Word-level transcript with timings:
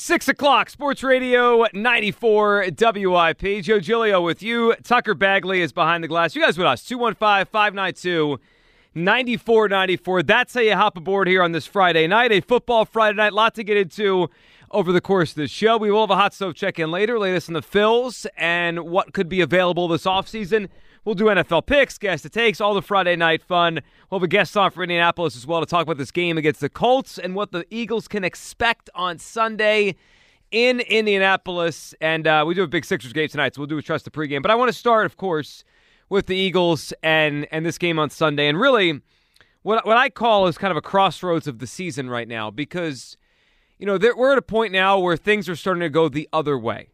Six 0.00 0.28
o'clock, 0.28 0.70
Sports 0.70 1.02
Radio 1.02 1.66
94 1.72 2.66
WIP. 2.78 3.64
Joe 3.64 3.80
Giglio 3.80 4.22
with 4.22 4.44
you. 4.44 4.76
Tucker 4.84 5.12
Bagley 5.12 5.60
is 5.60 5.72
behind 5.72 6.04
the 6.04 6.08
glass. 6.08 6.36
You 6.36 6.42
guys 6.42 6.56
with 6.56 6.68
us, 6.68 6.84
215 6.84 7.46
592 7.46 8.38
9494. 8.94 10.22
That's 10.22 10.54
how 10.54 10.60
you 10.60 10.76
hop 10.76 10.96
aboard 10.96 11.26
here 11.26 11.42
on 11.42 11.50
this 11.50 11.66
Friday 11.66 12.06
night, 12.06 12.30
a 12.30 12.40
football 12.40 12.84
Friday 12.84 13.16
night. 13.16 13.32
Lot 13.32 13.56
to 13.56 13.64
get 13.64 13.76
into 13.76 14.30
over 14.70 14.92
the 14.92 15.00
course 15.00 15.30
of 15.30 15.36
the 15.36 15.48
show. 15.48 15.76
We 15.76 15.90
will 15.90 16.02
have 16.02 16.10
a 16.10 16.16
hot 16.16 16.32
stove 16.32 16.54
check 16.54 16.78
in 16.78 16.92
later, 16.92 17.18
latest 17.18 17.48
in 17.48 17.54
the 17.54 17.60
Phils 17.60 18.24
and 18.36 18.84
what 18.84 19.12
could 19.12 19.28
be 19.28 19.40
available 19.40 19.88
this 19.88 20.04
offseason. 20.04 20.68
We'll 21.08 21.14
do 21.14 21.24
NFL 21.24 21.64
picks, 21.64 21.96
guest 21.96 22.26
it 22.26 22.32
takes, 22.32 22.60
all 22.60 22.74
the 22.74 22.82
Friday 22.82 23.16
night 23.16 23.42
fun. 23.42 23.80
We'll 24.10 24.20
have 24.20 24.24
a 24.24 24.28
guest 24.28 24.54
on 24.58 24.70
for 24.70 24.82
Indianapolis 24.82 25.36
as 25.36 25.46
well 25.46 25.60
to 25.60 25.64
talk 25.64 25.84
about 25.84 25.96
this 25.96 26.10
game 26.10 26.36
against 26.36 26.60
the 26.60 26.68
Colts 26.68 27.16
and 27.16 27.34
what 27.34 27.50
the 27.50 27.64
Eagles 27.70 28.08
can 28.08 28.24
expect 28.24 28.90
on 28.94 29.18
Sunday 29.18 29.96
in 30.50 30.80
Indianapolis. 30.80 31.94
And 32.02 32.26
uh, 32.26 32.44
we 32.46 32.52
do 32.52 32.62
a 32.62 32.66
big 32.66 32.84
Sixers 32.84 33.14
game 33.14 33.26
tonight, 33.26 33.54
so 33.54 33.62
we'll 33.62 33.68
do 33.68 33.78
a 33.78 33.82
trust 33.82 34.04
the 34.04 34.10
pregame. 34.10 34.42
But 34.42 34.50
I 34.50 34.54
want 34.54 34.68
to 34.68 34.76
start, 34.78 35.06
of 35.06 35.16
course, 35.16 35.64
with 36.10 36.26
the 36.26 36.36
Eagles 36.36 36.92
and 37.02 37.48
and 37.50 37.64
this 37.64 37.78
game 37.78 37.98
on 37.98 38.10
Sunday. 38.10 38.46
And 38.46 38.60
really, 38.60 39.00
what 39.62 39.86
what 39.86 39.96
I 39.96 40.10
call 40.10 40.46
is 40.46 40.58
kind 40.58 40.72
of 40.72 40.76
a 40.76 40.82
crossroads 40.82 41.46
of 41.46 41.58
the 41.58 41.66
season 41.66 42.10
right 42.10 42.28
now 42.28 42.50
because 42.50 43.16
you 43.78 43.86
know 43.86 43.98
we're 44.14 44.32
at 44.32 44.36
a 44.36 44.42
point 44.42 44.72
now 44.74 44.98
where 44.98 45.16
things 45.16 45.48
are 45.48 45.56
starting 45.56 45.80
to 45.80 45.88
go 45.88 46.10
the 46.10 46.28
other 46.34 46.58
way 46.58 46.90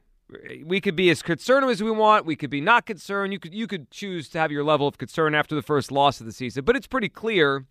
we 0.64 0.80
could 0.80 0.96
be 0.96 1.10
as 1.10 1.22
concerned 1.22 1.68
as 1.70 1.82
we 1.82 1.90
want. 1.90 2.26
We 2.26 2.36
could 2.36 2.50
be 2.50 2.60
not 2.60 2.86
concerned. 2.86 3.32
You 3.32 3.38
could 3.38 3.54
you 3.54 3.66
could 3.66 3.90
choose 3.90 4.28
to 4.30 4.38
have 4.38 4.50
your 4.50 4.64
level 4.64 4.86
of 4.86 4.98
concern 4.98 5.34
after 5.34 5.54
the 5.54 5.62
first 5.62 5.92
loss 5.92 6.20
of 6.20 6.26
the 6.26 6.32
season. 6.32 6.64
But 6.64 6.76
it's 6.76 6.86
pretty 6.86 7.08
clear 7.08 7.66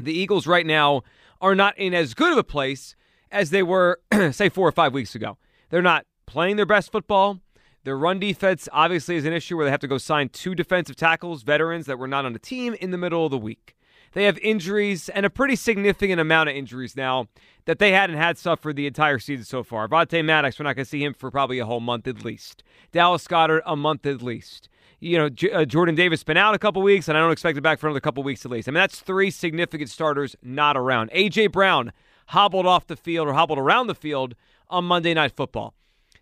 the 0.00 0.12
Eagles 0.12 0.46
right 0.46 0.66
now 0.66 1.02
are 1.40 1.54
not 1.54 1.76
in 1.78 1.94
as 1.94 2.14
good 2.14 2.32
of 2.32 2.38
a 2.38 2.44
place 2.44 2.96
as 3.30 3.50
they 3.50 3.62
were, 3.62 4.00
say, 4.30 4.48
four 4.48 4.66
or 4.66 4.72
five 4.72 4.92
weeks 4.92 5.14
ago. 5.14 5.36
They're 5.70 5.82
not 5.82 6.06
playing 6.26 6.56
their 6.56 6.66
best 6.66 6.90
football. 6.90 7.40
Their 7.84 7.96
run 7.96 8.18
defense 8.18 8.68
obviously 8.72 9.16
is 9.16 9.24
an 9.24 9.32
issue 9.32 9.56
where 9.56 9.64
they 9.64 9.70
have 9.70 9.80
to 9.80 9.88
go 9.88 9.98
sign 9.98 10.28
two 10.28 10.54
defensive 10.54 10.96
tackles, 10.96 11.42
veterans 11.42 11.86
that 11.86 11.98
were 11.98 12.08
not 12.08 12.24
on 12.24 12.32
the 12.32 12.38
team 12.38 12.74
in 12.74 12.90
the 12.90 12.98
middle 12.98 13.24
of 13.24 13.30
the 13.30 13.38
week. 13.38 13.76
They 14.12 14.24
have 14.24 14.38
injuries 14.38 15.08
and 15.08 15.26
a 15.26 15.30
pretty 15.30 15.56
significant 15.56 16.20
amount 16.20 16.48
of 16.48 16.56
injuries 16.56 16.96
now 16.96 17.28
that 17.66 17.78
they 17.78 17.92
hadn't 17.92 18.16
had 18.16 18.38
suffered 18.38 18.76
the 18.76 18.86
entire 18.86 19.18
season 19.18 19.44
so 19.44 19.62
far. 19.62 19.88
Vontae 19.88 20.24
Maddox, 20.24 20.58
we're 20.58 20.64
not 20.64 20.76
going 20.76 20.84
to 20.84 20.90
see 20.90 21.04
him 21.04 21.14
for 21.14 21.30
probably 21.30 21.58
a 21.58 21.66
whole 21.66 21.80
month 21.80 22.06
at 22.06 22.24
least. 22.24 22.62
Dallas 22.92 23.26
Goedert, 23.26 23.62
a 23.66 23.76
month 23.76 24.06
at 24.06 24.22
least. 24.22 24.68
You 25.00 25.18
know, 25.18 25.28
J- 25.28 25.52
uh, 25.52 25.64
Jordan 25.64 25.94
Davis 25.94 26.24
been 26.24 26.36
out 26.36 26.54
a 26.54 26.58
couple 26.58 26.82
weeks, 26.82 27.08
and 27.08 27.16
I 27.16 27.20
don't 27.20 27.30
expect 27.30 27.56
him 27.56 27.62
back 27.62 27.78
for 27.78 27.86
another 27.86 28.00
couple 28.00 28.22
weeks 28.22 28.44
at 28.44 28.50
least. 28.50 28.68
I 28.68 28.70
mean, 28.70 28.80
that's 28.80 29.00
three 29.00 29.30
significant 29.30 29.90
starters 29.90 30.34
not 30.42 30.76
around. 30.76 31.10
A.J. 31.12 31.48
Brown 31.48 31.92
hobbled 32.28 32.66
off 32.66 32.86
the 32.86 32.96
field 32.96 33.28
or 33.28 33.34
hobbled 33.34 33.58
around 33.58 33.86
the 33.86 33.94
field 33.94 34.34
on 34.68 34.84
Monday 34.84 35.14
Night 35.14 35.32
Football. 35.36 35.74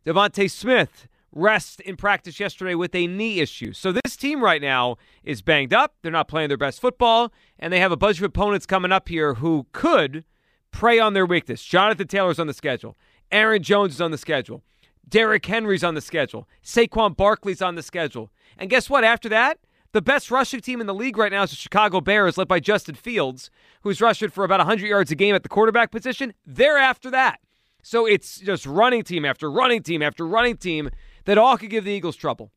DeVonta 0.04 0.50
Smith 0.50 1.08
rest 1.36 1.80
in 1.82 1.96
practice 1.96 2.40
yesterday 2.40 2.74
with 2.74 2.94
a 2.94 3.06
knee 3.06 3.40
issue. 3.40 3.72
So 3.72 3.92
this 3.92 4.16
team 4.16 4.42
right 4.42 4.62
now 4.62 4.96
is 5.22 5.42
banged 5.42 5.74
up. 5.74 5.94
They're 6.02 6.10
not 6.10 6.28
playing 6.28 6.48
their 6.48 6.56
best 6.56 6.80
football, 6.80 7.32
and 7.58 7.72
they 7.72 7.80
have 7.80 7.92
a 7.92 7.96
bunch 7.96 8.18
of 8.18 8.24
opponents 8.24 8.66
coming 8.66 8.90
up 8.90 9.08
here 9.08 9.34
who 9.34 9.66
could 9.72 10.24
prey 10.70 10.98
on 10.98 11.12
their 11.12 11.26
weakness. 11.26 11.62
Jonathan 11.62 12.08
Taylor's 12.08 12.38
on 12.38 12.46
the 12.46 12.54
schedule. 12.54 12.96
Aaron 13.30 13.62
Jones 13.62 13.94
is 13.94 14.00
on 14.00 14.10
the 14.10 14.18
schedule. 14.18 14.62
Derrick 15.08 15.44
Henry's 15.46 15.84
on 15.84 15.94
the 15.94 16.00
schedule. 16.00 16.48
Saquon 16.64 17.16
Barkley's 17.16 17.62
on 17.62 17.74
the 17.74 17.82
schedule. 17.82 18.30
And 18.58 18.70
guess 18.70 18.90
what? 18.90 19.04
After 19.04 19.28
that, 19.28 19.58
the 19.92 20.02
best 20.02 20.30
rushing 20.30 20.60
team 20.60 20.80
in 20.80 20.86
the 20.86 20.94
league 20.94 21.16
right 21.16 21.30
now 21.30 21.44
is 21.44 21.50
the 21.50 21.56
Chicago 21.56 22.00
Bears, 22.00 22.36
led 22.36 22.48
by 22.48 22.60
Justin 22.60 22.94
Fields, 22.94 23.50
who's 23.82 24.00
rushing 24.00 24.30
for 24.30 24.44
about 24.44 24.60
100 24.60 24.86
yards 24.86 25.10
a 25.10 25.14
game 25.14 25.34
at 25.34 25.42
the 25.42 25.48
quarterback 25.48 25.90
position. 25.90 26.34
They're 26.44 26.78
after 26.78 27.10
that. 27.10 27.40
So 27.82 28.04
it's 28.04 28.40
just 28.40 28.66
running 28.66 29.04
team 29.04 29.24
after 29.24 29.48
running 29.48 29.82
team 29.82 30.02
after 30.02 30.26
running 30.26 30.56
team 30.56 30.90
that 31.26 31.38
all 31.38 31.56
could 31.56 31.70
give 31.70 31.84
the 31.84 31.92
Eagles 31.92 32.16
trouble. 32.16 32.50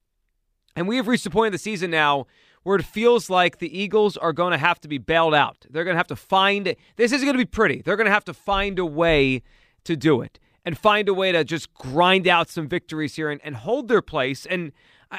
And 0.76 0.88
we 0.88 0.96
have 0.96 1.08
reached 1.08 1.26
a 1.26 1.30
point 1.30 1.48
in 1.48 1.52
the 1.52 1.60
season 1.60 1.92
now 1.92 2.26
where 2.64 2.78
it 2.78 2.84
feels 2.84 3.30
like 3.30 3.60
the 3.60 3.78
Eagles 3.78 4.18
are 4.18 4.34
going 4.34 4.52
to 4.52 4.58
have 4.58 4.80
to 4.82 4.88
be 4.88 4.98
bailed 4.98 5.34
out. 5.34 5.66
They're 5.70 5.84
going 5.84 5.96
to 5.96 6.00
have 6.00 6.08
to 6.08 6.16
find 6.16 6.76
this 6.96 7.12
isn't 7.12 7.26
going 7.26 7.38
to 7.38 7.44
be 7.44 7.46
pretty. 7.46 7.82
They're 7.82 7.98
going 7.98 8.06
to 8.06 8.14
have 8.14 8.26
to 8.26 8.34
find 8.34 8.80
a 8.80 8.86
way 8.86 9.44
to 9.84 9.96
do 9.96 10.22
it 10.22 10.40
and 10.66 10.78
find 10.78 11.08
a 11.10 11.14
way 11.14 11.32
to 11.32 11.44
just 11.44 11.74
grind 11.74 12.28
out 12.28 12.50
some 12.50 12.68
victories 12.68 13.16
here 13.16 13.30
and, 13.30 13.42
and 13.44 13.56
hold 13.56 13.88
their 13.88 14.02
place. 14.02 14.46
And 14.46 14.72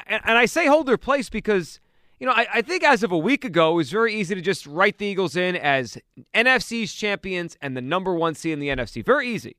and 0.07 0.37
I 0.37 0.45
say 0.45 0.67
hold 0.67 0.87
their 0.87 0.97
place 0.97 1.29
because 1.29 1.79
you 2.19 2.25
know 2.25 2.31
I, 2.31 2.47
I 2.55 2.61
think 2.61 2.83
as 2.83 3.03
of 3.03 3.11
a 3.11 3.17
week 3.17 3.43
ago 3.43 3.71
it 3.71 3.75
was 3.75 3.91
very 3.91 4.13
easy 4.13 4.35
to 4.35 4.41
just 4.41 4.65
write 4.65 4.97
the 4.97 5.05
Eagles 5.05 5.35
in 5.35 5.55
as 5.55 5.97
NFC's 6.33 6.93
champions 6.93 7.57
and 7.61 7.75
the 7.75 7.81
number 7.81 8.13
one 8.13 8.35
seed 8.35 8.53
in 8.53 8.59
the 8.59 8.69
NFC. 8.69 9.03
Very 9.03 9.27
easy. 9.27 9.57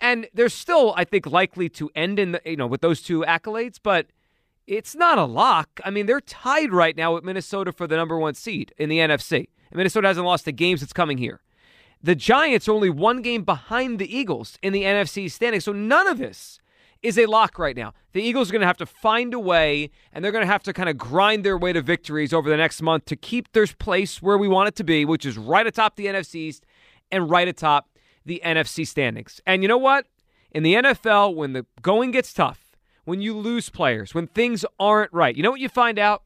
And 0.00 0.28
they're 0.32 0.48
still, 0.48 0.94
I 0.96 1.04
think, 1.04 1.26
likely 1.26 1.68
to 1.70 1.90
end 1.94 2.18
in 2.18 2.32
the, 2.32 2.40
you 2.44 2.56
know, 2.56 2.66
with 2.66 2.80
those 2.80 3.02
two 3.02 3.20
accolades, 3.22 3.78
but 3.82 4.06
it's 4.66 4.94
not 4.94 5.18
a 5.18 5.24
lock. 5.24 5.80
I 5.84 5.90
mean, 5.90 6.06
they're 6.06 6.20
tied 6.20 6.72
right 6.72 6.96
now 6.96 7.14
with 7.14 7.24
Minnesota 7.24 7.72
for 7.72 7.86
the 7.86 7.96
number 7.96 8.18
one 8.18 8.34
seed 8.34 8.72
in 8.78 8.88
the 8.88 8.98
NFC. 8.98 9.48
And 9.70 9.76
Minnesota 9.76 10.08
hasn't 10.08 10.26
lost 10.26 10.44
the 10.44 10.52
games 10.52 10.80
that's 10.80 10.92
coming 10.92 11.18
here. 11.18 11.40
The 12.02 12.14
Giants 12.14 12.66
are 12.66 12.72
only 12.72 12.88
one 12.88 13.20
game 13.20 13.44
behind 13.44 13.98
the 13.98 14.16
Eagles 14.16 14.58
in 14.62 14.72
the 14.72 14.84
NFC 14.84 15.30
standing. 15.30 15.60
So 15.60 15.72
none 15.72 16.06
of 16.06 16.16
this 16.16 16.58
is 17.02 17.18
a 17.18 17.26
lock 17.26 17.58
right 17.58 17.76
now. 17.76 17.92
The 18.12 18.22
Eagles 18.22 18.48
are 18.48 18.52
going 18.52 18.60
to 18.60 18.66
have 18.66 18.76
to 18.78 18.86
find 18.86 19.34
a 19.34 19.38
way, 19.38 19.90
and 20.12 20.24
they're 20.24 20.32
going 20.32 20.44
to 20.44 20.50
have 20.50 20.62
to 20.64 20.72
kind 20.72 20.88
of 20.88 20.96
grind 20.96 21.44
their 21.44 21.58
way 21.58 21.72
to 21.72 21.82
victories 21.82 22.32
over 22.32 22.48
the 22.48 22.56
next 22.56 22.80
month 22.80 23.04
to 23.06 23.16
keep 23.16 23.52
their 23.52 23.66
place 23.66 24.22
where 24.22 24.38
we 24.38 24.48
want 24.48 24.68
it 24.68 24.76
to 24.76 24.84
be, 24.84 25.04
which 25.04 25.26
is 25.26 25.36
right 25.36 25.66
atop 25.66 25.96
the 25.96 26.06
NFC 26.06 26.36
East 26.36 26.64
and 27.10 27.30
right 27.30 27.48
atop 27.48 27.88
the 28.24 28.40
NFC 28.44 28.86
standings. 28.86 29.40
And 29.46 29.62
you 29.62 29.68
know 29.68 29.78
what? 29.78 30.06
In 30.52 30.62
the 30.62 30.74
NFL, 30.74 31.34
when 31.34 31.52
the 31.52 31.66
going 31.80 32.10
gets 32.10 32.32
tough, 32.32 32.76
when 33.04 33.20
you 33.20 33.36
lose 33.36 33.68
players, 33.70 34.14
when 34.14 34.26
things 34.26 34.64
aren't 34.78 35.12
right, 35.12 35.36
you 35.36 35.42
know 35.42 35.50
what 35.50 35.60
you 35.60 35.68
find 35.68 35.98
out? 35.98 36.22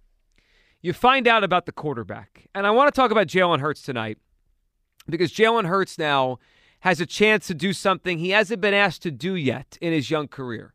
You 0.80 0.92
find 0.92 1.26
out 1.26 1.44
about 1.44 1.66
the 1.66 1.72
quarterback. 1.72 2.48
And 2.54 2.66
I 2.66 2.70
want 2.70 2.92
to 2.92 2.98
talk 2.98 3.10
about 3.10 3.26
Jalen 3.26 3.60
Hurts 3.60 3.82
tonight 3.82 4.18
because 5.08 5.32
Jalen 5.32 5.66
Hurts 5.66 5.98
now 5.98 6.38
has 6.80 7.00
a 7.00 7.06
chance 7.06 7.46
to 7.46 7.54
do 7.54 7.72
something 7.72 8.18
he 8.18 8.30
hasn't 8.30 8.60
been 8.60 8.74
asked 8.74 9.02
to 9.02 9.10
do 9.10 9.34
yet 9.34 9.78
in 9.80 9.92
his 9.92 10.10
young 10.10 10.28
career, 10.28 10.74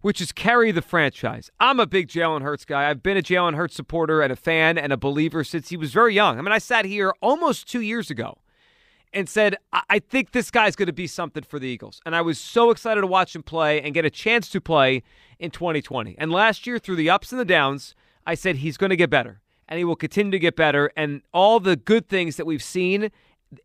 which 0.00 0.20
is 0.20 0.30
carry 0.30 0.70
the 0.70 0.82
franchise. 0.82 1.50
I'm 1.58 1.80
a 1.80 1.86
big 1.86 2.06
Jalen 2.06 2.42
Hurts 2.42 2.64
guy. 2.64 2.88
I've 2.88 3.02
been 3.02 3.16
a 3.16 3.22
Jalen 3.22 3.56
Hurts 3.56 3.74
supporter 3.74 4.22
and 4.22 4.32
a 4.32 4.36
fan 4.36 4.78
and 4.78 4.92
a 4.92 4.96
believer 4.96 5.42
since 5.42 5.70
he 5.70 5.76
was 5.76 5.92
very 5.92 6.14
young. 6.14 6.38
I 6.38 6.42
mean, 6.42 6.52
I 6.52 6.58
sat 6.58 6.84
here 6.84 7.12
almost 7.20 7.68
two 7.68 7.80
years 7.80 8.10
ago 8.10 8.38
and 9.12 9.28
said, 9.28 9.56
I, 9.72 9.98
think 9.98 10.32
this 10.32 10.50
guy's 10.50 10.76
going 10.76 10.86
to 10.86 10.92
be 10.92 11.06
something 11.06 11.42
for 11.42 11.58
the 11.58 11.66
Eagles. 11.66 12.00
And 12.06 12.14
I 12.14 12.20
was 12.20 12.38
so 12.38 12.70
excited 12.70 13.00
to 13.00 13.06
watch 13.06 13.34
him 13.34 13.42
play 13.42 13.80
and 13.82 13.92
get 13.92 14.04
a 14.04 14.10
chance 14.10 14.48
to 14.50 14.60
play 14.60 15.02
in 15.38 15.50
2020. 15.50 16.14
And 16.18 16.30
last 16.30 16.66
year, 16.66 16.78
through 16.78 16.96
the 16.96 17.10
ups 17.10 17.32
and 17.32 17.40
the 17.40 17.44
downs, 17.44 17.94
I 18.26 18.34
said 18.34 18.56
he's 18.56 18.76
going 18.76 18.90
to 18.90 18.96
get 18.96 19.10
better 19.10 19.40
and 19.68 19.78
he 19.78 19.84
will 19.84 19.96
continue 19.96 20.32
to 20.32 20.38
get 20.38 20.56
better. 20.56 20.90
And 20.96 21.22
all 21.32 21.60
the 21.60 21.76
good 21.76 22.08
things 22.08 22.36
that 22.36 22.46
we've 22.46 22.62
seen 22.62 23.10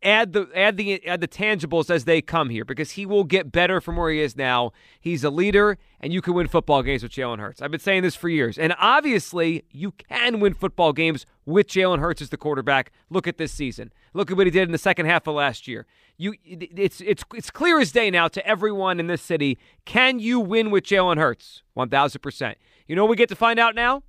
add 0.02 0.32
the 0.32 0.48
add 0.54 0.76
the 0.76 1.06
add 1.06 1.20
the 1.20 1.28
tangibles 1.28 1.90
as 1.90 2.04
they 2.04 2.20
come 2.20 2.50
here 2.50 2.64
because 2.64 2.92
he 2.92 3.06
will 3.06 3.24
get 3.24 3.52
better 3.52 3.80
from 3.80 3.96
where 3.96 4.10
he 4.10 4.20
is 4.20 4.36
now. 4.36 4.72
He's 5.00 5.22
a 5.22 5.30
leader, 5.30 5.78
and 6.00 6.12
you 6.12 6.20
can 6.20 6.34
win 6.34 6.48
football 6.48 6.82
games 6.82 7.02
with 7.02 7.12
Jalen 7.12 7.38
Hurts. 7.38 7.62
I've 7.62 7.70
been 7.70 7.80
saying 7.80 8.02
this 8.02 8.16
for 8.16 8.28
years, 8.28 8.58
and 8.58 8.74
obviously 8.78 9.64
you 9.70 9.92
can 9.92 10.40
win 10.40 10.54
football 10.54 10.92
games 10.92 11.24
with 11.44 11.68
Jalen 11.68 12.00
Hurts 12.00 12.20
as 12.20 12.30
the 12.30 12.36
quarterback. 12.36 12.90
Look 13.10 13.26
at 13.26 13.38
this 13.38 13.52
season. 13.52 13.92
Look 14.12 14.30
at 14.30 14.36
what 14.36 14.46
he 14.46 14.50
did 14.50 14.64
in 14.64 14.72
the 14.72 14.78
second 14.78 15.06
half 15.06 15.26
of 15.26 15.34
last 15.34 15.68
year. 15.68 15.86
You, 16.16 16.34
it's 16.44 17.00
it's 17.00 17.24
it's 17.34 17.50
clear 17.50 17.80
as 17.80 17.92
day 17.92 18.10
now 18.10 18.28
to 18.28 18.46
everyone 18.46 18.98
in 18.98 19.06
this 19.06 19.22
city. 19.22 19.58
Can 19.84 20.18
you 20.18 20.40
win 20.40 20.70
with 20.70 20.84
Jalen 20.84 21.18
Hurts? 21.18 21.62
One 21.74 21.88
thousand 21.88 22.20
percent. 22.20 22.58
You 22.86 22.96
know 22.96 23.04
we 23.04 23.16
get 23.16 23.28
to 23.28 23.36
find 23.36 23.58
out 23.58 23.74
now? 23.74 24.02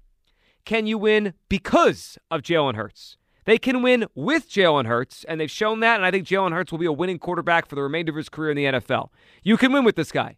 Can 0.66 0.86
you 0.86 0.98
win 0.98 1.34
because 1.50 2.18
of 2.30 2.42
Jalen 2.42 2.76
Hurts? 2.76 3.18
They 3.48 3.58
can 3.58 3.82
win 3.82 4.08
with 4.14 4.50
Jalen 4.50 4.88
Hurts, 4.88 5.24
and 5.24 5.40
they've 5.40 5.50
shown 5.50 5.80
that. 5.80 5.96
And 5.96 6.06
I 6.06 6.12
think 6.12 6.28
Jalen 6.28 6.52
Hurts 6.52 6.70
will 6.70 6.80
be 6.80 6.86
a 6.86 6.92
winning 6.92 7.18
quarterback 7.18 7.66
for 7.66 7.76
the 7.76 7.82
remainder 7.82 8.12
of 8.12 8.18
his 8.18 8.28
career 8.28 8.52
in 8.52 8.58
the 8.58 8.66
NFL. 8.66 9.08
You 9.42 9.56
can 9.56 9.72
win 9.72 9.86
with 9.86 9.96
this 9.96 10.12
guy. 10.12 10.36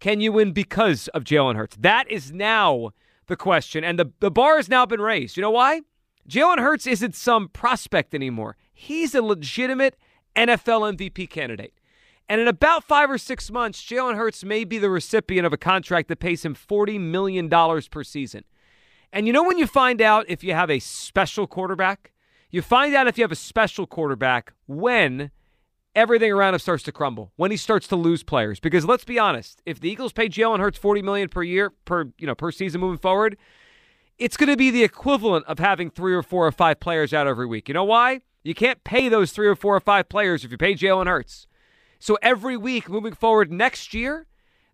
Can 0.00 0.20
you 0.20 0.32
win 0.32 0.50
because 0.50 1.06
of 1.14 1.22
Jalen 1.22 1.54
Hurts? 1.54 1.76
That 1.78 2.10
is 2.10 2.32
now 2.32 2.90
the 3.28 3.36
question. 3.36 3.84
And 3.84 3.96
the, 3.96 4.10
the 4.18 4.32
bar 4.32 4.56
has 4.56 4.68
now 4.68 4.84
been 4.84 5.00
raised. 5.00 5.36
You 5.36 5.40
know 5.40 5.52
why? 5.52 5.82
Jalen 6.28 6.58
Hurts 6.58 6.88
isn't 6.88 7.14
some 7.14 7.46
prospect 7.46 8.12
anymore. 8.12 8.56
He's 8.74 9.14
a 9.14 9.22
legitimate 9.22 9.96
NFL 10.34 10.96
MVP 10.96 11.30
candidate. 11.30 11.74
And 12.28 12.40
in 12.40 12.48
about 12.48 12.82
five 12.82 13.08
or 13.08 13.18
six 13.18 13.52
months, 13.52 13.80
Jalen 13.84 14.16
Hurts 14.16 14.42
may 14.42 14.64
be 14.64 14.78
the 14.78 14.90
recipient 14.90 15.46
of 15.46 15.52
a 15.52 15.56
contract 15.56 16.08
that 16.08 16.18
pays 16.18 16.44
him 16.44 16.56
$40 16.56 16.98
million 16.98 17.48
per 17.48 18.02
season. 18.02 18.42
And 19.12 19.28
you 19.28 19.32
know 19.32 19.44
when 19.44 19.58
you 19.58 19.68
find 19.68 20.02
out 20.02 20.26
if 20.28 20.42
you 20.42 20.54
have 20.54 20.72
a 20.72 20.80
special 20.80 21.46
quarterback? 21.46 22.10
You 22.50 22.62
find 22.62 22.94
out 22.94 23.06
if 23.06 23.18
you 23.18 23.24
have 23.24 23.32
a 23.32 23.36
special 23.36 23.86
quarterback 23.86 24.54
when 24.66 25.30
everything 25.94 26.32
around 26.32 26.54
him 26.54 26.60
starts 26.60 26.82
to 26.84 26.92
crumble, 26.92 27.32
when 27.36 27.50
he 27.50 27.56
starts 27.56 27.86
to 27.88 27.96
lose 27.96 28.22
players. 28.22 28.60
Because 28.60 28.84
let's 28.84 29.04
be 29.04 29.18
honest, 29.18 29.60
if 29.66 29.80
the 29.80 29.90
Eagles 29.90 30.12
pay 30.12 30.28
Jalen 30.28 30.60
Hurts 30.60 30.78
forty 30.78 31.02
million 31.02 31.28
per 31.28 31.42
year 31.42 31.70
per 31.84 32.10
you 32.18 32.26
know 32.26 32.34
per 32.34 32.50
season 32.50 32.80
moving 32.80 32.98
forward, 32.98 33.36
it's 34.18 34.36
going 34.36 34.50
to 34.50 34.56
be 34.56 34.70
the 34.70 34.82
equivalent 34.84 35.44
of 35.46 35.58
having 35.58 35.90
three 35.90 36.14
or 36.14 36.22
four 36.22 36.46
or 36.46 36.52
five 36.52 36.80
players 36.80 37.12
out 37.12 37.26
every 37.26 37.46
week. 37.46 37.68
You 37.68 37.74
know 37.74 37.84
why? 37.84 38.22
You 38.42 38.54
can't 38.54 38.82
pay 38.84 39.08
those 39.08 39.32
three 39.32 39.46
or 39.46 39.56
four 39.56 39.76
or 39.76 39.80
five 39.80 40.08
players 40.08 40.44
if 40.44 40.50
you 40.50 40.56
pay 40.56 40.74
Jalen 40.74 41.06
Hurts. 41.06 41.46
So 41.98 42.16
every 42.22 42.56
week 42.56 42.88
moving 42.88 43.12
forward 43.12 43.52
next 43.52 43.92
year, 43.92 44.26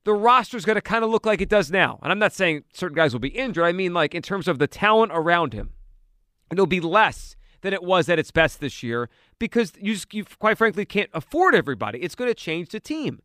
the 0.05 0.13
roster 0.13 0.57
is 0.57 0.67
going 0.67 0.77
to 0.77 0.83
kind 0.83 1.03
of 1.03 1.11
look 1.11 1.27
like 1.27 1.41
it 1.41 1.49
does 1.49 1.71
now. 1.71 1.99
And 2.03 2.13
I'm 2.13 2.19
not 2.19 2.35
saying 2.35 2.65
certain 2.73 2.95
guys 2.95 3.13
will 3.13 3.21
be 3.21 3.29
injured. 3.29 3.65
I 3.65 3.73
mean, 3.73 3.95
like 3.95 4.15
in 4.15 4.23
terms 4.23 4.47
of 4.47 4.59
the 4.59 4.67
talent 4.67 5.11
around 5.15 5.55
him, 5.55 5.73
it'll 6.53 6.67
be 6.67 6.81
less 6.81 7.35
than 7.65 7.73
it 7.73 7.83
was 7.83 8.11
at 8.11 8.19
its 8.19 8.31
best 8.31 8.61
this 8.61 8.83
year 8.83 9.09
because 9.39 9.73
you, 9.81 9.95
just, 9.95 10.13
you 10.13 10.27
quite 10.39 10.59
frankly 10.59 10.85
can't 10.85 11.09
afford 11.15 11.55
everybody. 11.55 11.99
It's 12.01 12.15
going 12.15 12.29
to 12.29 12.35
change 12.35 12.69
the 12.69 12.79
team. 12.79 13.23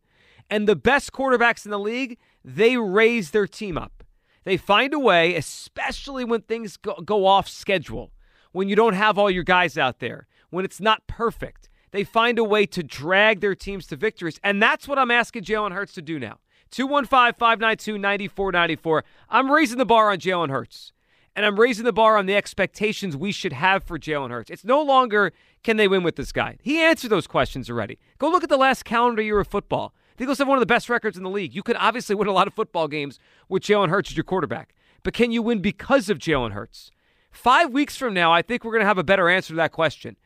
And 0.48 0.66
the 0.66 0.74
best 0.74 1.12
quarterbacks 1.12 1.66
in 1.66 1.70
the 1.70 1.78
league, 1.78 2.16
they 2.42 2.78
raise 2.78 3.32
their 3.32 3.46
team 3.46 3.76
up. 3.76 4.02
They 4.44 4.56
find 4.56 4.94
a 4.94 4.98
way, 4.98 5.36
especially 5.36 6.24
when 6.24 6.40
things 6.40 6.78
go, 6.78 6.94
go 7.04 7.26
off 7.26 7.50
schedule, 7.50 8.12
when 8.52 8.66
you 8.66 8.74
don't 8.74 8.94
have 8.94 9.18
all 9.18 9.30
your 9.30 9.44
guys 9.44 9.76
out 9.76 9.98
there, 9.98 10.26
when 10.48 10.64
it's 10.64 10.80
not 10.80 11.06
perfect. 11.06 11.68
They 11.90 12.02
find 12.02 12.38
a 12.38 12.44
way 12.44 12.64
to 12.64 12.82
drag 12.82 13.40
their 13.40 13.54
teams 13.54 13.86
to 13.88 13.96
victories. 13.96 14.40
And 14.42 14.62
that's 14.62 14.88
what 14.88 14.98
I'm 14.98 15.10
asking 15.10 15.44
Jalen 15.44 15.72
Hurts 15.72 15.92
to 15.94 16.02
do 16.02 16.18
now. 16.18 16.38
215 16.70 17.34
592 17.38 17.98
9494. 17.98 19.04
I'm 19.28 19.50
raising 19.50 19.76
the 19.76 19.84
bar 19.84 20.10
on 20.10 20.16
Jalen 20.16 20.48
Hurts. 20.48 20.92
And 21.36 21.46
I'm 21.46 21.58
raising 21.58 21.84
the 21.84 21.92
bar 21.92 22.16
on 22.16 22.26
the 22.26 22.34
expectations 22.34 23.16
we 23.16 23.32
should 23.32 23.52
have 23.52 23.84
for 23.84 23.98
Jalen 23.98 24.30
Hurts. 24.30 24.50
It's 24.50 24.64
no 24.64 24.82
longer 24.82 25.32
can 25.62 25.76
they 25.76 25.88
win 25.88 26.02
with 26.02 26.16
this 26.16 26.32
guy. 26.32 26.58
He 26.62 26.80
answered 26.80 27.10
those 27.10 27.26
questions 27.26 27.70
already. 27.70 27.98
Go 28.18 28.28
look 28.28 28.42
at 28.42 28.48
the 28.48 28.56
last 28.56 28.84
calendar 28.84 29.22
year 29.22 29.38
of 29.38 29.46
football. 29.46 29.94
The 30.16 30.24
Eagles 30.24 30.38
have 30.38 30.48
one 30.48 30.58
of 30.58 30.60
the 30.60 30.66
best 30.66 30.90
records 30.90 31.16
in 31.16 31.22
the 31.22 31.30
league. 31.30 31.54
You 31.54 31.62
could 31.62 31.76
obviously 31.76 32.14
win 32.14 32.28
a 32.28 32.32
lot 32.32 32.46
of 32.46 32.54
football 32.54 32.88
games 32.88 33.18
with 33.48 33.62
Jalen 33.62 33.88
Hurts 33.88 34.10
as 34.10 34.16
your 34.16 34.24
quarterback. 34.24 34.74
But 35.02 35.14
can 35.14 35.30
you 35.30 35.40
win 35.40 35.62
because 35.62 36.10
of 36.10 36.18
Jalen 36.18 36.52
Hurts? 36.52 36.90
Five 37.30 37.72
weeks 37.72 37.96
from 37.96 38.12
now, 38.12 38.32
I 38.32 38.42
think 38.42 38.64
we're 38.64 38.72
going 38.72 38.82
to 38.82 38.86
have 38.86 38.98
a 38.98 39.04
better 39.04 39.28
answer 39.28 39.54
to 39.54 39.56
that 39.56 39.72
question. 39.72 40.16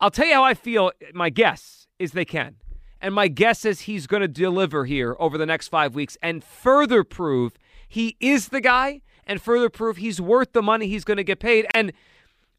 I'll 0.00 0.10
tell 0.10 0.26
you 0.26 0.34
how 0.34 0.44
I 0.44 0.54
feel. 0.54 0.90
My 1.12 1.30
guess 1.30 1.86
is 1.98 2.12
they 2.12 2.24
can. 2.24 2.56
And 3.00 3.14
my 3.14 3.28
guess 3.28 3.64
is 3.64 3.82
he's 3.82 4.06
going 4.06 4.22
to 4.22 4.28
deliver 4.28 4.84
here 4.84 5.16
over 5.18 5.36
the 5.38 5.46
next 5.46 5.68
five 5.68 5.94
weeks 5.94 6.16
and 6.22 6.42
further 6.42 7.04
prove 7.04 7.54
he 7.88 8.16
is 8.20 8.48
the 8.48 8.60
guy 8.60 9.02
and 9.26 9.40
further 9.40 9.68
prove 9.68 9.96
he's 9.96 10.20
worth 10.20 10.52
the 10.52 10.62
money 10.62 10.88
he's 10.88 11.04
going 11.04 11.16
to 11.16 11.24
get 11.24 11.40
paid. 11.40 11.66
And 11.74 11.92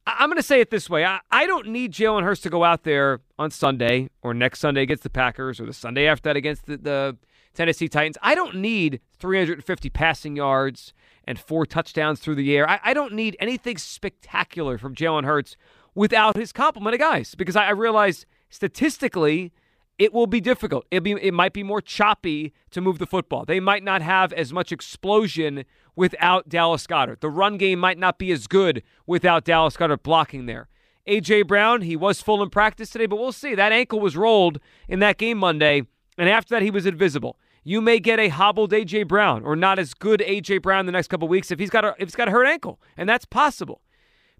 I'm 0.05 0.29
going 0.29 0.37
to 0.37 0.43
say 0.43 0.61
it 0.61 0.69
this 0.69 0.89
way 0.89 1.05
I, 1.05 1.19
I 1.31 1.45
don't 1.45 1.67
need 1.67 1.91
Jalen 1.91 2.23
Hurts 2.23 2.41
to 2.41 2.49
go 2.49 2.63
out 2.63 2.83
there 2.83 3.21
on 3.37 3.51
Sunday 3.51 4.09
or 4.21 4.33
next 4.33 4.59
Sunday 4.59 4.81
against 4.81 5.03
the 5.03 5.09
Packers 5.09 5.59
or 5.59 5.65
the 5.65 5.73
Sunday 5.73 6.07
after 6.07 6.29
that 6.29 6.37
against 6.37 6.65
the, 6.65 6.77
the 6.77 7.17
Tennessee 7.53 7.87
Titans. 7.87 8.17
I 8.21 8.35
don't 8.35 8.55
need 8.55 9.01
350 9.19 9.89
passing 9.89 10.35
yards 10.35 10.93
and 11.25 11.37
four 11.39 11.65
touchdowns 11.65 12.19
through 12.19 12.35
the 12.35 12.55
air. 12.55 12.69
I, 12.69 12.79
I 12.83 12.93
don't 12.93 13.13
need 13.13 13.35
anything 13.39 13.77
spectacular 13.77 14.77
from 14.77 14.95
Jalen 14.95 15.25
Hurts 15.25 15.57
without 15.93 16.37
his 16.37 16.53
complement 16.53 16.93
of 16.93 16.99
guys 16.99 17.35
because 17.35 17.55
I, 17.55 17.65
I 17.65 17.71
realize 17.71 18.25
statistically 18.49 19.51
it 19.99 20.13
will 20.13 20.27
be 20.27 20.39
difficult. 20.39 20.85
It 20.91 21.01
be 21.01 21.11
it 21.11 21.33
might 21.33 21.53
be 21.53 21.63
more 21.63 21.81
choppy 21.81 22.53
to 22.71 22.81
move 22.81 22.99
the 22.99 23.05
football. 23.05 23.45
They 23.45 23.59
might 23.59 23.83
not 23.83 24.01
have 24.01 24.31
as 24.33 24.53
much 24.53 24.71
explosion 24.71 25.65
without 25.95 26.47
Dallas 26.47 26.85
Goedert. 26.85 27.21
The 27.21 27.29
run 27.29 27.57
game 27.57 27.79
might 27.79 27.97
not 27.97 28.19
be 28.19 28.31
as 28.31 28.47
good 28.47 28.83
without 29.05 29.43
Dallas 29.43 29.75
Goedert 29.75 30.03
blocking 30.03 30.45
there. 30.45 30.69
AJ 31.07 31.47
Brown, 31.47 31.81
he 31.81 31.95
was 31.95 32.21
full 32.21 32.43
in 32.43 32.49
practice 32.49 32.89
today, 32.89 33.05
but 33.05 33.17
we'll 33.17 33.31
see. 33.31 33.55
That 33.55 33.71
ankle 33.71 33.99
was 33.99 34.17
rolled 34.17 34.59
in 34.87 34.99
that 34.99 35.17
game 35.17 35.37
Monday, 35.37 35.83
and 36.17 36.29
after 36.29 36.53
that 36.53 36.61
he 36.61 36.71
was 36.71 36.85
invisible. 36.85 37.39
You 37.63 37.81
may 37.81 37.99
get 37.99 38.19
a 38.19 38.29
hobbled 38.29 38.71
AJ 38.71 39.07
Brown 39.07 39.43
or 39.43 39.55
not 39.55 39.79
as 39.79 39.93
good 39.93 40.21
AJ 40.21 40.61
Brown 40.61 40.85
the 40.85 40.91
next 40.91 41.07
couple 41.07 41.27
weeks 41.27 41.51
if 41.51 41.59
he's 41.59 41.69
got 41.69 41.83
a 41.83 41.95
if 41.97 42.07
he's 42.07 42.15
got 42.15 42.27
a 42.27 42.31
hurt 42.31 42.47
ankle, 42.47 42.79
and 42.95 43.09
that's 43.09 43.25
possible. 43.25 43.81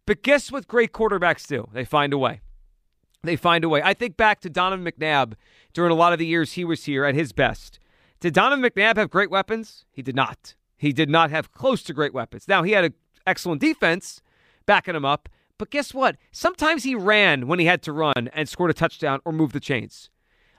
But 0.06 0.24
guess 0.24 0.52
what 0.52 0.68
great 0.68 0.94
quarterbacks 0.94 1.48
do? 1.48 1.68
They 1.74 1.84
find 1.84 2.14
a 2.14 2.18
way. 2.18 2.42
They 3.28 3.36
find 3.36 3.64
a 3.66 3.70
way. 3.70 3.82
I 3.84 3.94
think 3.94 4.16
back 4.16 4.40
to 4.42 4.50
Donovan 4.50 4.90
McNabb 4.90 5.34
during 5.74 5.92
a 5.92 5.96
lot 5.96 6.14
of 6.14 6.20
the 6.20 6.26
years 6.26 6.54
he 6.54 6.64
was 6.64 6.86
here 6.86 7.04
at 7.04 7.14
his 7.14 7.34
best. 7.34 7.78
Did 8.22 8.34
Donovan 8.34 8.64
McNabb 8.64 8.96
have 8.96 9.10
great 9.10 9.30
weapons? 9.30 9.84
He 9.92 10.02
did 10.02 10.16
not. 10.16 10.56
He 10.78 10.94
did 10.94 11.10
not 11.10 11.30
have 11.30 11.52
close 11.52 11.84
to 11.84 11.94
great 11.94 12.14
weapons. 12.14 12.48
Now, 12.48 12.64
he 12.64 12.72
had 12.72 12.86
an 12.86 12.94
excellent 13.26 13.60
defense 13.60 14.22
backing 14.66 14.96
him 14.96 15.04
up, 15.04 15.28
but 15.58 15.70
guess 15.70 15.94
what? 15.94 16.16
Sometimes 16.32 16.84
he 16.84 16.96
ran 16.96 17.48
when 17.48 17.60
he 17.60 17.66
had 17.66 17.82
to 17.84 17.92
run 17.92 18.30
and 18.32 18.48
scored 18.48 18.72
a 18.72 18.74
touchdown 18.74 19.20
or 19.26 19.34
moved 19.34 19.54
the 19.54 19.60
chains. 19.60 20.10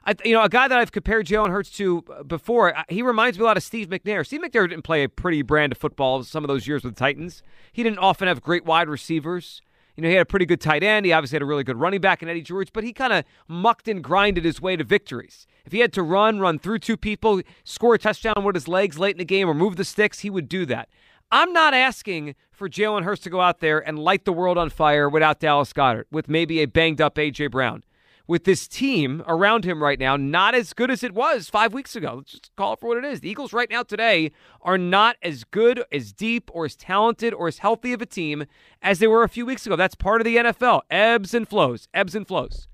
I, 0.04 0.14
you 0.24 0.32
know, 0.32 0.42
a 0.42 0.48
guy 0.48 0.68
that 0.68 0.78
I've 0.78 0.92
compared 0.92 1.26
Jalen 1.26 1.50
Hurts 1.50 1.70
to 1.72 2.04
uh, 2.10 2.22
before, 2.22 2.74
he 2.88 3.02
reminds 3.02 3.38
me 3.38 3.44
a 3.44 3.46
lot 3.46 3.56
of 3.56 3.62
Steve 3.62 3.88
McNair. 3.88 4.26
Steve 4.26 4.40
McNair 4.42 4.68
didn't 4.68 4.82
play 4.82 5.04
a 5.04 5.08
pretty 5.08 5.42
brand 5.42 5.72
of 5.72 5.78
football 5.78 6.22
some 6.22 6.44
of 6.44 6.48
those 6.48 6.66
years 6.66 6.84
with 6.84 6.94
the 6.94 6.98
Titans. 6.98 7.42
He 7.72 7.82
didn't 7.82 7.98
often 7.98 8.28
have 8.28 8.42
great 8.42 8.64
wide 8.64 8.88
receivers. 8.88 9.62
You 9.98 10.02
know, 10.02 10.10
he 10.10 10.14
had 10.14 10.22
a 10.22 10.26
pretty 10.26 10.46
good 10.46 10.60
tight 10.60 10.84
end. 10.84 11.06
He 11.06 11.12
obviously 11.12 11.34
had 11.34 11.42
a 11.42 11.44
really 11.44 11.64
good 11.64 11.76
running 11.76 12.00
back 12.00 12.22
in 12.22 12.28
Eddie 12.28 12.40
George, 12.40 12.72
but 12.72 12.84
he 12.84 12.92
kind 12.92 13.12
of 13.12 13.24
mucked 13.48 13.88
and 13.88 14.02
grinded 14.02 14.44
his 14.44 14.62
way 14.62 14.76
to 14.76 14.84
victories. 14.84 15.44
If 15.66 15.72
he 15.72 15.80
had 15.80 15.92
to 15.94 16.04
run, 16.04 16.38
run 16.38 16.60
through 16.60 16.78
two 16.78 16.96
people, 16.96 17.42
score 17.64 17.94
a 17.94 17.98
touchdown 17.98 18.44
with 18.44 18.54
his 18.54 18.68
legs 18.68 18.96
late 18.96 19.16
in 19.16 19.18
the 19.18 19.24
game, 19.24 19.50
or 19.50 19.54
move 19.54 19.74
the 19.74 19.84
sticks, 19.84 20.20
he 20.20 20.30
would 20.30 20.48
do 20.48 20.64
that. 20.66 20.88
I'm 21.32 21.52
not 21.52 21.74
asking 21.74 22.36
for 22.52 22.68
Jalen 22.68 23.02
Hurts 23.02 23.22
to 23.22 23.30
go 23.30 23.40
out 23.40 23.58
there 23.58 23.80
and 23.80 23.98
light 23.98 24.24
the 24.24 24.32
world 24.32 24.56
on 24.56 24.70
fire 24.70 25.08
without 25.08 25.40
Dallas 25.40 25.72
Goedert, 25.72 26.06
with 26.12 26.28
maybe 26.28 26.60
a 26.60 26.66
banged 26.66 27.00
up 27.00 27.18
A.J. 27.18 27.48
Brown 27.48 27.82
with 28.28 28.44
this 28.44 28.68
team 28.68 29.24
around 29.26 29.64
him 29.64 29.82
right 29.82 29.98
now 29.98 30.14
not 30.16 30.54
as 30.54 30.72
good 30.72 30.90
as 30.90 31.02
it 31.02 31.14
was 31.14 31.48
five 31.48 31.72
weeks 31.72 31.96
ago. 31.96 32.16
Let's 32.18 32.32
just 32.32 32.54
call 32.54 32.74
it 32.74 32.78
for 32.78 32.88
what 32.88 32.98
it 32.98 33.04
is. 33.04 33.20
The 33.20 33.30
Eagles 33.30 33.52
right 33.52 33.70
now 33.70 33.82
today 33.82 34.30
are 34.62 34.78
not 34.78 35.16
as 35.22 35.42
good, 35.42 35.82
as 35.90 36.12
deep, 36.12 36.50
or 36.52 36.66
as 36.66 36.76
talented, 36.76 37.34
or 37.34 37.48
as 37.48 37.58
healthy 37.58 37.92
of 37.92 38.02
a 38.02 38.06
team 38.06 38.44
as 38.82 39.00
they 39.00 39.06
were 39.08 39.24
a 39.24 39.28
few 39.28 39.46
weeks 39.46 39.66
ago. 39.66 39.74
That's 39.74 39.94
part 39.94 40.20
of 40.20 40.26
the 40.26 40.36
NFL. 40.36 40.82
Ebbs 40.90 41.34
and 41.34 41.48
flows, 41.48 41.88
ebbs 41.94 42.14
and 42.14 42.28
flows. 42.28 42.68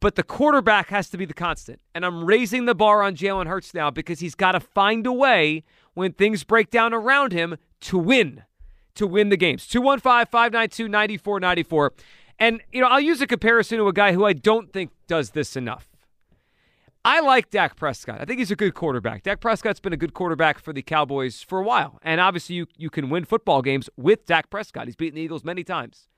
But 0.00 0.14
the 0.14 0.22
quarterback 0.22 0.88
has 0.88 1.10
to 1.10 1.18
be 1.18 1.26
the 1.26 1.34
constant. 1.34 1.80
And 1.94 2.06
I'm 2.06 2.24
raising 2.24 2.64
the 2.64 2.74
bar 2.74 3.02
on 3.02 3.14
Jalen 3.14 3.46
Hurts 3.46 3.74
now 3.74 3.90
because 3.90 4.20
he's 4.20 4.34
got 4.34 4.52
to 4.52 4.60
find 4.60 5.06
a 5.06 5.12
way 5.12 5.64
when 5.94 6.12
things 6.12 6.44
break 6.44 6.70
down 6.70 6.94
around 6.94 7.32
him 7.32 7.56
to 7.82 7.98
win, 7.98 8.44
to 8.94 9.06
win 9.06 9.28
the 9.28 9.36
games. 9.36 9.66
215 9.66 10.26
592 10.30 10.88
9494. 10.88 11.92
And, 12.42 12.60
you 12.72 12.80
know, 12.80 12.88
I'll 12.88 13.00
use 13.00 13.20
a 13.20 13.26
comparison 13.28 13.78
to 13.78 13.86
a 13.86 13.92
guy 13.92 14.12
who 14.14 14.24
I 14.24 14.32
don't 14.32 14.72
think 14.72 14.90
does 15.06 15.30
this 15.30 15.54
enough. 15.54 15.88
I 17.04 17.20
like 17.20 17.50
Dak 17.50 17.76
Prescott. 17.76 18.20
I 18.20 18.24
think 18.24 18.40
he's 18.40 18.50
a 18.50 18.56
good 18.56 18.74
quarterback. 18.74 19.22
Dak 19.22 19.40
Prescott's 19.40 19.78
been 19.78 19.92
a 19.92 19.96
good 19.96 20.12
quarterback 20.12 20.58
for 20.58 20.72
the 20.72 20.82
Cowboys 20.82 21.40
for 21.40 21.60
a 21.60 21.62
while. 21.62 22.00
And 22.02 22.20
obviously, 22.20 22.56
you, 22.56 22.66
you 22.76 22.90
can 22.90 23.10
win 23.10 23.24
football 23.26 23.62
games 23.62 23.88
with 23.96 24.26
Dak 24.26 24.50
Prescott. 24.50 24.86
He's 24.86 24.96
beaten 24.96 25.14
the 25.14 25.22
Eagles 25.22 25.44
many 25.44 25.62
times. 25.62 26.08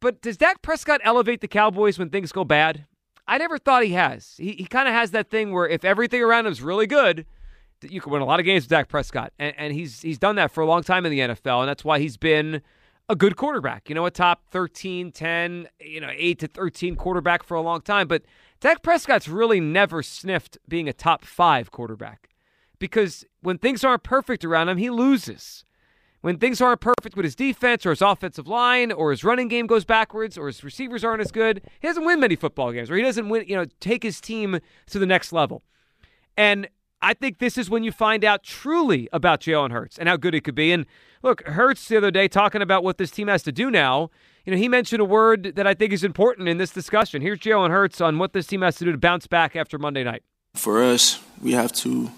But 0.00 0.22
does 0.22 0.38
Dak 0.38 0.62
Prescott 0.62 1.02
elevate 1.04 1.42
the 1.42 1.48
Cowboys 1.48 1.98
when 1.98 2.08
things 2.08 2.32
go 2.32 2.44
bad? 2.44 2.86
I 3.28 3.36
never 3.36 3.58
thought 3.58 3.84
he 3.84 3.92
has. 3.92 4.36
He, 4.38 4.52
he 4.52 4.64
kind 4.64 4.88
of 4.88 4.94
has 4.94 5.10
that 5.10 5.28
thing 5.28 5.52
where 5.52 5.68
if 5.68 5.84
everything 5.84 6.22
around 6.22 6.46
him 6.46 6.52
is 6.52 6.62
really 6.62 6.86
good, 6.86 7.26
you 7.82 8.00
can 8.00 8.12
win 8.12 8.22
a 8.22 8.26
lot 8.26 8.40
of 8.40 8.46
games 8.46 8.64
with 8.64 8.70
Dak 8.70 8.88
Prescott. 8.88 9.34
And, 9.38 9.54
and 9.58 9.74
he's, 9.74 10.00
he's 10.00 10.18
done 10.18 10.36
that 10.36 10.52
for 10.52 10.62
a 10.62 10.66
long 10.66 10.82
time 10.82 11.04
in 11.04 11.12
the 11.12 11.20
NFL. 11.20 11.60
And 11.60 11.68
that's 11.68 11.84
why 11.84 11.98
he's 11.98 12.16
been 12.16 12.62
a 13.08 13.16
good 13.16 13.36
quarterback. 13.36 13.88
You 13.88 13.94
know, 13.94 14.06
a 14.06 14.10
top 14.10 14.44
13, 14.50 15.12
10, 15.12 15.68
you 15.80 16.00
know, 16.00 16.10
8 16.12 16.38
to 16.40 16.48
13 16.48 16.96
quarterback 16.96 17.42
for 17.42 17.54
a 17.54 17.60
long 17.60 17.80
time. 17.80 18.08
But 18.08 18.22
Dak 18.60 18.82
Prescott's 18.82 19.28
really 19.28 19.60
never 19.60 20.02
sniffed 20.02 20.58
being 20.68 20.88
a 20.88 20.92
top 20.92 21.24
five 21.24 21.70
quarterback 21.70 22.30
because 22.78 23.24
when 23.40 23.58
things 23.58 23.84
aren't 23.84 24.02
perfect 24.02 24.44
around 24.44 24.68
him, 24.68 24.78
he 24.78 24.90
loses. 24.90 25.64
When 26.22 26.38
things 26.38 26.62
aren't 26.62 26.80
perfect 26.80 27.16
with 27.16 27.24
his 27.24 27.34
defense 27.34 27.84
or 27.84 27.90
his 27.90 28.00
offensive 28.00 28.48
line 28.48 28.90
or 28.90 29.10
his 29.10 29.24
running 29.24 29.48
game 29.48 29.66
goes 29.66 29.84
backwards 29.84 30.38
or 30.38 30.46
his 30.46 30.64
receivers 30.64 31.04
aren't 31.04 31.20
as 31.20 31.30
good, 31.30 31.60
he 31.80 31.86
doesn't 31.86 32.06
win 32.06 32.18
many 32.18 32.34
football 32.34 32.72
games 32.72 32.90
or 32.90 32.96
he 32.96 33.02
doesn't 33.02 33.28
win, 33.28 33.44
you 33.46 33.54
know, 33.54 33.66
take 33.80 34.02
his 34.02 34.22
team 34.22 34.58
to 34.86 34.98
the 34.98 35.04
next 35.04 35.34
level. 35.34 35.62
And 36.34 36.68
I 37.04 37.12
think 37.12 37.38
this 37.38 37.58
is 37.58 37.68
when 37.68 37.84
you 37.84 37.92
find 37.92 38.24
out 38.24 38.42
truly 38.42 39.10
about 39.12 39.40
Jalen 39.40 39.72
Hurts 39.72 39.98
and 39.98 40.08
how 40.08 40.16
good 40.16 40.32
he 40.32 40.40
could 40.40 40.54
be. 40.54 40.72
And 40.72 40.86
look, 41.22 41.46
Hurts 41.46 41.86
the 41.86 41.98
other 41.98 42.10
day 42.10 42.28
talking 42.28 42.62
about 42.62 42.82
what 42.82 42.96
this 42.96 43.10
team 43.10 43.28
has 43.28 43.42
to 43.42 43.52
do 43.52 43.70
now. 43.70 44.10
You 44.46 44.52
know, 44.52 44.58
he 44.58 44.70
mentioned 44.70 45.02
a 45.02 45.04
word 45.04 45.52
that 45.56 45.66
I 45.66 45.74
think 45.74 45.92
is 45.92 46.02
important 46.02 46.48
in 46.48 46.56
this 46.56 46.70
discussion. 46.70 47.20
Here's 47.20 47.38
Jalen 47.40 47.68
Hurts 47.68 48.00
on 48.00 48.18
what 48.18 48.32
this 48.32 48.46
team 48.46 48.62
has 48.62 48.76
to 48.76 48.86
do 48.86 48.92
to 48.92 48.96
bounce 48.96 49.26
back 49.26 49.54
after 49.54 49.78
Monday 49.78 50.02
night. 50.02 50.22
For 50.54 50.82
us, 50.82 51.20
we 51.42 51.52
have 51.52 51.72
to 51.74 52.10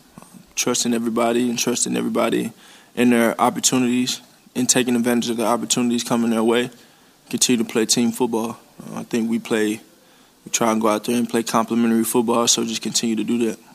trust 0.55 0.87
in 0.87 0.95
everybody 0.95 1.51
and 1.51 1.59
trust 1.59 1.89
in 1.89 1.97
everybody 1.97 2.53
in 2.95 3.11
their 3.11 3.39
opportunities 3.41 4.21
and 4.55 4.69
taking 4.69 4.95
advantage 4.95 5.31
of 5.31 5.37
the 5.37 5.47
opportunities 5.47 6.05
coming 6.05 6.31
their 6.31 6.45
way. 6.45 6.71
Continue 7.29 7.65
to 7.65 7.69
play 7.69 7.87
team 7.87 8.13
football. 8.13 8.61
Uh, 8.81 9.01
I 9.01 9.03
think 9.03 9.29
we 9.29 9.41
play, 9.41 9.81
we 10.45 10.51
try 10.53 10.71
and 10.71 10.81
go 10.81 10.87
out 10.87 11.03
there 11.05 11.17
and 11.17 11.29
play 11.29 11.43
complementary 11.43 12.05
football. 12.05 12.47
So 12.47 12.65
just 12.65 12.83
continue 12.83 13.17
to 13.17 13.25
do 13.25 13.47
that. 13.47 13.66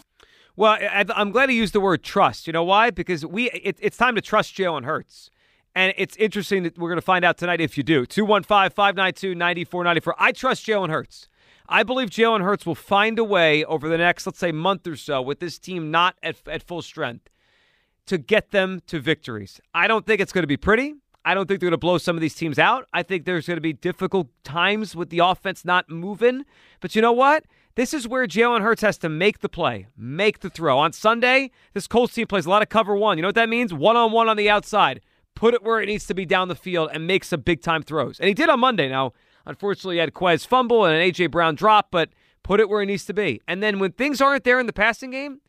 Well, 0.62 0.74
I, 0.74 1.04
am 1.16 1.32
glad 1.32 1.50
he 1.50 1.56
used 1.56 1.74
the 1.74 1.80
word 1.80 2.04
trust. 2.04 2.46
You 2.46 2.54
know 2.54 2.64
why? 2.64 2.92
Because 2.92 3.26
we 3.26 3.50
it, 3.50 3.78
it's 3.80 3.98
time 3.98 4.14
to 4.14 4.22
trust 4.22 4.56
Jalen 4.56 4.86
Hurts. 4.86 5.32
And 5.74 5.92
it's 5.98 6.16
interesting 6.18 6.62
that 6.62 6.78
we're 6.78 6.90
going 6.90 7.00
to 7.00 7.02
find 7.02 7.26
out 7.26 7.40
tonight 7.40 7.60
if 7.60 7.80
you 7.80 7.84
do. 7.84 8.06
215 8.06 8.70
592 8.70 9.34
9494. 9.34 10.16
I 10.20 10.32
trust 10.32 10.68
Jalen 10.68 10.92
Hurts. 10.92 11.30
I 11.68 11.82
believe 11.82 12.12
Jalen 12.12 12.44
Hurts 12.44 12.64
will 12.68 12.76
find 12.76 13.18
a 13.18 13.24
way 13.24 13.66
over 13.66 13.90
the 13.90 13.98
next, 13.98 14.28
let's 14.28 14.38
say, 14.38 14.52
month 14.52 14.86
or 14.86 14.96
so 14.96 15.20
with 15.20 15.40
this 15.40 15.58
team 15.58 15.90
not 15.90 16.16
at, 16.22 16.36
at 16.48 16.62
full 16.62 16.84
strength 16.84 17.28
to 18.06 18.20
get 18.20 18.52
them 18.52 18.82
to 18.86 19.00
victories. 19.00 19.60
I 19.74 19.88
don't 19.88 20.06
think 20.06 20.22
it's 20.22 20.32
going 20.32 20.44
to 20.44 20.48
be 20.48 20.58
pretty. 20.58 20.94
I 21.26 21.34
don't 21.34 21.48
think 21.48 21.60
they're 21.60 21.70
going 21.70 21.80
to 21.80 21.80
blow 21.80 21.98
some 21.98 22.16
of 22.16 22.22
these 22.22 22.36
teams 22.36 22.60
out. 22.60 22.88
I 22.94 23.02
think 23.02 23.26
there's 23.26 23.48
going 23.48 23.58
to 23.58 23.62
be 23.62 23.74
difficult 23.74 24.28
times 24.44 24.96
with 24.96 25.10
the 25.10 25.20
offense 25.20 25.66
not 25.66 25.90
moving. 25.90 26.46
But 26.82 26.96
you 26.96 27.02
know 27.02 27.14
what? 27.14 27.46
This 27.76 27.94
is 27.94 28.08
where 28.08 28.28
Jalen 28.28 28.62
Hurts 28.62 28.82
has 28.82 28.98
to 29.00 29.10
make 29.10 29.40
the 29.40 29.50
play, 29.50 29.88
make 29.96 30.40
the 30.40 30.50
throw. 30.50 30.78
On 30.78 30.92
Sunday, 30.92 31.52
this 31.74 31.88
Colts 31.88 32.14
team 32.14 32.28
plays 32.28 32.46
a 32.46 32.50
lot 32.50 32.62
of 32.62 32.70
cover 32.70 32.96
one. 32.96 33.18
You 33.18 33.22
know 33.22 33.30
what 33.30 33.36
that 33.36 33.50
means? 33.50 33.74
One 33.74 33.96
on 33.96 34.12
one 34.12 34.28
on 34.28 34.38
the 34.38 34.50
outside. 34.50 35.02
Put 35.36 35.54
it 35.54 35.64
where 35.64 35.82
it 35.82 35.86
needs 35.86 36.06
to 36.08 36.14
be 36.14 36.26
down 36.26 36.50
the 36.50 36.56
field 36.56 36.90
and 36.94 37.08
make 37.08 37.24
some 37.24 37.42
big 37.42 37.62
time 37.62 37.82
throws. 37.82 38.20
And 38.20 38.28
he 38.28 38.34
did 38.34 38.50
on 38.50 38.60
Monday. 38.60 38.90
Now, 38.90 39.14
unfortunately, 39.46 39.96
he 39.96 40.00
had 40.00 40.14
Quez 40.14 40.46
fumble 40.46 40.84
and 40.86 40.96
an 40.96 41.02
A.J. 41.02 41.28
Brown 41.28 41.56
drop, 41.56 41.88
but 41.92 42.10
put 42.44 42.60
it 42.60 42.70
where 42.70 42.82
it 42.82 42.88
needs 42.88 43.06
to 43.06 43.14
be. 43.14 43.42
And 43.48 43.64
then 43.64 43.80
when 43.80 43.94
things 43.94 44.20
aren't 44.20 44.44
there 44.44 44.60
in 44.60 44.66
the 44.66 44.74
passing 44.74 45.12
game, 45.12 45.40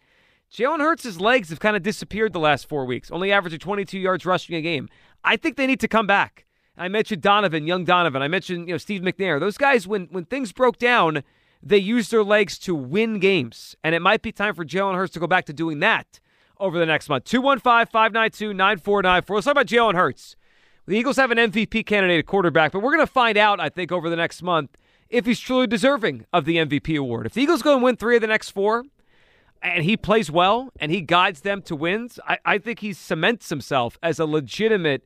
Jalen 0.53 0.81
Hurts' 0.81 1.19
legs 1.19 1.49
have 1.49 1.61
kind 1.61 1.77
of 1.77 1.83
disappeared 1.83 2.33
the 2.33 2.39
last 2.39 2.69
four 2.69 2.85
weeks, 2.85 3.11
only 3.11 3.33
averaging 3.33 3.59
22 3.59 3.99
yards 3.99 4.25
rushing 4.25 4.55
a 4.55 4.61
game. 4.61 4.89
I 5.25 5.37
think 5.37 5.57
they 5.57 5.67
need 5.67 5.81
to 5.81 5.89
come 5.89 6.07
back. 6.07 6.47
I 6.77 6.89
mentioned 6.89 7.23
Donovan, 7.23 7.67
young 7.67 7.85
Donovan. 7.85 8.23
I 8.23 8.29
mentioned 8.29 8.69
you 8.69 8.75
know 8.75 8.79
Steve 8.79 9.03
McNair. 9.03 9.41
Those 9.41 9.59
guys, 9.59 9.87
when 9.87 10.09
when 10.11 10.25
things 10.25 10.53
broke 10.53 10.79
down, 10.79 11.23
they 11.63 11.79
use 11.79 12.11
their 12.11 12.25
legs 12.25 12.59
to 12.59 12.75
win 12.75 13.19
games, 13.19 13.77
and 13.85 13.95
it 13.95 14.03
might 14.03 14.23
be 14.23 14.33
time 14.33 14.55
for 14.55 14.65
Jalen 14.65 14.97
Hurts 14.97 15.13
to 15.15 15.21
go 15.21 15.27
back 15.27 15.45
to 15.47 15.53
doing 15.53 15.81
that 15.81 16.21
over 16.59 16.79
the 16.79 16.87
next 16.87 17.09
month. 17.09 17.25
215-592-9494. 17.25 19.31
Let's 19.31 19.45
talk 19.45 19.53
about 19.53 19.67
Jalen 19.67 19.95
Hurts. 19.95 20.37
The 20.87 20.97
Eagles 20.97 21.17
have 21.17 21.31
an 21.31 21.39
MVP 21.39 21.87
candidate 21.87 22.19
at 22.19 22.27
quarterback, 22.27 22.73
but 22.73 22.81
we're 22.81 22.93
going 22.93 23.07
to 23.07 23.13
find 23.13 23.39
out, 23.39 23.61
I 23.61 23.69
think, 23.69 23.93
over 23.93 24.11
the 24.11 24.17
next 24.17 24.43
month 24.43 24.77
if 25.09 25.27
he's 25.27 25.39
truly 25.39 25.67
deserving 25.67 26.25
of 26.33 26.47
the 26.47 26.57
MVP 26.57 26.99
award. 26.99 27.27
If 27.27 27.35
the 27.35 27.43
Eagles 27.43 27.63
go 27.63 27.75
and 27.75 27.83
win 27.83 27.97
three 27.97 28.17
of 28.17 28.23
the 28.23 28.27
next 28.27 28.51
four, 28.51 28.85
and 29.63 29.85
he 29.85 29.97
plays 29.97 30.31
well 30.31 30.71
and 30.81 30.91
he 30.91 31.03
guides 31.03 31.43
them 31.43 31.63
to 31.63 31.77
wins, 31.77 32.19
I, 32.27 32.39
I 32.45 32.59
think 32.59 32.81
he 32.81 32.93
cements 32.93 33.49
himself 33.49 33.97
as 34.03 34.19
a 34.19 34.27
legitimate, 34.27 35.05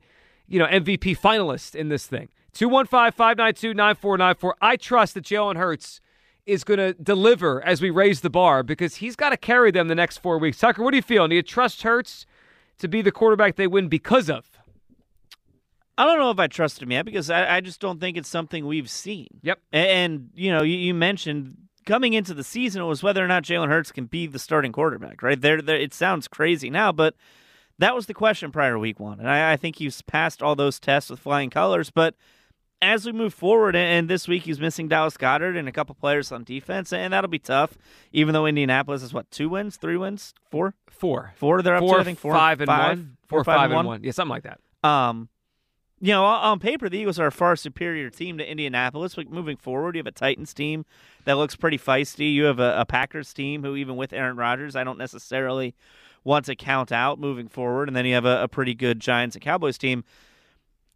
you 0.48 0.58
know, 0.58 0.66
MVP 0.66 1.18
finalist 1.18 1.74
in 1.74 1.90
this 1.90 2.06
thing. 2.06 2.30
215-592-9494. 2.54 4.52
I 4.62 4.76
trust 4.76 5.12
that 5.14 5.24
Jalen 5.24 5.56
Hurts 5.56 6.00
is 6.46 6.64
going 6.64 6.78
to 6.78 6.94
deliver 6.94 7.62
as 7.64 7.82
we 7.82 7.90
raise 7.90 8.20
the 8.20 8.30
bar 8.30 8.62
because 8.62 8.96
he's 8.96 9.16
got 9.16 9.30
to 9.30 9.36
carry 9.36 9.70
them 9.70 9.88
the 9.88 9.94
next 9.94 10.18
four 10.18 10.38
weeks. 10.38 10.58
Tucker, 10.58 10.82
what 10.82 10.92
do 10.92 10.96
you 10.96 11.02
feel? 11.02 11.26
Do 11.26 11.34
you 11.34 11.42
trust 11.42 11.82
Hurts 11.82 12.24
to 12.78 12.88
be 12.88 13.02
the 13.02 13.12
quarterback 13.12 13.56
they 13.56 13.66
win 13.66 13.88
because 13.88 14.30
of? 14.30 14.46
I 15.98 16.04
don't 16.04 16.18
know 16.18 16.30
if 16.30 16.38
I 16.38 16.46
trust 16.46 16.80
him 16.80 16.92
yet 16.92 17.04
because 17.04 17.30
I, 17.30 17.56
I 17.56 17.60
just 17.60 17.80
don't 17.80 18.00
think 18.00 18.16
it's 18.16 18.28
something 18.28 18.66
we've 18.66 18.90
seen. 18.90 19.28
Yep. 19.42 19.58
And, 19.72 19.88
and 19.88 20.30
you 20.34 20.52
know, 20.52 20.62
you, 20.62 20.76
you 20.76 20.94
mentioned 20.94 21.56
coming 21.86 22.12
into 22.12 22.34
the 22.34 22.44
season, 22.44 22.82
it 22.82 22.86
was 22.86 23.02
whether 23.02 23.24
or 23.24 23.28
not 23.28 23.44
Jalen 23.44 23.68
Hurts 23.68 23.92
can 23.92 24.04
be 24.04 24.26
the 24.26 24.38
starting 24.38 24.72
quarterback, 24.72 25.22
right? 25.22 25.40
There, 25.40 25.62
there, 25.62 25.78
it 25.78 25.94
sounds 25.94 26.28
crazy 26.28 26.68
now, 26.68 26.92
but 26.92 27.14
that 27.78 27.94
was 27.94 28.06
the 28.06 28.14
question 28.14 28.52
prior 28.52 28.74
to 28.74 28.78
week 28.78 29.00
one. 29.00 29.20
And 29.20 29.28
I, 29.28 29.52
I 29.52 29.56
think 29.56 29.76
he's 29.76 30.02
passed 30.02 30.42
all 30.42 30.54
those 30.54 30.78
tests 30.78 31.10
with 31.10 31.20
flying 31.20 31.50
colors. 31.50 31.90
But 31.90 32.14
as 32.82 33.06
we 33.06 33.12
move 33.12 33.32
forward, 33.32 33.74
and 33.74 34.08
this 34.08 34.28
week 34.28 34.42
he's 34.44 34.60
missing 34.60 34.88
Dallas 34.88 35.16
Goedert 35.16 35.56
and 35.56 35.68
a 35.68 35.72
couple 35.72 35.94
players 35.94 36.30
on 36.30 36.44
defense, 36.44 36.92
and 36.92 37.12
that'll 37.12 37.30
be 37.30 37.38
tough, 37.38 37.78
even 38.12 38.32
though 38.34 38.46
Indianapolis 38.46 39.02
is 39.02 39.14
what, 39.14 39.30
two 39.30 39.48
wins, 39.48 39.76
three 39.76 39.96
wins, 39.96 40.34
four? 40.50 40.74
Four. 40.90 41.32
Four 41.36 41.62
they're 41.62 41.76
up 41.76 41.80
four, 41.80 41.94
to, 41.96 42.00
I 42.00 42.04
think 42.04 42.18
four, 42.18 42.32
five 42.32 42.60
and 42.60 42.68
five, 42.68 42.98
one. 42.98 43.16
Four, 43.26 43.38
Four, 43.38 43.44
five, 43.44 43.56
five 43.56 43.70
and 43.70 43.76
one. 43.76 43.86
one. 43.86 44.04
Yeah, 44.04 44.12
something 44.12 44.30
like 44.30 44.44
that. 44.44 44.60
Um, 44.88 45.28
you 46.00 46.12
know, 46.12 46.24
on 46.24 46.58
paper, 46.58 46.88
the 46.90 46.98
Eagles 46.98 47.18
are 47.18 47.26
a 47.26 47.32
far 47.32 47.56
superior 47.56 48.10
team 48.10 48.36
to 48.38 48.48
Indianapolis. 48.48 49.14
But 49.14 49.30
moving 49.30 49.56
forward, 49.56 49.96
you 49.96 50.00
have 50.00 50.06
a 50.06 50.12
Titans 50.12 50.52
team 50.52 50.84
that 51.24 51.34
looks 51.38 51.56
pretty 51.56 51.78
feisty. 51.78 52.34
You 52.34 52.44
have 52.44 52.60
a, 52.60 52.80
a 52.80 52.84
Packers 52.84 53.32
team 53.32 53.62
who, 53.62 53.76
even 53.76 53.96
with 53.96 54.12
Aaron 54.12 54.36
Rodgers, 54.36 54.76
I 54.76 54.84
don't 54.84 54.98
necessarily 54.98 55.74
want 56.22 56.44
to 56.46 56.54
count 56.54 56.92
out 56.92 57.18
moving 57.18 57.48
forward. 57.48 57.88
And 57.88 57.96
then 57.96 58.04
you 58.04 58.14
have 58.14 58.26
a, 58.26 58.42
a 58.42 58.48
pretty 58.48 58.74
good 58.74 59.00
Giants 59.00 59.36
and 59.36 59.42
Cowboys 59.42 59.78
team. 59.78 60.04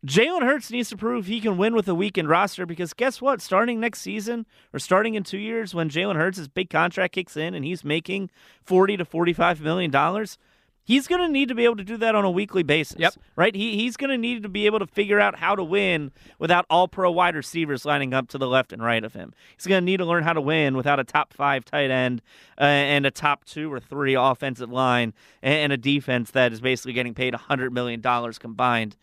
Jalen 0.07 0.43
Hurts 0.43 0.71
needs 0.71 0.89
to 0.89 0.97
prove 0.97 1.27
he 1.27 1.41
can 1.41 1.59
win 1.59 1.75
with 1.75 1.87
a 1.87 1.95
weakened 1.95 2.29
roster 2.29 2.65
because 2.65 2.95
guess 2.95 3.21
what? 3.21 3.43
Starting 3.43 3.81
next 3.81 4.01
season 4.01 4.47
or 4.73 4.79
starting 4.79 5.15
in 5.15 5.25
two 5.25 5.39
years, 5.39 5.75
when 5.75 5.91
Jalen 5.91 6.17
Hurts' 6.17 6.49
big 6.49 6.71
contract 6.71 7.15
kicks 7.15 7.37
in 7.37 7.55
and 7.55 7.65
he's 7.65 7.85
making 7.85 8.31
forty 8.65 8.97
to 8.97 9.05
forty-five 9.05 9.61
million 9.61 9.91
dollars, 9.91 10.39
he's 10.85 11.07
going 11.07 11.21
to 11.21 11.29
need 11.29 11.49
to 11.49 11.55
be 11.55 11.67
able 11.67 11.77
to 11.77 11.85
do 11.85 11.99
that 11.99 12.15
on 12.15 12.25
a 12.25 12.31
weekly 12.31 12.63
basis. 12.63 12.99
Yep. 12.99 13.15
Right? 13.37 13.55
He, 13.55 13.77
he's 13.77 13.99
going 13.99 14.09
to 14.09 14.17
need 14.17 14.43
to 14.43 14.49
be 14.49 14.65
able 14.65 14.79
to 14.79 14.87
figure 14.87 15.21
out 15.21 15.39
how 15.39 15.55
to 15.55 15.63
win 15.63 16.13
without 16.39 16.65
all 16.71 16.89
pro 16.89 17.11
wide 17.11 17.37
receivers 17.37 17.85
lining 17.85 18.15
up 18.15 18.29
to 18.29 18.39
the 18.39 18.49
left 18.49 18.73
and 18.73 18.83
right 18.83 19.05
of 19.05 19.13
him. 19.13 19.35
He's 19.55 19.67
going 19.67 19.83
to 19.83 19.85
need 19.85 19.99
to 19.99 20.07
learn 20.07 20.25
how 20.25 20.33
to 20.33 20.41
win 20.41 20.79
without 20.79 20.99
a 20.99 21.05
top 21.05 21.35
five 21.35 21.67
tight 21.67 21.91
end 21.91 22.23
uh, 22.59 22.65
and 22.65 23.05
a 23.05 23.11
top 23.11 23.45
two 23.45 23.71
or 23.71 23.81
three 23.81 24.15
offensive 24.15 24.71
line 24.71 25.13
and, 25.43 25.55
and 25.55 25.73
a 25.75 25.77
defense 25.77 26.31
that 26.31 26.55
is 26.55 26.63
basically 26.63 26.95
getting 26.95 27.13
paid 27.13 27.35
$100 27.35 27.71
million 27.71 28.01
combined 28.33 28.97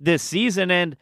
this 0.00 0.22
season. 0.22 0.70
And 0.70 0.96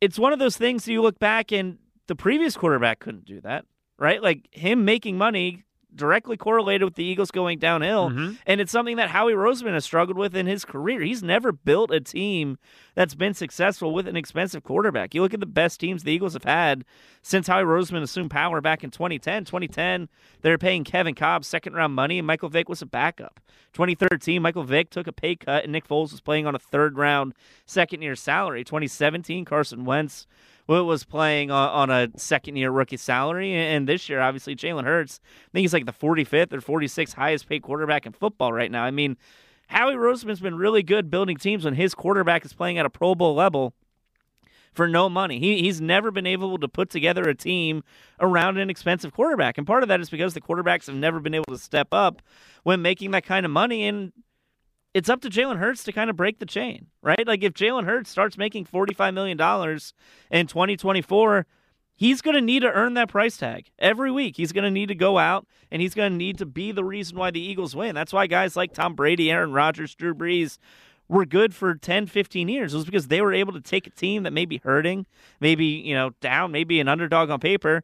it's 0.00 0.18
one 0.18 0.32
of 0.32 0.38
those 0.38 0.56
things 0.56 0.88
you 0.88 1.02
look 1.02 1.18
back 1.18 1.52
and 1.52 1.78
the 2.06 2.16
previous 2.16 2.56
quarterback 2.56 3.00
couldn't 3.00 3.26
do 3.26 3.40
that, 3.42 3.66
right? 3.98 4.22
Like 4.22 4.48
him 4.52 4.84
making 4.84 5.18
money 5.18 5.64
directly 5.94 6.36
correlated 6.36 6.84
with 6.84 6.94
the 6.94 7.04
Eagles 7.04 7.30
going 7.30 7.58
downhill. 7.58 8.10
Mhm. 8.10 8.38
And 8.46 8.60
it's 8.60 8.72
something 8.72 8.96
that 8.96 9.10
Howie 9.10 9.32
Roseman 9.32 9.72
has 9.72 9.84
struggled 9.84 10.16
with 10.16 10.36
in 10.36 10.46
his 10.46 10.64
career. 10.64 11.00
He's 11.00 11.22
never 11.22 11.52
built 11.52 11.90
a 11.90 12.00
team 12.00 12.58
that's 12.94 13.14
been 13.14 13.34
successful 13.34 13.92
with 13.92 14.06
an 14.06 14.16
expensive 14.16 14.62
quarterback. 14.62 15.14
You 15.14 15.22
look 15.22 15.34
at 15.34 15.40
the 15.40 15.46
best 15.46 15.80
teams 15.80 16.02
the 16.02 16.12
Eagles 16.12 16.34
have 16.34 16.44
had 16.44 16.84
since 17.22 17.46
Howie 17.48 17.64
Roseman 17.64 18.02
assumed 18.02 18.30
power 18.30 18.60
back 18.60 18.82
in 18.84 18.90
2010. 18.90 19.44
2010, 19.44 20.08
they 20.42 20.50
were 20.50 20.58
paying 20.58 20.84
Kevin 20.84 21.14
Kolb 21.14 21.44
second 21.44 21.74
round 21.74 21.94
money, 21.94 22.18
and 22.18 22.26
Michael 22.26 22.48
Vick 22.48 22.68
was 22.68 22.82
a 22.82 22.86
backup. 22.86 23.40
2013, 23.72 24.42
Michael 24.42 24.64
Vick 24.64 24.90
took 24.90 25.06
a 25.06 25.12
pay 25.12 25.36
cut, 25.36 25.64
and 25.64 25.72
Nick 25.72 25.86
Foles 25.86 26.10
was 26.12 26.20
playing 26.20 26.46
on 26.46 26.54
a 26.54 26.58
third 26.58 26.98
round 26.98 27.34
second 27.66 28.02
year 28.02 28.16
salary. 28.16 28.64
2017, 28.64 29.44
Carson 29.44 29.84
Wentz 29.84 30.26
was 30.78 31.04
playing 31.04 31.50
on, 31.50 31.68
on 31.68 31.90
a 31.90 32.08
second 32.18 32.56
year 32.56 32.70
rookie 32.70 32.96
salary. 32.96 33.54
And 33.54 33.88
this 33.88 34.08
year, 34.08 34.20
obviously, 34.20 34.54
Jalen 34.54 34.84
Hurts, 34.84 35.20
I 35.22 35.50
think 35.52 35.62
he's 35.62 35.72
like 35.72 35.86
the 35.86 35.92
45th 35.92 36.52
or 36.52 36.60
46th 36.60 37.14
highest 37.14 37.48
paid 37.48 37.62
quarterback 37.62 38.06
in 38.06 38.12
football 38.12 38.52
right 38.52 38.70
now. 38.70 38.84
I 38.84 38.90
mean, 38.90 39.16
Howie 39.68 39.94
Roseman's 39.94 40.40
been 40.40 40.56
really 40.56 40.82
good 40.82 41.10
building 41.10 41.36
teams 41.36 41.64
when 41.64 41.74
his 41.74 41.94
quarterback 41.94 42.44
is 42.44 42.52
playing 42.52 42.78
at 42.78 42.86
a 42.86 42.90
Pro 42.90 43.14
Bowl 43.14 43.34
level 43.34 43.74
for 44.72 44.88
no 44.88 45.08
money. 45.08 45.38
He, 45.38 45.62
he's 45.62 45.80
never 45.80 46.10
been 46.10 46.26
able 46.26 46.58
to 46.58 46.68
put 46.68 46.90
together 46.90 47.22
a 47.22 47.34
team 47.34 47.82
around 48.20 48.58
an 48.58 48.70
expensive 48.70 49.12
quarterback. 49.12 49.58
And 49.58 49.66
part 49.66 49.82
of 49.82 49.88
that 49.88 50.00
is 50.00 50.10
because 50.10 50.34
the 50.34 50.40
quarterbacks 50.40 50.86
have 50.86 50.96
never 50.96 51.20
been 51.20 51.34
able 51.34 51.52
to 51.52 51.58
step 51.58 51.88
up 51.92 52.22
when 52.62 52.82
making 52.82 53.10
that 53.12 53.24
kind 53.24 53.44
of 53.44 53.52
money. 53.52 53.86
And 53.86 54.12
it's 54.94 55.08
up 55.08 55.20
to 55.22 55.28
Jalen 55.28 55.58
Hurts 55.58 55.84
to 55.84 55.92
kind 55.92 56.10
of 56.10 56.16
break 56.16 56.38
the 56.38 56.46
chain, 56.46 56.86
right? 57.02 57.26
Like 57.26 57.42
if 57.42 57.52
Jalen 57.52 57.84
Hurts 57.84 58.10
starts 58.10 58.36
making 58.36 58.66
$45 58.66 59.14
million 59.14 59.38
in 60.30 60.46
2024, 60.46 61.46
he's 61.94 62.20
going 62.20 62.34
to 62.34 62.40
need 62.40 62.60
to 62.60 62.72
earn 62.72 62.94
that 62.94 63.08
price 63.08 63.36
tag 63.36 63.70
every 63.78 64.10
week. 64.10 64.36
He's 64.36 64.52
going 64.52 64.64
to 64.64 64.70
need 64.70 64.88
to 64.88 64.94
go 64.94 65.18
out 65.18 65.46
and 65.70 65.80
he's 65.80 65.94
going 65.94 66.10
to 66.10 66.16
need 66.16 66.38
to 66.38 66.46
be 66.46 66.72
the 66.72 66.84
reason 66.84 67.18
why 67.18 67.30
the 67.30 67.40
Eagles 67.40 67.76
win. 67.76 67.94
That's 67.94 68.12
why 68.12 68.26
guys 68.26 68.56
like 68.56 68.72
Tom 68.72 68.94
Brady, 68.94 69.30
Aaron 69.30 69.52
Rodgers, 69.52 69.94
Drew 69.94 70.14
Brees 70.14 70.58
were 71.08 71.26
good 71.26 71.54
for 71.54 71.74
10, 71.74 72.06
15 72.06 72.48
years. 72.48 72.72
It 72.72 72.76
was 72.76 72.86
because 72.86 73.08
they 73.08 73.20
were 73.20 73.32
able 73.32 73.52
to 73.52 73.60
take 73.60 73.86
a 73.86 73.90
team 73.90 74.22
that 74.24 74.32
may 74.32 74.44
be 74.44 74.58
hurting, 74.58 75.06
maybe, 75.40 75.64
you 75.66 75.94
know, 75.94 76.10
down, 76.20 76.52
maybe 76.52 76.80
an 76.80 76.88
underdog 76.88 77.30
on 77.30 77.40
paper, 77.40 77.82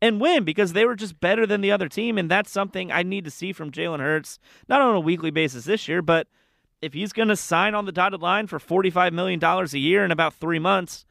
and 0.00 0.20
win 0.20 0.44
because 0.44 0.72
they 0.72 0.84
were 0.84 0.96
just 0.96 1.20
better 1.20 1.46
than 1.46 1.60
the 1.60 1.72
other 1.72 1.88
team. 1.88 2.18
And 2.18 2.30
that's 2.30 2.50
something 2.50 2.92
I 2.92 3.02
need 3.02 3.24
to 3.24 3.30
see 3.30 3.52
from 3.52 3.70
Jalen 3.70 4.00
Hurts, 4.00 4.38
not 4.68 4.80
on 4.80 4.94
a 4.94 5.00
weekly 5.00 5.30
basis 5.30 5.64
this 5.64 5.88
year, 5.88 6.02
but 6.02 6.26
if 6.82 6.92
he's 6.92 7.12
going 7.12 7.28
to 7.28 7.36
sign 7.36 7.74
on 7.74 7.86
the 7.86 7.92
dotted 7.92 8.20
line 8.20 8.46
for 8.46 8.58
$45 8.58 9.12
million 9.12 9.42
a 9.42 9.78
year 9.78 10.04
in 10.04 10.10
about 10.10 10.34
three 10.34 10.58
months, 10.58 11.06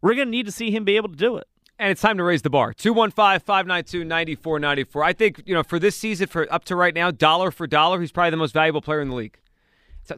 we're 0.00 0.14
going 0.14 0.28
to 0.28 0.32
need 0.32 0.46
to 0.46 0.52
see 0.52 0.70
him 0.70 0.84
be 0.84 0.96
able 0.96 1.08
to 1.08 1.16
do 1.16 1.36
it. 1.36 1.46
And 1.78 1.90
it's 1.90 2.00
time 2.00 2.18
to 2.18 2.24
raise 2.24 2.42
the 2.42 2.50
bar. 2.50 2.72
215 2.72 3.40
592 3.40 4.04
9494. 4.04 5.04
I 5.04 5.12
think, 5.12 5.42
you 5.46 5.54
know, 5.54 5.62
for 5.62 5.78
this 5.78 5.96
season, 5.96 6.28
for 6.28 6.52
up 6.52 6.64
to 6.66 6.76
right 6.76 6.94
now, 6.94 7.10
dollar 7.10 7.50
for 7.50 7.66
dollar, 7.66 8.00
he's 8.00 8.12
probably 8.12 8.30
the 8.30 8.36
most 8.36 8.52
valuable 8.52 8.82
player 8.82 9.00
in 9.00 9.08
the 9.08 9.14
league. 9.14 9.38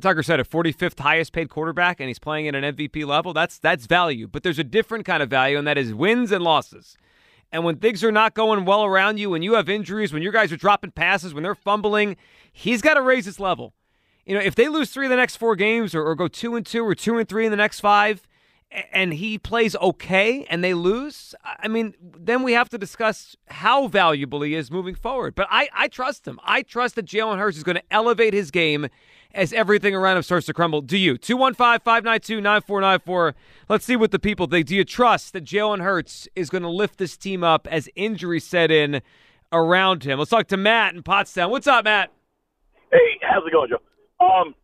Tucker 0.01 0.23
said 0.23 0.41
a 0.41 0.45
45th 0.45 0.99
highest 0.99 1.33
paid 1.33 1.51
quarterback, 1.51 2.01
and 2.01 2.09
he's 2.09 2.19
playing 2.19 2.49
at 2.49 2.55
an 2.55 2.75
MVP 2.75 3.07
level. 3.07 3.33
That's 3.33 3.59
that's 3.59 3.87
value, 3.87 4.27
but 4.27 4.43
there's 4.43 4.59
a 4.59 4.65
different 4.65 5.05
kind 5.05 5.23
of 5.23 5.29
value, 5.29 5.59
and 5.59 5.67
that 5.67 5.77
is 5.77 5.95
wins 5.95 6.33
and 6.33 6.43
losses. 6.43 6.97
And 7.55 7.65
when 7.65 7.77
things 7.77 8.03
are 8.03 8.11
not 8.11 8.35
going 8.35 8.65
well 8.65 8.83
around 8.83 9.19
you, 9.19 9.31
when 9.31 9.43
you 9.43 9.55
have 9.55 9.69
injuries, 9.69 10.13
when 10.13 10.23
your 10.23 10.33
guys 10.33 10.51
are 10.51 10.57
dropping 10.57 10.91
passes, 10.91 11.33
when 11.33 11.45
they're 11.45 11.55
fumbling, 11.55 12.17
he's 12.53 12.83
got 12.83 12.95
to 12.95 13.01
raise 13.01 13.27
his 13.27 13.39
level. 13.39 13.75
You 14.27 14.35
know, 14.35 14.41
if 14.41 14.57
they 14.57 14.67
lose 14.67 14.91
three 14.91 15.07
of 15.07 15.11
the 15.11 15.17
next 15.17 15.37
four 15.37 15.55
games, 15.55 15.95
or, 15.95 16.03
or 16.03 16.17
go 16.17 16.27
two 16.27 16.57
and 16.57 16.67
two, 16.67 16.85
or 16.85 16.97
two 16.97 17.17
and 17.17 17.29
three 17.29 17.45
in 17.45 17.53
the 17.53 17.57
next 17.57 17.79
five, 17.79 18.27
and 18.91 19.15
he 19.15 19.39
plays 19.39 19.77
okay, 19.77 20.45
and 20.51 20.65
they 20.65 20.75
lose, 20.75 21.33
I 21.45 21.69
mean, 21.69 21.95
then 22.01 22.43
we 22.43 22.55
have 22.55 22.69
to 22.71 22.79
discuss 22.79 23.37
how 23.47 23.87
valuable 23.87 24.43
he 24.43 24.57
is 24.57 24.69
moving 24.69 24.97
forward. 24.97 25.37
But 25.37 25.47
I, 25.49 25.69
I 25.73 25.87
trust 25.87 26.27
him. 26.27 26.41
I 26.43 26.63
trust 26.63 26.97
that 26.97 27.07
Jalen 27.07 27.39
Hurts 27.39 27.57
is 27.57 27.63
going 27.63 27.77
to 27.77 27.85
elevate 27.89 28.35
his 28.35 28.51
game 28.51 28.89
as 29.35 29.53
everything 29.53 29.95
around 29.95 30.17
him 30.17 30.23
starts 30.23 30.47
to 30.47 30.55
crumble. 30.55 30.81
Do 30.81 30.97
you? 30.97 31.19
215 31.19 31.81
592 31.85 32.41
9494. 32.41 33.35
Let's 33.69 33.85
see 33.85 33.97
what 33.97 34.11
the 34.11 34.19
people 34.19 34.47
think. 34.47 34.67
Do 34.67 34.77
you 34.77 34.85
trust 34.85 35.33
that 35.33 35.45
Jalen 35.45 35.83
Hurts 35.83 36.29
is 36.37 36.51
going 36.51 36.63
to 36.63 36.69
lift 36.69 36.99
this 36.99 37.17
team 37.17 37.43
up 37.45 37.67
as 37.71 37.89
injuries 37.97 38.45
set 38.45 38.71
in 38.71 39.03
around 39.53 40.05
him? 40.05 40.19
Let's 40.19 40.31
talk 40.31 40.47
to 40.49 40.57
Matt 40.57 40.95
in 40.95 41.03
Pottstown. 41.03 41.51
What's 41.51 41.67
up, 41.67 41.85
Matt? 41.85 42.11
Hey, 42.93 43.19
how's 43.23 43.47
it 43.47 43.53
going, 43.53 43.71
Joe? 43.71 44.25
Um, 44.25 44.55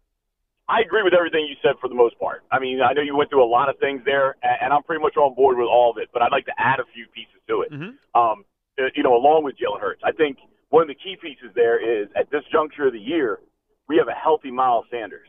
I 0.69 0.81
agree 0.81 1.03
with 1.03 1.15
everything 1.15 1.47
you 1.49 1.57
said 1.63 1.75
for 1.81 1.89
the 1.89 1.97
most 1.97 2.19
part. 2.21 2.45
I 2.53 2.61
mean, 2.61 2.81
I 2.81 2.93
know 2.93 3.03
you 3.03 3.17
went 3.17 3.29
through 3.31 3.43
a 3.45 3.51
lot 3.51 3.69
of 3.69 3.77
things 3.79 4.03
there, 4.05 4.37
and 4.43 4.73
I'm 4.73 4.85
pretty 4.85 5.03
much 5.03 5.17
on 5.17 5.35
board 5.35 5.59
with 5.59 5.67
all 5.67 5.91
of 5.91 5.99
it. 5.99 6.09
But 6.13 6.23
I'd 6.23 6.31
like 6.31 6.47
to 6.47 6.55
add 6.59 6.79
a 6.79 6.85
few 6.95 7.07
pieces 7.09 7.41
to 7.49 7.63
it. 7.63 7.73
Mhm. 7.73 7.97
Um, 8.15 8.45
you 8.95 9.03
know, 9.03 9.17
along 9.17 9.43
with 9.43 9.57
Jalen 9.59 9.81
Hurts. 9.81 10.01
I 10.05 10.13
think 10.13 10.39
one 10.69 10.83
of 10.83 10.89
the 10.89 10.95
key 10.95 11.17
pieces 11.21 11.51
there 11.55 11.79
is 11.79 12.09
at 12.15 12.31
this 12.31 12.45
juncture 12.53 12.87
of 12.87 12.93
the 12.93 13.01
year, 13.01 13.41
we 13.91 13.97
have 13.99 14.07
a 14.07 14.15
healthy 14.15 14.53
Miles 14.53 14.87
Sanders. 14.89 15.27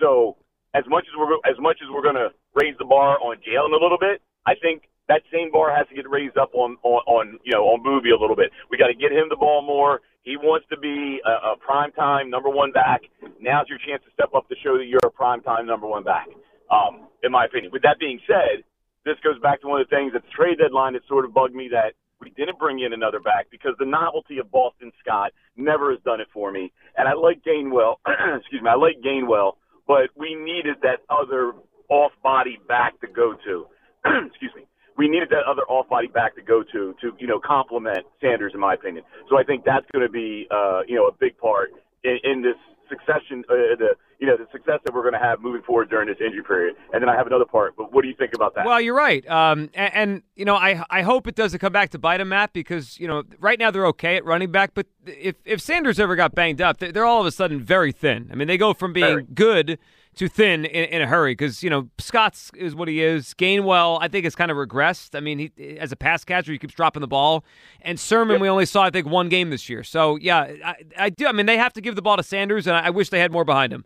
So 0.00 0.40
as 0.72 0.84
much 0.88 1.04
as 1.04 1.12
we're 1.20 1.36
as 1.44 1.60
much 1.60 1.76
as 1.84 1.92
we're 1.92 2.02
going 2.02 2.16
to 2.16 2.32
raise 2.56 2.74
the 2.80 2.88
bar 2.88 3.20
on 3.20 3.36
Jalen 3.44 3.76
a 3.76 3.82
little 3.82 4.00
bit, 4.00 4.22
I 4.46 4.54
think 4.56 4.88
that 5.06 5.20
same 5.30 5.52
bar 5.52 5.68
has 5.68 5.86
to 5.88 5.94
get 5.94 6.08
raised 6.08 6.38
up 6.38 6.54
on 6.54 6.78
on, 6.82 7.04
on 7.04 7.38
you 7.44 7.52
know 7.52 7.68
on 7.68 7.84
Boobie 7.84 8.16
a 8.16 8.18
little 8.18 8.34
bit. 8.34 8.50
We 8.70 8.78
got 8.80 8.88
to 8.88 8.96
get 8.96 9.12
him 9.12 9.28
the 9.28 9.36
ball 9.36 9.60
more. 9.60 10.00
He 10.22 10.38
wants 10.40 10.64
to 10.72 10.78
be 10.80 11.20
a, 11.28 11.52
a 11.52 11.56
prime 11.60 11.92
time 11.92 12.30
number 12.30 12.48
one 12.48 12.72
back. 12.72 13.02
Now's 13.38 13.68
your 13.68 13.78
chance 13.84 14.02
to 14.08 14.10
step 14.16 14.32
up 14.34 14.48
to 14.48 14.56
show 14.64 14.78
that 14.80 14.88
you're 14.88 15.04
a 15.04 15.12
prime 15.12 15.42
time 15.42 15.66
number 15.66 15.86
one 15.86 16.02
back. 16.02 16.26
Um, 16.72 17.12
in 17.22 17.32
my 17.32 17.44
opinion. 17.44 17.72
With 17.72 17.82
that 17.82 17.98
being 18.00 18.20
said, 18.26 18.64
this 19.04 19.16
goes 19.24 19.40
back 19.40 19.60
to 19.60 19.68
one 19.68 19.80
of 19.80 19.88
the 19.88 19.94
things 19.94 20.12
at 20.16 20.22
the 20.22 20.32
trade 20.32 20.58
deadline 20.58 20.92
that 20.94 21.02
sort 21.08 21.24
of 21.24 21.34
bugged 21.34 21.54
me 21.54 21.68
that 21.72 21.92
we 22.20 22.30
didn't 22.30 22.58
bring 22.58 22.80
in 22.80 22.92
another 22.92 23.20
back 23.20 23.46
because 23.50 23.72
the 23.78 23.84
novelty 23.84 24.38
of 24.38 24.50
Boston 24.50 24.92
Scott 25.02 25.32
never 25.56 25.90
has 25.90 26.00
done 26.04 26.20
it 26.20 26.28
for 26.32 26.50
me. 26.50 26.72
And 26.96 27.08
I 27.08 27.14
like 27.14 27.42
Gainwell. 27.44 27.96
excuse 28.38 28.62
me. 28.62 28.68
I 28.68 28.76
like 28.76 28.96
Gainwell, 29.04 29.54
but 29.86 30.10
we 30.16 30.34
needed 30.34 30.76
that 30.82 31.00
other 31.10 31.52
off-body 31.88 32.58
back 32.68 33.00
to 33.00 33.06
go 33.06 33.34
to. 33.44 33.66
excuse 34.26 34.52
me 34.56 34.62
we 34.96 35.08
needed 35.08 35.28
that 35.30 35.42
other 35.48 35.62
off-body 35.62 36.06
back 36.08 36.36
to 36.36 36.42
go 36.42 36.62
to 36.62 36.94
to 37.00 37.12
you 37.18 37.26
know 37.26 37.40
complement 37.44 38.06
Sanders, 38.20 38.52
in 38.54 38.60
my 38.60 38.74
opinion. 38.74 39.04
So 39.28 39.36
I 39.36 39.42
think 39.42 39.64
that's 39.64 39.86
going 39.92 40.06
to 40.06 40.12
be 40.12 40.46
uh, 40.50 40.82
you 40.86 40.94
know 40.94 41.06
a 41.06 41.12
big 41.12 41.36
part 41.38 41.70
in, 42.04 42.18
in 42.22 42.42
this 42.42 42.56
succession, 42.88 43.42
uh, 43.48 43.74
the 43.78 43.96
you 44.18 44.26
know 44.26 44.36
the 44.36 44.46
success 44.52 44.80
that 44.84 44.94
we're 44.94 45.02
going 45.02 45.14
to 45.14 45.18
have 45.18 45.40
moving 45.40 45.62
forward 45.62 45.90
during 45.90 46.08
this 46.08 46.18
injury 46.20 46.42
period. 46.42 46.76
And 46.92 47.02
then 47.02 47.08
I 47.08 47.16
have 47.16 47.26
another 47.26 47.44
part, 47.44 47.76
but 47.76 47.92
what 47.92 48.02
do 48.02 48.08
you 48.08 48.14
think 48.14 48.34
about 48.34 48.54
that? 48.54 48.66
Well, 48.66 48.80
you're 48.80 48.96
right, 48.96 49.28
um, 49.28 49.70
and, 49.74 49.94
and, 49.94 50.22
you 50.36 50.44
know 50.44 50.56
I 50.56 50.84
I 50.90 51.02
hope 51.02 51.26
it 51.26 51.34
doesn't 51.34 51.58
come 51.58 51.72
back 51.72 51.90
to 51.90 51.98
bite 51.98 52.18
them, 52.18 52.30
Matt, 52.30 52.52
because 52.52 52.98
you 52.98 53.08
know 53.08 53.22
right 53.38 53.58
now 53.58 53.70
they're 53.70 53.86
okay 53.86 54.16
at 54.16 54.24
running 54.24 54.50
back, 54.50 54.72
but 54.74 54.86
if 55.06 55.36
if 55.44 55.60
Sanders 55.60 56.00
ever 56.00 56.16
got 56.16 56.34
banged 56.34 56.60
up, 56.60 56.78
they're 56.78 57.04
all 57.04 57.20
of 57.20 57.26
a 57.26 57.32
sudden 57.32 57.60
very 57.60 57.92
thin. 57.92 58.28
I 58.32 58.34
mean, 58.34 58.48
they 58.48 58.58
go 58.58 58.74
from 58.74 58.92
being 58.92 59.06
very. 59.06 59.22
good 59.24 59.78
to 60.16 60.28
thin 60.28 60.64
in, 60.64 60.84
in 60.84 61.02
a 61.02 61.06
hurry 61.06 61.32
because 61.32 61.62
you 61.62 61.70
know 61.70 61.88
Scott's 61.98 62.50
is 62.54 62.74
what 62.74 62.88
he 62.88 63.02
is. 63.02 63.34
Gainwell, 63.34 63.98
I 64.00 64.08
think, 64.08 64.24
has 64.24 64.34
kind 64.34 64.50
of 64.50 64.56
regressed. 64.56 65.16
I 65.16 65.20
mean, 65.20 65.38
he 65.38 65.78
as 65.78 65.92
a 65.92 65.96
pass 65.96 66.24
catcher, 66.24 66.52
he 66.52 66.58
keeps 66.58 66.74
dropping 66.74 67.00
the 67.00 67.08
ball. 67.08 67.44
And 67.80 67.98
Sermon, 67.98 68.34
yep. 68.34 68.40
we 68.40 68.48
only 68.48 68.66
saw 68.66 68.82
I 68.82 68.90
think 68.90 69.06
one 69.06 69.28
game 69.28 69.50
this 69.50 69.68
year. 69.68 69.82
So 69.82 70.16
yeah, 70.16 70.52
I, 70.64 70.74
I, 70.96 71.10
do. 71.10 71.26
I 71.26 71.32
mean, 71.32 71.46
they 71.46 71.58
have 71.58 71.72
to 71.74 71.80
give 71.80 71.96
the 71.96 72.02
ball 72.02 72.16
to 72.16 72.22
Sanders, 72.22 72.66
and 72.66 72.76
I, 72.76 72.86
I 72.86 72.90
wish 72.90 73.10
they 73.10 73.20
had 73.20 73.32
more 73.32 73.44
behind 73.44 73.72
him. 73.72 73.84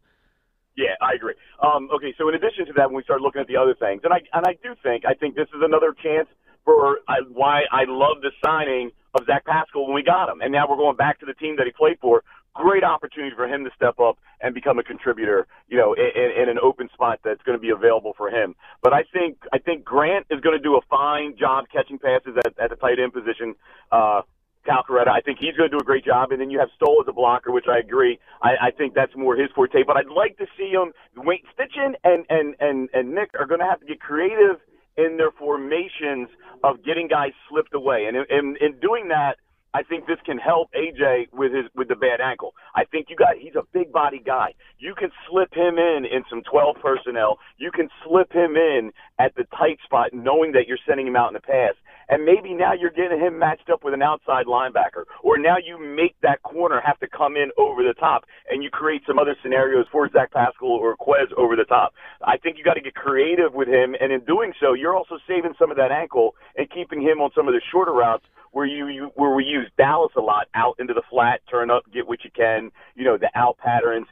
Yeah, 0.79 0.95
I 1.03 1.15
agree. 1.15 1.35
Um, 1.59 1.91
okay, 1.91 2.15
so 2.17 2.29
in 2.29 2.37
addition 2.37 2.65
to 2.67 2.73
that, 2.79 2.87
when 2.87 2.95
we 2.95 3.03
start 3.03 3.21
looking 3.21 3.41
at 3.41 3.49
the 3.49 3.57
other 3.57 3.75
things, 3.75 4.03
and 4.05 4.15
I 4.15 4.23
and 4.33 4.47
I 4.47 4.55
do 4.63 4.79
think 4.81 5.03
I 5.05 5.13
think 5.13 5.35
this 5.35 5.51
is 5.51 5.61
another 5.61 5.91
chance 5.91 6.29
for 6.65 7.01
I, 7.09 7.27
why 7.27 7.63
I 7.73 7.83
love 7.89 8.23
the 8.23 8.31
signing 8.47 8.93
of 9.13 9.27
Zach 9.27 9.45
Pascal 9.45 9.87
when 9.87 9.95
we 9.97 10.05
got 10.05 10.29
him, 10.31 10.41
and 10.41 10.53
now 10.53 10.71
we're 10.71 10.77
going 10.79 10.95
back 10.95 11.19
to 11.19 11.27
the 11.27 11.35
team 11.35 11.57
that 11.57 11.67
he 11.67 11.73
played 11.73 11.99
for 12.01 12.23
great 12.55 12.85
opportunity 12.85 13.35
for 13.35 13.47
him 13.47 13.65
to 13.65 13.71
step 13.75 13.99
up 13.99 14.19
and 14.41 14.55
become 14.55 14.79
a 14.79 14.83
contributor, 14.83 15.47
you 15.69 15.77
know, 15.77 15.95
in, 15.95 16.43
in 16.43 16.49
an 16.49 16.59
open 16.63 16.89
spot 16.93 17.19
that's 17.25 17.43
going 17.43 17.57
to 17.57 17.63
be 17.63 17.71
available 17.71 18.15
for 18.17 18.31
him. 18.31 18.55
But 18.83 18.93
I 18.93 19.03
think 19.13 19.39
I 19.53 19.59
think 19.59 19.85
Grant 19.85 20.27
is 20.31 20.41
going 20.41 20.57
to 20.57 20.63
do 20.63 20.77
a 20.77 20.81
fine 20.89 21.37
job 21.37 21.67
catching 21.73 21.99
passes 21.99 22.37
at, 22.39 22.59
at 22.59 22.71
the 22.71 22.77
tight 22.77 23.01
end 23.01 23.13
position. 23.13 23.57
Uh, 23.91 24.23
Calcaterra, 24.69 25.09
I 25.09 25.21
think 25.21 25.39
he's 25.41 25.57
going 25.57 25.71
to 25.71 25.77
do 25.77 25.81
a 25.81 25.85
great 25.85 26.05
job. 26.05 26.33
And 26.33 26.41
then 26.41 26.51
you 26.51 26.59
have 26.59 26.69
Stoll 26.77 27.01
as 27.01 27.09
a 27.09 27.13
blocker, 27.13 27.53
which 27.53 27.67
I 27.71 27.79
agree. 27.79 28.19
I, 28.43 28.69
I 28.69 28.71
think 28.71 28.95
that's 28.95 29.13
more 29.17 29.37
his 29.37 29.51
forte. 29.55 29.83
But 29.87 29.97
I'd 29.97 30.13
like 30.15 30.37
to 30.39 30.47
see 30.59 30.71
him. 30.71 30.93
Wait, 31.17 31.45
Steichen 31.57 31.95
and 32.05 32.25
and 32.29 32.55
and 32.61 32.89
and 32.93 33.15
Nick 33.15 33.31
are 33.39 33.47
going 33.47 33.61
to 33.61 33.67
have 33.67 33.81
to 33.81 33.87
get 33.87 34.01
creative 34.01 34.61
in 34.97 35.17
their 35.17 35.31
formations 35.33 36.29
of 36.65 36.85
getting 36.85 37.09
guys 37.09 37.31
slipped 37.49 37.73
away. 37.73 38.07
And 38.07 38.17
in, 38.17 38.25
in, 38.31 38.57
in 38.61 38.81
doing 38.81 39.09
that 39.09 39.37
I 39.75 39.83
think 39.83 40.07
this 40.07 40.19
can 40.25 40.39
help 40.39 40.71
AJ 40.73 41.33
with 41.33 41.53
his 41.53 41.67
with 41.75 41.89
the 41.89 41.97
bad 41.97 42.21
ankle. 42.21 42.55
I 42.75 42.85
think 42.85 43.07
you 43.11 43.17
got 43.17 43.37
he's 43.39 43.55
a 43.55 43.65
big 43.73 43.93
body 43.93 44.21
guy. 44.25 44.55
You 44.79 44.95
can 44.95 45.11
slip 45.29 45.53
him 45.53 45.77
in 45.77 46.07
in 46.11 46.25
some 46.31 46.43
12 46.51 46.77
personnel. 46.83 47.39
You 47.59 47.71
can 47.71 47.89
slip 48.05 48.33
him 48.33 48.57
in 48.57 48.93
at 49.19 49.35
the 49.37 49.45
tight 49.57 49.79
spot 49.85 50.11
knowing 50.13 50.53
that 50.53 50.67
you're 50.67 50.83
sending 50.89 51.07
him 51.07 51.17
out 51.17 51.29
in 51.29 51.35
the 51.35 51.41
pass. 51.41 51.75
And 52.09 52.25
maybe 52.25 52.55
now 52.55 52.73
you're 52.73 52.91
getting 52.91 53.21
him 53.21 53.39
matched 53.39 53.69
up 53.71 53.85
with 53.85 53.95
an 53.95 54.03
outside 54.03 54.47
linebacker. 54.47 55.05
Or 55.23 55.39
now 55.39 55.57
you 55.59 55.79
make 55.79 56.17
that 56.23 56.43
corner 56.43 56.81
have 56.85 56.99
to 57.01 57.09
come 57.09 57.37
in 57.37 57.51
over 57.59 57.83
the 57.83 57.95
top 57.95 58.25
and 58.51 58.63
you 58.63 58.71
create 58.71 59.03
some 59.07 59.19
other 59.19 59.37
scenarios 59.43 59.87
for 59.93 60.09
Zach 60.11 60.33
Pascal 60.33 60.69
or 60.69 60.97
Quez 60.97 61.33
over 61.37 61.57
the 61.57 61.65
top. 61.65 61.93
I 62.23 62.37
think 62.39 62.57
you 62.57 62.65
got 62.65 62.75
to 62.75 62.81
get 62.81 62.95
creative 62.95 63.53
with 63.55 63.69
him 63.69 63.95
and 64.01 64.13
in 64.13 64.21
doing 64.25 64.53
so 64.61 64.75
you're 64.75 64.97
also 64.97 65.19
saving 65.27 65.55
some 65.59 65.71
of 65.71 65.77
that 65.77 65.91
ankle 65.91 66.35
and 66.57 66.71
keeping 66.71 67.01
him 67.01 67.21
on 67.21 67.31
some 67.35 67.49
of 67.49 67.55
the 67.55 67.61
shorter 67.71 67.93
routes 67.93 68.25
where 68.53 68.67
you, 68.67 68.89
you 68.89 69.11
where 69.15 69.35
we 69.35 69.45
use 69.45 69.71
Dallas 69.77 70.13
a 70.17 70.21
lot 70.21 70.49
out 70.55 70.77
into 70.79 70.95
the 70.95 71.03
flat, 71.11 71.41
turn 71.51 71.71
up, 71.71 71.83
get 71.93 72.09
what 72.09 72.25
you 72.25 72.31
can, 72.35 72.71
you 72.95 73.05
know, 73.05 73.19
the 73.19 73.31
out 73.35 73.59
patterns. 73.59 74.07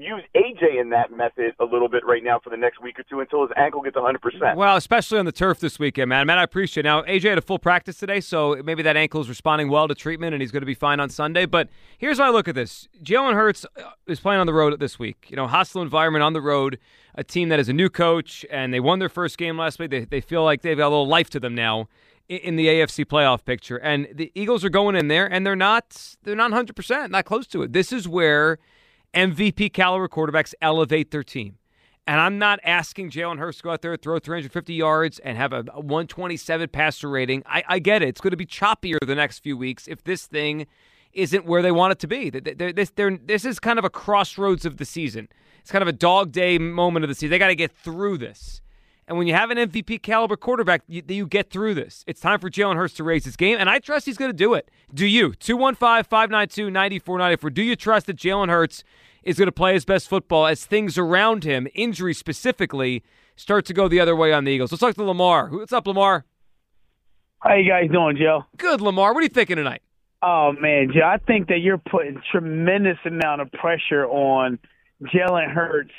Use 0.00 0.22
AJ 0.36 0.80
in 0.80 0.90
that 0.90 1.10
method 1.10 1.54
a 1.58 1.64
little 1.64 1.88
bit 1.88 2.06
right 2.06 2.22
now 2.22 2.38
for 2.38 2.50
the 2.50 2.56
next 2.56 2.80
week 2.80 3.00
or 3.00 3.02
two 3.02 3.18
until 3.18 3.42
his 3.42 3.50
ankle 3.56 3.82
gets 3.82 3.96
100%. 3.96 4.54
Well, 4.54 4.76
especially 4.76 5.18
on 5.18 5.24
the 5.24 5.32
turf 5.32 5.58
this 5.58 5.80
weekend, 5.80 6.08
man. 6.08 6.24
Man, 6.28 6.38
I 6.38 6.44
appreciate 6.44 6.86
it. 6.86 6.88
Now, 6.88 7.02
AJ 7.02 7.30
had 7.30 7.38
a 7.38 7.42
full 7.42 7.58
practice 7.58 7.98
today, 7.98 8.20
so 8.20 8.62
maybe 8.64 8.84
that 8.84 8.96
ankle 8.96 9.20
is 9.20 9.28
responding 9.28 9.68
well 9.68 9.88
to 9.88 9.96
treatment 9.96 10.34
and 10.34 10.40
he's 10.40 10.52
going 10.52 10.62
to 10.62 10.66
be 10.66 10.74
fine 10.74 11.00
on 11.00 11.10
Sunday. 11.10 11.46
But 11.46 11.68
here's 11.98 12.18
how 12.18 12.26
I 12.26 12.30
look 12.30 12.46
at 12.46 12.54
this 12.54 12.86
Jalen 13.02 13.34
Hurts 13.34 13.66
uh, 13.76 13.90
is 14.06 14.20
playing 14.20 14.40
on 14.40 14.46
the 14.46 14.54
road 14.54 14.78
this 14.78 15.00
week. 15.00 15.26
You 15.30 15.36
know, 15.36 15.48
hostile 15.48 15.82
environment 15.82 16.22
on 16.22 16.32
the 16.32 16.42
road, 16.42 16.78
a 17.16 17.24
team 17.24 17.48
that 17.48 17.58
is 17.58 17.68
a 17.68 17.72
new 17.72 17.90
coach, 17.90 18.46
and 18.52 18.72
they 18.72 18.78
won 18.78 19.00
their 19.00 19.08
first 19.08 19.36
game 19.36 19.58
last 19.58 19.80
week. 19.80 19.90
They, 19.90 20.04
they 20.04 20.20
feel 20.20 20.44
like 20.44 20.62
they've 20.62 20.78
got 20.78 20.86
a 20.86 20.94
little 20.94 21.08
life 21.08 21.28
to 21.30 21.40
them 21.40 21.56
now 21.56 21.88
in 22.28 22.54
the 22.54 22.66
AFC 22.68 23.04
playoff 23.04 23.44
picture. 23.44 23.78
And 23.78 24.06
the 24.14 24.30
Eagles 24.36 24.64
are 24.64 24.70
going 24.70 24.94
in 24.94 25.08
there 25.08 25.26
and 25.26 25.44
they're 25.44 25.56
not 25.56 26.16
they're 26.22 26.36
not 26.36 26.52
100%, 26.52 27.10
not 27.10 27.24
close 27.24 27.48
to 27.48 27.62
it. 27.62 27.72
This 27.72 27.92
is 27.92 28.06
where 28.06 28.58
MVP 29.14 29.72
caliber 29.72 30.08
quarterbacks 30.08 30.54
elevate 30.60 31.10
their 31.10 31.22
team. 31.22 31.58
And 32.06 32.20
I'm 32.20 32.38
not 32.38 32.58
asking 32.64 33.10
Jalen 33.10 33.38
Hurts 33.38 33.58
to 33.58 33.64
go 33.64 33.70
out 33.70 33.82
there, 33.82 33.94
throw 33.96 34.18
350 34.18 34.72
yards, 34.72 35.18
and 35.18 35.36
have 35.36 35.52
a 35.52 35.62
127 35.62 36.68
passer 36.70 37.08
rating. 37.08 37.42
I, 37.44 37.62
I 37.68 37.78
get 37.80 38.02
it. 38.02 38.08
It's 38.08 38.20
going 38.22 38.30
to 38.30 38.36
be 38.36 38.46
choppier 38.46 38.96
the 39.04 39.14
next 39.14 39.40
few 39.40 39.58
weeks 39.58 39.86
if 39.86 40.04
this 40.04 40.26
thing 40.26 40.66
isn't 41.12 41.44
where 41.44 41.60
they 41.60 41.70
want 41.70 41.92
it 41.92 41.98
to 41.98 42.06
be. 42.06 42.30
This, 42.30 42.92
this 42.96 43.44
is 43.44 43.60
kind 43.60 43.78
of 43.78 43.84
a 43.84 43.90
crossroads 43.90 44.64
of 44.64 44.78
the 44.78 44.86
season. 44.86 45.28
It's 45.60 45.70
kind 45.70 45.82
of 45.82 45.88
a 45.88 45.92
dog 45.92 46.32
day 46.32 46.56
moment 46.58 47.04
of 47.04 47.10
the 47.10 47.14
season. 47.14 47.30
They 47.30 47.38
got 47.38 47.48
to 47.48 47.54
get 47.54 47.72
through 47.72 48.18
this. 48.18 48.62
And 49.08 49.16
when 49.16 49.26
you 49.26 49.32
have 49.32 49.50
an 49.50 49.56
MVP 49.56 50.02
caliber 50.02 50.36
quarterback, 50.36 50.82
you, 50.86 51.02
you 51.08 51.26
get 51.26 51.48
through 51.48 51.72
this. 51.74 52.04
It's 52.06 52.20
time 52.20 52.38
for 52.38 52.50
Jalen 52.50 52.76
Hurts 52.76 52.92
to 52.94 53.04
raise 53.04 53.24
his 53.24 53.36
game, 53.36 53.56
and 53.58 53.70
I 53.70 53.78
trust 53.78 54.04
he's 54.04 54.18
going 54.18 54.30
to 54.30 54.36
do 54.36 54.52
it. 54.52 54.70
Do 54.92 55.06
you? 55.06 55.32
215 55.32 56.04
592 56.04 56.70
9494. 56.70 57.50
Do 57.50 57.62
you 57.62 57.74
trust 57.74 58.06
that 58.06 58.16
Jalen 58.16 58.50
Hurts 58.50 58.84
is 59.22 59.38
going 59.38 59.46
to 59.46 59.52
play 59.52 59.72
his 59.72 59.86
best 59.86 60.08
football 60.08 60.46
as 60.46 60.66
things 60.66 60.98
around 60.98 61.44
him, 61.44 61.66
injury 61.74 62.12
specifically, 62.12 63.02
start 63.34 63.64
to 63.64 63.72
go 63.72 63.88
the 63.88 63.98
other 63.98 64.14
way 64.14 64.30
on 64.30 64.44
the 64.44 64.52
Eagles? 64.52 64.72
Let's 64.72 64.80
talk 64.80 64.94
to 64.94 65.02
Lamar. 65.02 65.48
What's 65.48 65.72
up, 65.72 65.86
Lamar? 65.86 66.26
How 67.40 67.54
you 67.54 67.66
guys 67.66 67.90
doing, 67.90 68.18
Joe? 68.18 68.44
Good, 68.58 68.82
Lamar. 68.82 69.14
What 69.14 69.20
are 69.20 69.22
you 69.22 69.30
thinking 69.30 69.56
tonight? 69.56 69.80
Oh 70.20 70.52
man, 70.60 70.90
Joe, 70.92 71.06
I 71.06 71.16
think 71.16 71.48
that 71.48 71.60
you're 71.60 71.78
putting 71.78 72.20
tremendous 72.30 72.98
amount 73.06 73.40
of 73.40 73.50
pressure 73.52 74.04
on 74.04 74.58
Jalen 75.02 75.50
Hurts 75.50 75.92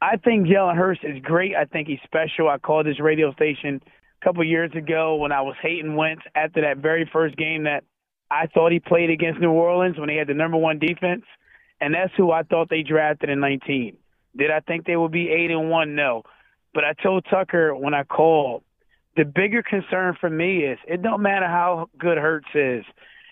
I 0.00 0.16
think 0.16 0.46
Jalen 0.46 0.76
Hurts 0.76 1.00
is 1.02 1.20
great. 1.22 1.56
I 1.56 1.64
think 1.64 1.88
he's 1.88 1.98
special. 2.04 2.48
I 2.48 2.58
called 2.58 2.86
this 2.86 3.00
radio 3.00 3.32
station 3.32 3.82
a 3.84 4.24
couple 4.24 4.44
years 4.44 4.70
ago 4.74 5.16
when 5.16 5.32
I 5.32 5.40
was 5.42 5.56
hating 5.60 5.96
Wentz 5.96 6.22
after 6.34 6.60
that 6.62 6.78
very 6.78 7.08
first 7.12 7.36
game 7.36 7.64
that 7.64 7.84
I 8.30 8.46
thought 8.46 8.72
he 8.72 8.80
played 8.80 9.10
against 9.10 9.40
New 9.40 9.50
Orleans 9.50 9.98
when 9.98 10.08
they 10.08 10.16
had 10.16 10.28
the 10.28 10.34
number 10.34 10.56
one 10.56 10.78
defense, 10.78 11.24
and 11.80 11.94
that's 11.94 12.12
who 12.16 12.30
I 12.30 12.42
thought 12.42 12.68
they 12.68 12.82
drafted 12.82 13.30
in 13.30 13.40
19. 13.40 13.96
Did 14.36 14.50
I 14.50 14.60
think 14.60 14.86
they 14.86 14.96
would 14.96 15.10
be 15.10 15.30
eight 15.30 15.50
and 15.50 15.70
one? 15.70 15.94
No, 15.94 16.22
but 16.74 16.84
I 16.84 16.92
told 16.92 17.26
Tucker 17.28 17.74
when 17.74 17.94
I 17.94 18.04
called, 18.04 18.62
the 19.16 19.24
bigger 19.24 19.64
concern 19.64 20.16
for 20.20 20.30
me 20.30 20.58
is 20.58 20.78
it 20.86 21.02
don't 21.02 21.22
matter 21.22 21.46
how 21.46 21.88
good 21.98 22.18
Hurts 22.18 22.46
is. 22.54 22.84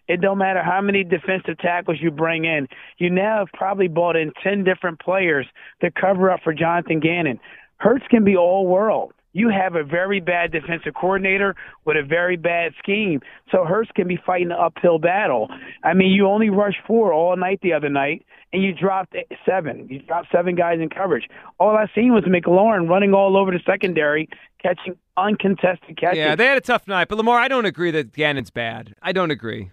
It 0.08 0.20
don't 0.20 0.38
matter 0.38 0.62
how 0.62 0.80
many 0.80 1.04
defensive 1.04 1.58
tackles 1.58 1.98
you 2.00 2.10
bring 2.10 2.44
in. 2.44 2.68
You 2.98 3.10
now 3.10 3.38
have 3.38 3.48
probably 3.52 3.88
brought 3.88 4.16
in 4.16 4.32
10 4.42 4.64
different 4.64 5.00
players 5.00 5.46
to 5.80 5.90
cover 5.90 6.30
up 6.30 6.40
for 6.44 6.54
Jonathan 6.54 7.00
Gannon. 7.00 7.40
Hurts 7.78 8.04
can 8.08 8.24
be 8.24 8.36
all 8.36 8.66
world. 8.66 9.12
You 9.32 9.50
have 9.50 9.74
a 9.74 9.84
very 9.84 10.18
bad 10.18 10.50
defensive 10.50 10.94
coordinator 10.98 11.54
with 11.84 11.98
a 11.98 12.02
very 12.02 12.38
bad 12.38 12.72
scheme. 12.78 13.20
So 13.50 13.66
Hurts 13.66 13.90
can 13.94 14.08
be 14.08 14.18
fighting 14.24 14.50
an 14.50 14.56
uphill 14.58 14.98
battle. 14.98 15.48
I 15.84 15.92
mean, 15.92 16.12
you 16.12 16.26
only 16.26 16.48
rushed 16.48 16.78
four 16.86 17.12
all 17.12 17.36
night 17.36 17.60
the 17.62 17.74
other 17.74 17.90
night, 17.90 18.24
and 18.54 18.62
you 18.62 18.72
dropped 18.72 19.14
seven. 19.44 19.88
You 19.90 19.98
dropped 19.98 20.28
seven 20.32 20.54
guys 20.54 20.78
in 20.80 20.88
coverage. 20.88 21.28
All 21.60 21.76
I 21.76 21.84
seen 21.94 22.14
was 22.14 22.24
McLaurin 22.24 22.88
running 22.88 23.12
all 23.12 23.36
over 23.36 23.50
the 23.50 23.60
secondary, 23.66 24.26
catching 24.62 24.96
uncontested 25.18 25.98
catches. 25.98 26.16
Yeah, 26.16 26.34
they 26.34 26.46
had 26.46 26.56
a 26.56 26.62
tough 26.62 26.88
night. 26.88 27.08
But 27.08 27.18
Lamar, 27.18 27.38
I 27.38 27.48
don't 27.48 27.66
agree 27.66 27.90
that 27.90 28.14
Gannon's 28.14 28.50
bad. 28.50 28.94
I 29.02 29.12
don't 29.12 29.30
agree. 29.30 29.70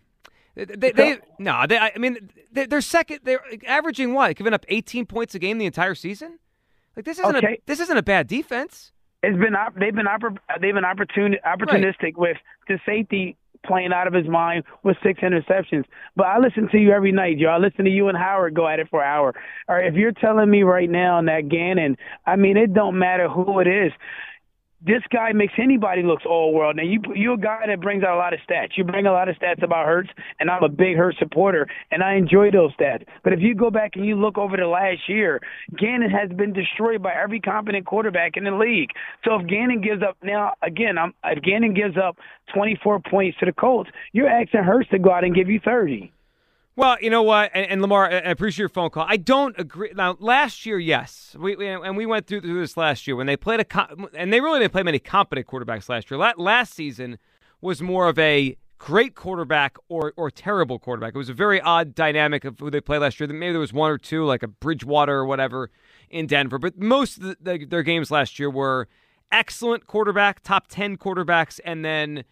They, 0.56 0.92
they, 0.92 1.18
no, 1.40 1.66
they, 1.68 1.78
I 1.80 1.98
mean, 1.98 2.30
they, 2.52 2.68
are 2.72 2.82
second. 2.82 3.22
They're 3.24 3.42
averaging 3.66 4.14
what? 4.14 4.36
Giving 4.36 4.54
up 4.54 4.66
18 4.70 5.08
points 5.08 5.34
a 5.34 5.40
game 5.40 5.58
the 5.58 5.66
entire 5.66 5.96
season. 5.96 6.38
Like 6.96 7.06
this 7.06 7.18
isn't 7.20 7.36
okay. 7.38 7.54
a 7.54 7.62
this 7.66 7.80
isn't 7.80 7.98
a 7.98 8.04
bad 8.04 8.28
defense. 8.28 8.92
It's 9.24 9.38
been 9.38 9.56
they've 9.80 9.96
been 9.96 10.06
they've 10.62 10.74
been 10.74 10.84
opportun, 10.84 11.36
opportunistic 11.44 12.04
right. 12.04 12.18
with 12.18 12.38
the 12.68 12.80
safety 12.86 13.36
playing 13.66 13.94
out 13.94 14.08
of 14.08 14.14
his 14.14 14.28
mind 14.28 14.64
with 14.84 14.98
six 15.04 15.22
interceptions. 15.22 15.86
But 16.16 16.28
I 16.28 16.38
listen 16.38 16.68
to 16.72 16.78
you 16.78 16.92
every 16.92 17.12
night, 17.12 17.40
Joe. 17.40 17.48
I 17.48 17.58
listen 17.58 17.86
to 17.86 17.92
you 17.92 18.10
and 18.10 18.18
Howard 18.18 18.54
go 18.54 18.68
at 18.68 18.80
it 18.80 18.90
for 18.90 19.02
an 19.02 19.08
hour. 19.08 19.34
Right, 19.68 19.88
if 19.88 19.96
you're 19.96 20.12
telling 20.12 20.50
me 20.50 20.64
right 20.64 20.90
now 20.90 21.22
that 21.22 21.50
Gannon, 21.50 21.98
I 22.26 22.36
mean, 22.36 22.58
it 22.58 22.74
don't 22.74 23.00
matter 23.00 23.30
who 23.30 23.60
it 23.60 23.68
is 23.68 23.92
this 24.86 25.02
guy 25.12 25.32
makes 25.32 25.54
anybody 25.58 26.04
looks 26.04 26.24
all 26.26 26.54
world. 26.54 26.76
Now 26.76 26.84
you 26.84 27.00
you're 27.16 27.36
a 27.36 27.38
guy 27.38 27.62
that 27.68 27.80
brings 27.80 28.04
out 28.04 28.16
a 28.16 28.18
lot 28.18 28.34
of 28.34 28.40
stats. 28.48 28.72
You 28.76 28.84
bring 28.84 29.06
a 29.06 29.12
lot 29.12 29.30
of 29.30 29.36
stats 29.38 29.64
about 29.64 29.86
Hurts, 29.86 30.10
and 30.40 30.50
I'm 30.50 30.64
a 30.64 30.70
big 30.70 30.98
Hurts 30.98 31.18
supporter, 31.20 31.68
and 31.92 32.04
I 32.04 32.16
enjoy 32.16 32.52
those 32.52 32.76
stats. 32.76 33.06
But 33.24 33.34
if 33.34 33.40
you 33.40 33.56
go 33.56 33.70
back 33.70 33.92
and 33.96 34.06
you 34.06 34.16
look 34.16 34.38
over 34.38 34.58
the 34.58 34.68
last 34.68 35.08
year, 35.08 35.40
Gannon 35.78 36.10
has 36.10 36.30
been 36.30 36.54
destroyed 36.54 37.02
by 37.02 37.14
every 37.14 37.40
competent 37.40 37.86
quarterback 37.86 38.36
in 38.36 38.44
the 38.44 38.52
league. 38.52 38.90
So 39.24 39.36
if 39.36 39.48
Gannon 39.48 39.82
gives 39.82 40.04
up 40.04 40.18
now 40.22 40.54
again, 40.62 40.98
I'm, 40.98 41.14
if 41.24 41.42
Gannon 41.44 41.74
gives 41.74 41.96
up 41.98 42.18
24 42.54 43.02
points 43.10 43.38
to 43.40 43.46
the 43.46 43.54
Colts, 43.54 43.90
you're 44.12 44.30
asking 44.30 44.64
Hurts 44.64 44.90
to 44.90 45.00
go 45.00 45.12
out 45.12 45.24
and 45.24 45.34
give 45.34 45.50
you 45.50 45.60
30. 45.64 46.12
Well, 46.76 46.98
you 47.00 47.12
know 47.12 47.22
what, 47.22 47.52
and, 47.54 47.68
and, 47.70 47.82
Lamar, 47.84 48.06
I 48.10 48.32
appreciate 48.32 48.64
your 48.64 48.70
phone 48.70 48.90
call. 48.90 49.06
I 49.08 49.18
don't 49.18 49.58
agree. 49.60 49.92
Now, 49.96 50.18
last 50.20 50.66
year, 50.66 50.80
yes, 50.80 51.36
we, 51.40 51.56
we 51.56 51.68
and 51.68 51.96
we 51.96 52.08
went 52.08 52.26
through, 52.26 52.42
through, 52.42 52.60
this 52.60 52.76
last 52.76 53.06
year 53.06 53.16
when 53.16 53.28
they 53.28 53.38
played 53.38 53.60
a 53.60 53.88
and 54.16 54.34
they 54.34 54.42
really 54.42 54.60
didn't 54.60 54.72
play 54.72 54.82
many 54.82 54.98
competent 54.98 55.46
quarterbacks 55.46 55.88
last 55.88 56.10
year. 56.10 56.18
last 56.18 56.74
season 56.74 57.20
was 57.62 57.80
more 57.80 58.10
of 58.10 58.18
a 58.18 58.58
great 58.80 59.14
quarterback 59.14 59.78
or 59.88 60.14
or 60.18 60.32
terrible 60.32 60.80
quarterback. 60.80 61.14
It 61.14 61.18
was 61.18 61.30
a 61.30 61.34
very 61.34 61.62
odd 61.62 61.94
dynamic 61.94 62.44
of 62.44 62.60
who 62.60 62.72
they 62.72 62.82
played 62.82 63.00
last 63.00 63.20
year. 63.20 63.28
Maybe 63.28 63.52
there 63.52 63.60
was 63.60 63.72
one 63.72 63.92
or 63.92 64.00
two, 64.00 64.26
like 64.26 64.42
a 64.42 64.48
Bridgewater 64.48 65.16
or 65.16 65.26
whatever, 65.26 65.70
in 66.10 66.26
Denver. 66.26 66.58
But 66.58 66.80
most 66.80 67.18
of 67.18 67.24
the, 67.24 67.38
the, 67.40 67.66
their 67.66 67.84
games 67.84 68.10
last 68.10 68.40
year 68.40 68.50
were 68.50 68.88
excellent 69.32 69.86
quarterback, 69.86 70.42
top 70.42 70.66
ten 70.70 70.98
quarterbacks, 70.98 71.60
and 71.64 71.86
then 71.86 72.24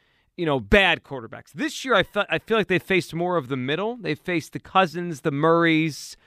you 0.41 0.47
know, 0.47 0.59
bad 0.59 1.03
quarterbacks. 1.03 1.51
This 1.53 1.85
year, 1.85 1.93
I 1.93 2.01
felt 2.01 2.25
I 2.27 2.39
feel 2.39 2.57
like 2.57 2.65
they 2.65 2.79
faced 2.79 3.13
more 3.13 3.37
of 3.37 3.47
the 3.47 3.55
middle. 3.55 3.95
They 3.97 4.15
faced 4.15 4.53
the 4.53 4.59
Cousins, 4.59 5.21
the 5.21 5.29
Murrays. 5.29 6.17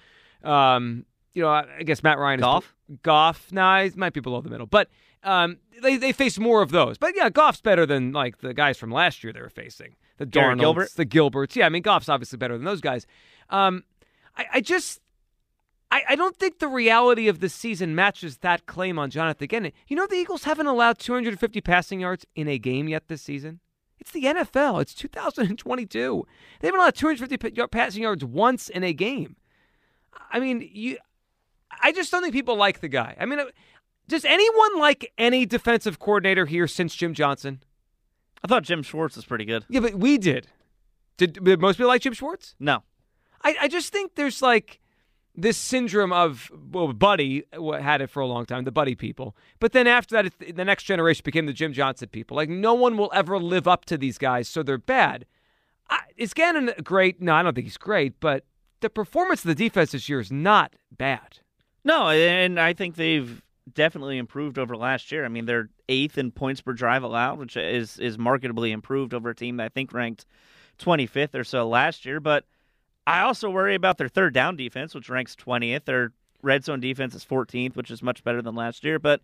Um, 0.44 1.04
you 1.34 1.42
know, 1.42 1.48
I 1.48 1.82
guess 1.84 2.04
Matt 2.04 2.20
Ryan 2.20 2.38
Goff. 2.38 2.76
is 2.88 2.98
Goff. 3.02 3.50
Nah, 3.50 3.82
he 3.82 3.90
might 3.96 4.12
be 4.12 4.20
below 4.20 4.40
the 4.40 4.50
middle, 4.50 4.68
but 4.68 4.88
um, 5.24 5.56
they 5.82 5.96
they 5.96 6.12
face 6.12 6.38
more 6.38 6.62
of 6.62 6.70
those. 6.70 6.96
But 6.96 7.16
yeah, 7.16 7.28
Goff's 7.28 7.60
better 7.60 7.86
than 7.86 8.12
like 8.12 8.38
the 8.38 8.54
guys 8.54 8.78
from 8.78 8.92
last 8.92 9.24
year 9.24 9.32
they 9.32 9.40
were 9.40 9.48
facing. 9.48 9.96
The 10.18 10.26
Darnolds, 10.26 10.60
Gilbert? 10.60 10.90
the 10.94 11.06
Gilberts. 11.06 11.56
Yeah, 11.56 11.66
I 11.66 11.70
mean 11.70 11.82
Goff's 11.82 12.08
obviously 12.08 12.36
better 12.38 12.56
than 12.56 12.64
those 12.64 12.80
guys. 12.80 13.08
Um, 13.50 13.82
I, 14.36 14.46
I 14.52 14.60
just 14.60 15.00
I, 15.90 16.02
I 16.10 16.14
don't 16.14 16.36
think 16.36 16.60
the 16.60 16.68
reality 16.68 17.26
of 17.26 17.40
the 17.40 17.48
season 17.48 17.96
matches 17.96 18.36
that 18.38 18.66
claim 18.66 18.96
on 18.96 19.10
Jonathan 19.10 19.48
Gannon. 19.48 19.72
You 19.88 19.96
know, 19.96 20.06
the 20.06 20.14
Eagles 20.14 20.44
haven't 20.44 20.68
allowed 20.68 21.00
250 21.00 21.60
passing 21.62 21.98
yards 21.98 22.24
in 22.36 22.46
a 22.46 22.58
game 22.58 22.86
yet 22.86 23.08
this 23.08 23.22
season. 23.22 23.58
It's 24.04 24.12
the 24.12 24.24
NFL. 24.24 24.82
It's 24.82 24.92
2022. 24.92 26.26
They 26.60 26.68
haven't 26.68 26.78
allowed 26.78 26.94
250 26.94 27.66
passing 27.68 28.02
yards 28.02 28.22
once 28.22 28.68
in 28.68 28.84
a 28.84 28.92
game. 28.92 29.36
I 30.30 30.40
mean, 30.40 30.68
you. 30.70 30.98
I 31.82 31.90
just 31.90 32.10
don't 32.10 32.20
think 32.20 32.34
people 32.34 32.54
like 32.54 32.80
the 32.80 32.88
guy. 32.88 33.16
I 33.18 33.24
mean, 33.24 33.40
uh, 33.40 33.46
does 34.06 34.26
anyone 34.26 34.78
like 34.78 35.10
any 35.16 35.46
defensive 35.46 35.98
coordinator 35.98 36.44
here 36.44 36.68
since 36.68 36.94
Jim 36.94 37.14
Johnson? 37.14 37.62
I 38.44 38.46
thought 38.46 38.62
Jim 38.62 38.82
Schwartz 38.82 39.16
was 39.16 39.24
pretty 39.24 39.46
good. 39.46 39.64
Yeah, 39.70 39.80
but 39.80 39.94
we 39.94 40.18
did. 40.18 40.48
Did, 41.16 41.42
did 41.42 41.60
most 41.60 41.76
people 41.76 41.88
like 41.88 42.02
Jim 42.02 42.12
Schwartz? 42.12 42.54
No. 42.60 42.82
I, 43.42 43.56
I 43.62 43.68
just 43.68 43.90
think 43.90 44.16
there's 44.16 44.42
like 44.42 44.80
this 45.36 45.56
syndrome 45.56 46.12
of 46.12 46.50
well, 46.70 46.92
Buddy 46.92 47.44
had 47.52 48.00
it 48.00 48.10
for 48.10 48.20
a 48.20 48.26
long 48.26 48.46
time, 48.46 48.64
the 48.64 48.72
Buddy 48.72 48.94
people. 48.94 49.36
But 49.58 49.72
then 49.72 49.86
after 49.86 50.22
that, 50.22 50.32
the 50.54 50.64
next 50.64 50.84
generation 50.84 51.22
became 51.24 51.46
the 51.46 51.52
Jim 51.52 51.72
Johnson 51.72 52.08
people. 52.08 52.36
Like 52.36 52.48
no 52.48 52.74
one 52.74 52.96
will 52.96 53.10
ever 53.14 53.38
live 53.38 53.66
up 53.66 53.84
to 53.86 53.98
these 53.98 54.18
guys, 54.18 54.48
so 54.48 54.62
they're 54.62 54.78
bad. 54.78 55.26
I, 55.90 56.00
is 56.16 56.34
Gannon 56.34 56.72
great? 56.82 57.20
No, 57.20 57.34
I 57.34 57.42
don't 57.42 57.54
think 57.54 57.66
he's 57.66 57.76
great, 57.76 58.20
but 58.20 58.44
the 58.80 58.90
performance 58.90 59.40
of 59.40 59.48
the 59.48 59.54
defense 59.54 59.92
this 59.92 60.08
year 60.08 60.20
is 60.20 60.30
not 60.30 60.74
bad. 60.96 61.38
No, 61.84 62.08
and 62.08 62.58
I 62.58 62.72
think 62.72 62.94
they've 62.94 63.42
definitely 63.72 64.18
improved 64.18 64.58
over 64.58 64.76
last 64.76 65.10
year. 65.10 65.24
I 65.24 65.28
mean, 65.28 65.46
they're 65.46 65.70
eighth 65.88 66.16
in 66.16 66.30
points 66.30 66.60
per 66.60 66.72
drive 66.72 67.02
allowed, 67.02 67.38
which 67.38 67.56
is 67.56 67.98
is 67.98 68.18
markedly 68.18 68.72
improved 68.72 69.14
over 69.14 69.30
a 69.30 69.34
team 69.34 69.56
that 69.56 69.64
I 69.64 69.68
think 69.68 69.92
ranked 69.92 70.26
25th 70.78 71.34
or 71.34 71.44
so 71.44 71.68
last 71.68 72.04
year, 72.04 72.20
but 72.20 72.44
I 73.06 73.20
also 73.20 73.50
worry 73.50 73.74
about 73.74 73.98
their 73.98 74.08
third 74.08 74.34
down 74.34 74.56
defense, 74.56 74.94
which 74.94 75.10
ranks 75.10 75.36
20th. 75.36 75.84
Their 75.84 76.12
red 76.42 76.64
zone 76.64 76.80
defense 76.80 77.14
is 77.14 77.24
14th, 77.24 77.76
which 77.76 77.90
is 77.90 78.02
much 78.02 78.24
better 78.24 78.42
than 78.42 78.54
last 78.54 78.84
year. 78.84 78.98
But 78.98 79.20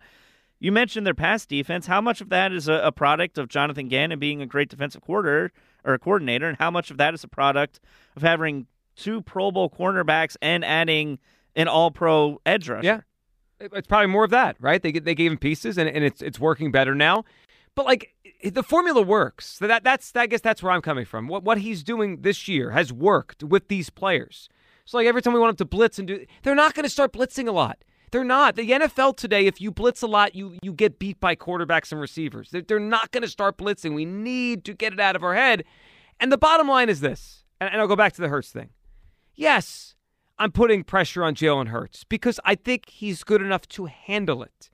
you 0.58 0.70
mentioned 0.72 1.06
their 1.06 1.14
pass 1.14 1.46
defense. 1.46 1.86
How 1.86 2.00
much 2.00 2.20
of 2.20 2.28
that 2.28 2.52
is 2.52 2.68
a, 2.68 2.74
a 2.74 2.92
product 2.92 3.38
of 3.38 3.48
Jonathan 3.48 3.88
Gannon 3.88 4.18
being 4.18 4.42
a 4.42 4.46
great 4.46 4.68
defensive 4.68 5.00
quarter 5.00 5.52
or 5.84 5.94
a 5.94 5.98
coordinator, 5.98 6.46
and 6.46 6.58
how 6.58 6.70
much 6.70 6.90
of 6.90 6.98
that 6.98 7.14
is 7.14 7.24
a 7.24 7.28
product 7.28 7.80
of 8.14 8.22
having 8.22 8.66
two 8.96 9.22
Pro 9.22 9.50
Bowl 9.50 9.70
cornerbacks 9.70 10.36
and 10.42 10.64
adding 10.64 11.18
an 11.56 11.68
All 11.68 11.90
Pro 11.90 12.40
edge 12.44 12.68
rusher? 12.68 12.84
Yeah, 12.84 13.00
it's 13.60 13.86
probably 13.86 14.08
more 14.08 14.24
of 14.24 14.30
that, 14.30 14.56
right? 14.60 14.82
They 14.82 14.92
they 14.92 15.14
gave 15.14 15.32
him 15.32 15.38
pieces, 15.38 15.78
and, 15.78 15.88
and 15.88 16.04
it's 16.04 16.20
it's 16.20 16.38
working 16.38 16.70
better 16.70 16.94
now. 16.94 17.24
But 17.74 17.86
like 17.86 18.14
the 18.44 18.62
formula 18.62 19.02
works. 19.02 19.46
So 19.58 19.66
that 19.66 19.84
that's 19.84 20.14
I 20.14 20.26
guess 20.26 20.40
that's 20.40 20.62
where 20.62 20.72
I'm 20.72 20.82
coming 20.82 21.04
from. 21.04 21.28
What 21.28 21.44
what 21.44 21.58
he's 21.58 21.82
doing 21.82 22.22
this 22.22 22.48
year 22.48 22.70
has 22.70 22.92
worked 22.92 23.42
with 23.42 23.68
these 23.68 23.90
players. 23.90 24.48
So 24.84 24.98
like 24.98 25.06
every 25.06 25.22
time 25.22 25.34
we 25.34 25.40
want 25.40 25.56
them 25.56 25.66
to 25.66 25.68
blitz 25.68 25.98
and 25.98 26.08
do, 26.08 26.24
they're 26.42 26.54
not 26.54 26.74
going 26.74 26.84
to 26.84 26.90
start 26.90 27.12
blitzing 27.12 27.46
a 27.46 27.52
lot. 27.52 27.78
They're 28.10 28.24
not. 28.24 28.56
The 28.56 28.68
NFL 28.70 29.16
today, 29.16 29.46
if 29.46 29.60
you 29.60 29.70
blitz 29.70 30.02
a 30.02 30.06
lot, 30.06 30.34
you 30.34 30.58
you 30.62 30.72
get 30.72 30.98
beat 30.98 31.20
by 31.20 31.36
quarterbacks 31.36 31.92
and 31.92 32.00
receivers. 32.00 32.50
They're, 32.50 32.62
they're 32.62 32.80
not 32.80 33.12
going 33.12 33.22
to 33.22 33.28
start 33.28 33.56
blitzing. 33.56 33.94
We 33.94 34.04
need 34.04 34.64
to 34.64 34.74
get 34.74 34.92
it 34.92 35.00
out 35.00 35.16
of 35.16 35.22
our 35.22 35.34
head. 35.34 35.64
And 36.18 36.32
the 36.32 36.38
bottom 36.38 36.68
line 36.68 36.88
is 36.88 37.00
this, 37.00 37.44
and, 37.60 37.70
and 37.70 37.80
I'll 37.80 37.88
go 37.88 37.96
back 37.96 38.12
to 38.14 38.20
the 38.20 38.28
Hurts 38.28 38.50
thing. 38.50 38.70
Yes, 39.34 39.94
I'm 40.38 40.50
putting 40.50 40.84
pressure 40.84 41.22
on 41.22 41.34
Jalen 41.34 41.68
Hurts 41.68 42.04
because 42.04 42.40
I 42.44 42.56
think 42.56 42.88
he's 42.88 43.22
good 43.22 43.42
enough 43.42 43.68
to 43.68 43.86
handle 43.86 44.42
it. 44.42 44.70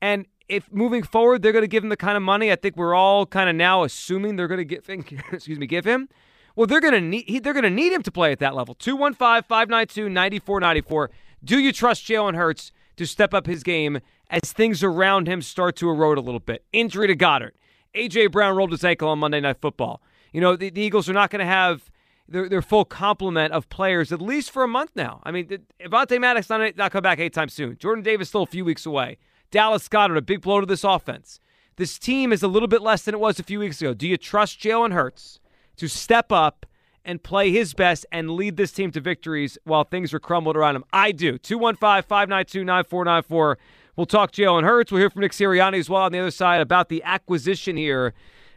And 0.00 0.26
if 0.48 0.72
moving 0.72 1.02
forward 1.02 1.42
they're 1.42 1.52
going 1.52 1.62
to 1.62 1.68
give 1.68 1.82
him 1.82 1.90
the 1.90 1.96
kind 1.96 2.16
of 2.16 2.22
money 2.22 2.50
I 2.50 2.56
think 2.56 2.74
we're 2.76 2.94
all 2.94 3.26
kind 3.26 3.50
of 3.50 3.56
now 3.56 3.84
assuming 3.84 4.36
they're 4.36 4.48
going 4.48 4.58
to 4.58 4.64
give 4.64 4.88
excuse 5.32 5.58
me 5.58 5.66
give 5.66 5.84
him, 5.84 6.08
well 6.56 6.66
they're 6.66 6.80
going 6.80 6.94
to 6.94 7.00
need 7.00 7.44
they're 7.44 7.52
going 7.52 7.64
to 7.64 7.70
need 7.70 7.92
him 7.92 8.02
to 8.02 8.10
play 8.10 8.32
at 8.32 8.38
that 8.40 8.54
level. 8.54 8.74
215-592-9494. 8.76 11.08
Do 11.44 11.58
you 11.58 11.72
trust 11.72 12.06
Jalen 12.06 12.34
Hurts 12.34 12.72
to 12.96 13.06
step 13.06 13.34
up 13.34 13.46
his 13.46 13.62
game 13.62 14.00
as 14.30 14.52
things 14.52 14.82
around 14.82 15.28
him 15.28 15.42
start 15.42 15.76
to 15.76 15.88
erode 15.88 16.18
a 16.18 16.22
little 16.22 16.40
bit? 16.40 16.64
Injury 16.72 17.06
to 17.08 17.16
Goedert. 17.16 17.52
AJ 17.94 18.32
Brown 18.32 18.56
rolled 18.56 18.72
his 18.72 18.84
ankle 18.84 19.08
on 19.08 19.18
Monday 19.18 19.40
Night 19.40 19.58
Football. 19.60 20.02
You 20.32 20.40
know 20.40 20.56
the, 20.56 20.70
the 20.70 20.80
Eagles 20.80 21.08
are 21.08 21.14
not 21.14 21.30
going 21.30 21.40
to 21.40 21.46
have 21.46 21.90
their, 22.28 22.48
their 22.48 22.62
full 22.62 22.84
complement 22.84 23.52
of 23.52 23.68
players 23.68 24.12
at 24.12 24.20
least 24.20 24.50
for 24.50 24.62
a 24.62 24.68
month 24.68 24.92
now. 24.94 25.20
I 25.24 25.30
mean, 25.30 25.48
Avonte 25.80 26.20
Maddox 26.20 26.50
not 26.50 26.76
not 26.76 26.92
come 26.92 27.02
back 27.02 27.18
anytime 27.18 27.48
soon. 27.48 27.76
Jordan 27.78 28.04
Davis 28.04 28.28
still 28.28 28.42
a 28.42 28.46
few 28.46 28.64
weeks 28.64 28.84
away. 28.84 29.18
Dallas 29.50 29.88
Goedert, 29.88 30.16
a 30.16 30.22
big 30.22 30.42
blow 30.42 30.60
to 30.60 30.66
this 30.66 30.84
offense. 30.84 31.40
This 31.76 31.98
team 31.98 32.32
is 32.32 32.42
a 32.42 32.48
little 32.48 32.68
bit 32.68 32.82
less 32.82 33.02
than 33.02 33.14
it 33.14 33.20
was 33.20 33.38
a 33.38 33.44
few 33.44 33.60
weeks 33.60 33.80
ago. 33.80 33.94
Do 33.94 34.06
you 34.08 34.16
trust 34.16 34.60
Jalen 34.60 34.92
Hurts 34.92 35.38
to 35.76 35.88
step 35.88 36.32
up 36.32 36.66
and 37.04 37.22
play 37.22 37.50
his 37.50 37.72
best 37.72 38.04
and 38.10 38.32
lead 38.32 38.56
this 38.56 38.72
team 38.72 38.90
to 38.90 39.00
victories 39.00 39.56
while 39.64 39.84
things 39.84 40.12
are 40.12 40.18
crumbled 40.18 40.56
around 40.56 40.76
him? 40.76 40.84
I 40.92 41.12
do. 41.12 41.38
215 41.38 42.02
592 42.02 42.64
9494. 42.64 43.58
We'll 43.96 44.06
talk 44.06 44.32
Jalen 44.32 44.64
Hurts. 44.64 44.92
We'll 44.92 45.00
hear 45.00 45.10
from 45.10 45.22
Nick 45.22 45.32
Sirianni 45.32 45.78
as 45.78 45.88
well 45.88 46.02
on 46.02 46.12
the 46.12 46.18
other 46.18 46.30
side 46.30 46.60
about 46.60 46.88
the 46.88 47.02
acquisition 47.04 47.76
here. 47.76 48.12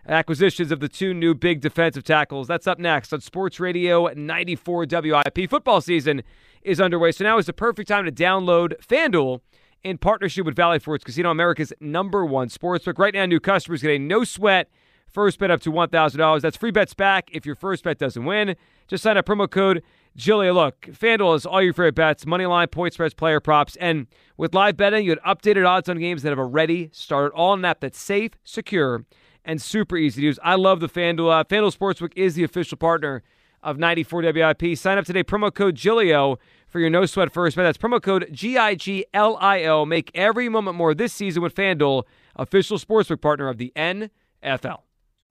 Acquisitions 0.08 0.72
of 0.72 0.80
the 0.80 0.90
two 0.90 1.14
new 1.14 1.36
big 1.36 1.62
defensive 1.62 2.04
tackles. 2.04 2.48
That's 2.48 2.66
up 2.66 2.80
next 2.80 3.14
on 3.14 3.22
Sports 3.22 3.60
Radio 3.60 4.08
94 4.08 4.88
WIP. 4.90 5.48
Football 5.48 5.80
season 5.80 6.24
is 6.64 6.82
underway, 6.82 7.12
so 7.12 7.24
now 7.24 7.38
is 7.38 7.46
the 7.46 7.54
perfect 7.54 7.88
time 7.88 8.06
to 8.06 8.12
download 8.12 8.74
FanDuel 8.84 9.42
in 9.84 9.98
partnership 9.98 10.46
with 10.46 10.56
Valley 10.56 10.80
Forge 10.80 11.04
Casino, 11.04 11.32
America's 11.32 11.74
number 11.80 12.26
one 12.26 12.50
sportsbook. 12.50 12.98
Right 12.98 13.14
now, 13.14 13.26
new 13.26 13.40
customers 13.40 13.82
get 13.82 13.92
a 13.92 14.00
no 14.00 14.24
sweat 14.24 14.70
first 15.12 15.40
bet 15.40 15.52
up 15.52 15.62
to 15.62 15.72
$1,000. 15.72 16.42
That's 16.42 16.58
free 16.58 16.72
bets 16.72 16.94
back 16.94 17.30
if 17.32 17.46
your 17.46 17.56
first 17.56 17.84
bet 17.84 17.98
doesn't 17.98 18.24
win. 18.24 18.56
Just 18.88 19.04
sign 19.04 19.18
up 19.18 19.26
promo 19.26 19.50
code 19.50 19.84
Giglio. 20.16 20.54
Look, 20.54 20.82
FanDuel 20.82 21.36
is 21.36 21.46
all 21.46 21.62
your 21.62 21.74
favorite 21.74 21.96
bets, 21.96 22.26
money 22.26 22.46
line, 22.46 22.68
point 22.68 22.94
spreads, 22.94 23.14
player 23.14 23.40
props, 23.40 23.76
and 23.78 24.08
with 24.38 24.54
live 24.54 24.78
betting, 24.78 25.06
you 25.06 25.16
get 25.16 25.24
updated 25.24 25.68
odds 25.68 25.90
on 25.90 25.98
games 26.00 26.24
that 26.24 26.30
have 26.30 26.40
already 26.40 26.90
started. 26.92 27.34
All 27.34 27.54
in 27.54 27.60
an 27.60 27.66
app 27.66 27.80
that's 27.80 28.00
safe, 28.00 28.32
secure, 28.44 29.06
and 29.46 29.62
super 29.62 29.98
easy 29.98 30.22
to 30.22 30.26
use. 30.26 30.40
I 30.44 30.56
love 30.56 30.80
the 30.80 30.90
FanDuel 30.90 31.40
app. 31.40 31.50
FanDuel 31.50 31.76
Sportsbook 31.76 32.14
is 32.16 32.36
the 32.36 32.44
official 32.44 32.78
partner 32.78 33.24
of 33.64 33.78
94 33.78 34.24
WIP. 34.24 34.78
Sign 34.78 34.98
up 34.98 35.06
today, 35.06 35.24
promo 35.24 35.54
code 35.54 35.76
Giglio 35.76 36.40
for 36.72 36.80
your 36.80 36.90
no 36.90 37.06
sweat 37.06 37.32
first 37.32 37.56
bet. 37.56 37.66
That's 37.66 37.78
promo 37.78 38.02
code 38.02 38.30
G 38.32 38.58
I 38.58 38.76
G 38.76 39.06
L 39.14 39.38
I 39.40 39.66
O. 39.66 39.86
Make 39.86 40.10
every 40.16 40.50
moment 40.50 40.78
more 40.78 40.96
this 40.96 41.14
season 41.14 41.44
with 41.44 41.54
FanDuel, 41.54 42.04
official 42.36 42.80
sportsbook 42.80 43.22
partner 43.22 43.50
of 43.50 43.58
the 43.58 43.72
NFL. 43.76 44.80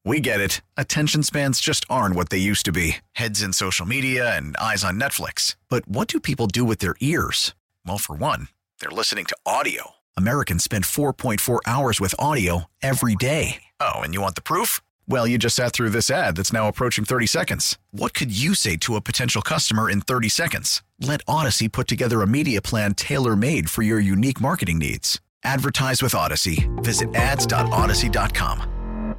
We 0.05 0.21
get 0.21 0.41
it. 0.41 0.61
Attention 0.77 1.23
spans 1.23 1.61
just 1.61 1.85
aren't 1.91 2.15
what 2.15 2.31
they 2.31 2.39
used 2.39 2.65
to 2.67 2.73
be 2.73 2.99
heads 3.13 3.43
in 3.43 3.53
social 3.53 3.87
media 3.87 4.37
and 4.37 4.57
eyes 4.57 4.85
on 4.85 5.01
Netflix. 5.01 5.57
But 5.69 5.89
what 5.89 6.09
do 6.09 6.21
people 6.21 6.47
do 6.47 6.65
with 6.65 6.79
their 6.79 6.95
ears? 7.01 7.55
Well, 7.87 7.99
for 7.99 8.15
one, 8.15 8.49
they're 8.81 8.91
listening 8.91 9.25
to 9.27 9.37
audio. 9.45 9.93
Americans 10.17 10.65
spend 10.65 10.85
4.4 10.85 11.61
hours 11.67 12.01
with 12.01 12.15
audio 12.19 12.65
every 12.83 13.15
day. 13.15 13.63
Oh, 13.79 14.01
and 14.01 14.15
you 14.15 14.21
want 14.21 14.35
the 14.35 14.43
proof? 14.43 14.81
Well, 15.11 15.27
you 15.27 15.39
just 15.39 15.57
sat 15.57 15.73
through 15.73 15.91
this 15.91 16.09
ad 16.09 16.37
that's 16.37 16.53
now 16.53 16.69
approaching 16.69 17.05
30 17.05 17.27
seconds. 17.27 17.77
What 17.91 18.15
could 18.15 18.31
you 18.31 18.55
say 18.55 18.77
to 18.77 18.95
a 18.95 19.01
potential 19.01 19.43
customer 19.43 19.91
in 19.91 20.03
30 20.03 20.29
seconds? 20.29 20.83
Let 21.01 21.21
Odyssey 21.27 21.69
put 21.69 21.89
together 21.89 22.23
a 22.23 22.29
media 22.29 22.63
plan 22.63 22.95
tailor 22.95 23.35
made 23.35 23.69
for 23.69 23.83
your 23.83 23.99
unique 23.99 24.41
marketing 24.41 24.79
needs. 24.79 25.21
Advertise 25.43 26.01
with 26.01 26.15
Odyssey. 26.15 26.69
Visit 26.77 27.13
ads.odyssey.com. 27.17 29.17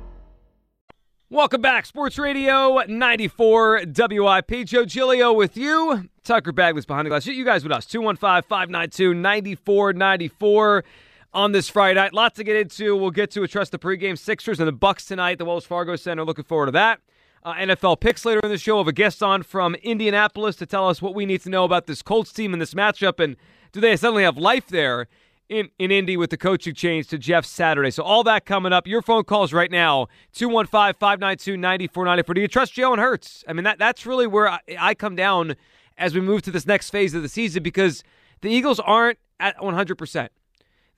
Welcome 1.29 1.61
back, 1.61 1.85
Sports 1.85 2.17
Radio 2.17 2.81
94 2.87 3.83
WIP. 3.93 4.65
Joe 4.65 4.85
Giglio 4.85 5.33
with 5.33 5.57
you. 5.57 6.09
Tucker 6.23 6.53
Bagley's 6.53 6.85
behind 6.85 7.05
the 7.05 7.09
glass. 7.09 7.25
You 7.25 7.43
guys 7.43 7.63
with 7.63 7.73
us. 7.73 7.85
215 7.85 8.47
592 8.47 9.13
9494 9.13 10.85
on 11.33 11.51
this 11.51 11.69
Friday 11.69 11.99
night. 11.99 12.13
Lots 12.13 12.37
to 12.37 12.43
get 12.43 12.55
into. 12.55 12.95
We'll 12.95 13.11
get 13.11 13.31
to 13.31 13.43
a 13.43 13.47
trust 13.47 13.71
the 13.71 13.79
pregame 13.79 14.17
Sixers 14.17 14.59
and 14.59 14.67
the 14.67 14.73
Bucks 14.73 15.05
tonight 15.05 15.37
the 15.37 15.45
Wells 15.45 15.65
Fargo 15.65 15.95
Center. 15.95 16.23
Looking 16.23 16.45
forward 16.45 16.67
to 16.67 16.71
that. 16.73 16.99
Uh, 17.43 17.53
NFL 17.53 17.99
picks 17.99 18.23
later 18.23 18.39
in 18.43 18.49
the 18.49 18.57
show. 18.57 18.77
Have 18.77 18.87
a 18.87 18.93
guest 18.93 19.23
on 19.23 19.43
from 19.43 19.75
Indianapolis 19.75 20.55
to 20.57 20.65
tell 20.65 20.87
us 20.87 21.01
what 21.01 21.15
we 21.15 21.25
need 21.25 21.41
to 21.41 21.49
know 21.49 21.63
about 21.63 21.87
this 21.87 22.01
Colts 22.01 22.31
team 22.31 22.53
and 22.53 22.61
this 22.61 22.75
matchup, 22.75 23.19
and 23.19 23.35
do 23.71 23.81
they 23.81 23.97
suddenly 23.97 24.23
have 24.23 24.37
life 24.37 24.67
there 24.67 25.07
in, 25.51 25.69
in 25.77 25.91
Indy 25.91 26.17
with 26.17 26.29
the 26.29 26.37
coaching 26.37 26.73
change 26.73 27.07
to 27.07 27.17
Jeff 27.17 27.45
Saturday. 27.45 27.91
So 27.91 28.03
all 28.03 28.23
that 28.23 28.45
coming 28.45 28.71
up. 28.71 28.87
Your 28.87 29.01
phone 29.01 29.25
calls 29.25 29.51
right 29.51 29.69
now, 29.69 30.07
215-592-9494. 30.33 32.35
Do 32.35 32.41
you 32.41 32.47
trust 32.47 32.73
Jalen 32.73 32.99
Hurts? 32.99 33.43
I 33.47 33.53
mean, 33.53 33.65
that 33.65 33.77
that's 33.77 34.05
really 34.05 34.27
where 34.27 34.47
I, 34.47 34.59
I 34.79 34.95
come 34.95 35.15
down 35.15 35.55
as 35.97 36.15
we 36.15 36.21
move 36.21 36.41
to 36.43 36.51
this 36.51 36.65
next 36.65 36.89
phase 36.89 37.13
of 37.13 37.21
the 37.21 37.29
season 37.29 37.63
because 37.63 38.03
the 38.39 38.49
Eagles 38.49 38.79
aren't 38.79 39.19
at 39.39 39.57
100%. 39.57 40.29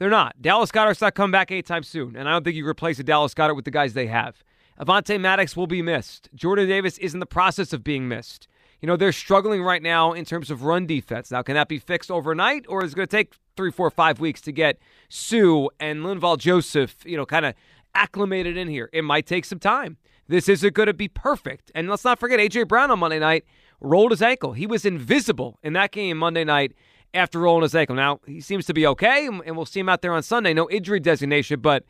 They're 0.04 0.10
not. 0.10 0.42
Dallas 0.42 0.70
Goedert's 0.70 1.00
not 1.00 1.16
coming 1.16 1.32
back 1.32 1.50
anytime 1.50 1.82
soon, 1.82 2.18
and 2.18 2.28
I 2.28 2.34
don't 2.34 2.44
think 2.44 2.58
you 2.58 2.68
replace 2.68 3.00
a 3.00 3.06
Dallas 3.06 3.34
Goedert 3.34 3.56
with 3.56 3.64
the 3.64 3.72
guys 3.72 3.94
they 3.94 4.08
have. 4.08 4.44
Avonte 4.78 5.18
Maddox 5.18 5.56
will 5.56 5.66
be 5.66 5.82
missed. 5.82 6.28
Jordan 6.36 6.68
Davis 6.68 6.98
is 6.98 7.14
in 7.14 7.22
the 7.22 7.26
process 7.26 7.72
of 7.72 7.86
being 7.86 8.10
missed. 8.10 8.50
You 8.82 8.88
know, 8.88 8.98
they're 8.98 9.14
struggling 9.14 9.64
right 9.64 9.82
now 9.82 10.12
in 10.12 10.26
terms 10.26 10.52
of 10.52 10.64
run 10.64 10.86
defense. 10.86 11.32
Now, 11.32 11.42
can 11.42 11.56
that 11.56 11.70
be 11.70 11.80
fixed 11.80 12.12
overnight, 12.12 12.66
or 12.68 12.84
is 12.84 12.92
it 12.92 12.96
going 12.98 13.08
to 13.08 13.16
take 13.16 13.36
three, 13.56 13.72
four, 13.72 13.90
five 13.90 14.20
weeks 14.20 14.42
to 14.42 14.52
get 14.52 14.78
Suh 15.08 15.70
and 15.80 16.02
Linval 16.02 16.38
Joseph, 16.38 16.98
you 17.06 17.16
know, 17.16 17.26
kind 17.26 17.46
of 17.46 17.54
acclimated 17.96 18.58
in 18.58 18.68
here? 18.68 18.90
It 18.92 19.06
might 19.06 19.26
take 19.26 19.46
some 19.46 19.60
time. 19.60 19.96
This 20.28 20.50
isn't 20.50 20.74
going 20.74 20.88
to 20.88 20.94
be 20.94 21.08
perfect. 21.08 21.72
And 21.74 21.90
let's 21.90 22.04
not 22.04 22.20
forget, 22.20 22.42
A.J. 22.42 22.64
Brown 22.64 22.92
on 22.92 23.00
Monday 23.00 23.20
night 23.20 23.46
rolled 23.80 24.12
his 24.12 24.22
ankle. 24.22 24.52
He 24.52 24.68
was 24.68 24.84
invisible 24.84 25.60
in 25.64 25.72
that 25.74 25.94
game 25.94 26.18
Monday 26.18 26.44
night 26.44 26.74
after 27.14 27.40
rolling 27.40 27.64
his 27.64 27.76
ankle. 27.76 27.96
Now, 27.96 28.20
he 28.26 28.42
seems 28.42 28.66
to 28.66 28.74
be 28.74 28.88
okay, 28.88 29.28
and 29.28 29.56
we'll 29.56 29.66
see 29.66 29.80
him 29.80 29.90
out 29.90 30.02
there 30.02 30.14
on 30.14 30.24
Sunday. 30.24 30.54
No 30.54 30.70
injury 30.70 31.00
designation, 31.00 31.60
but 31.60 31.84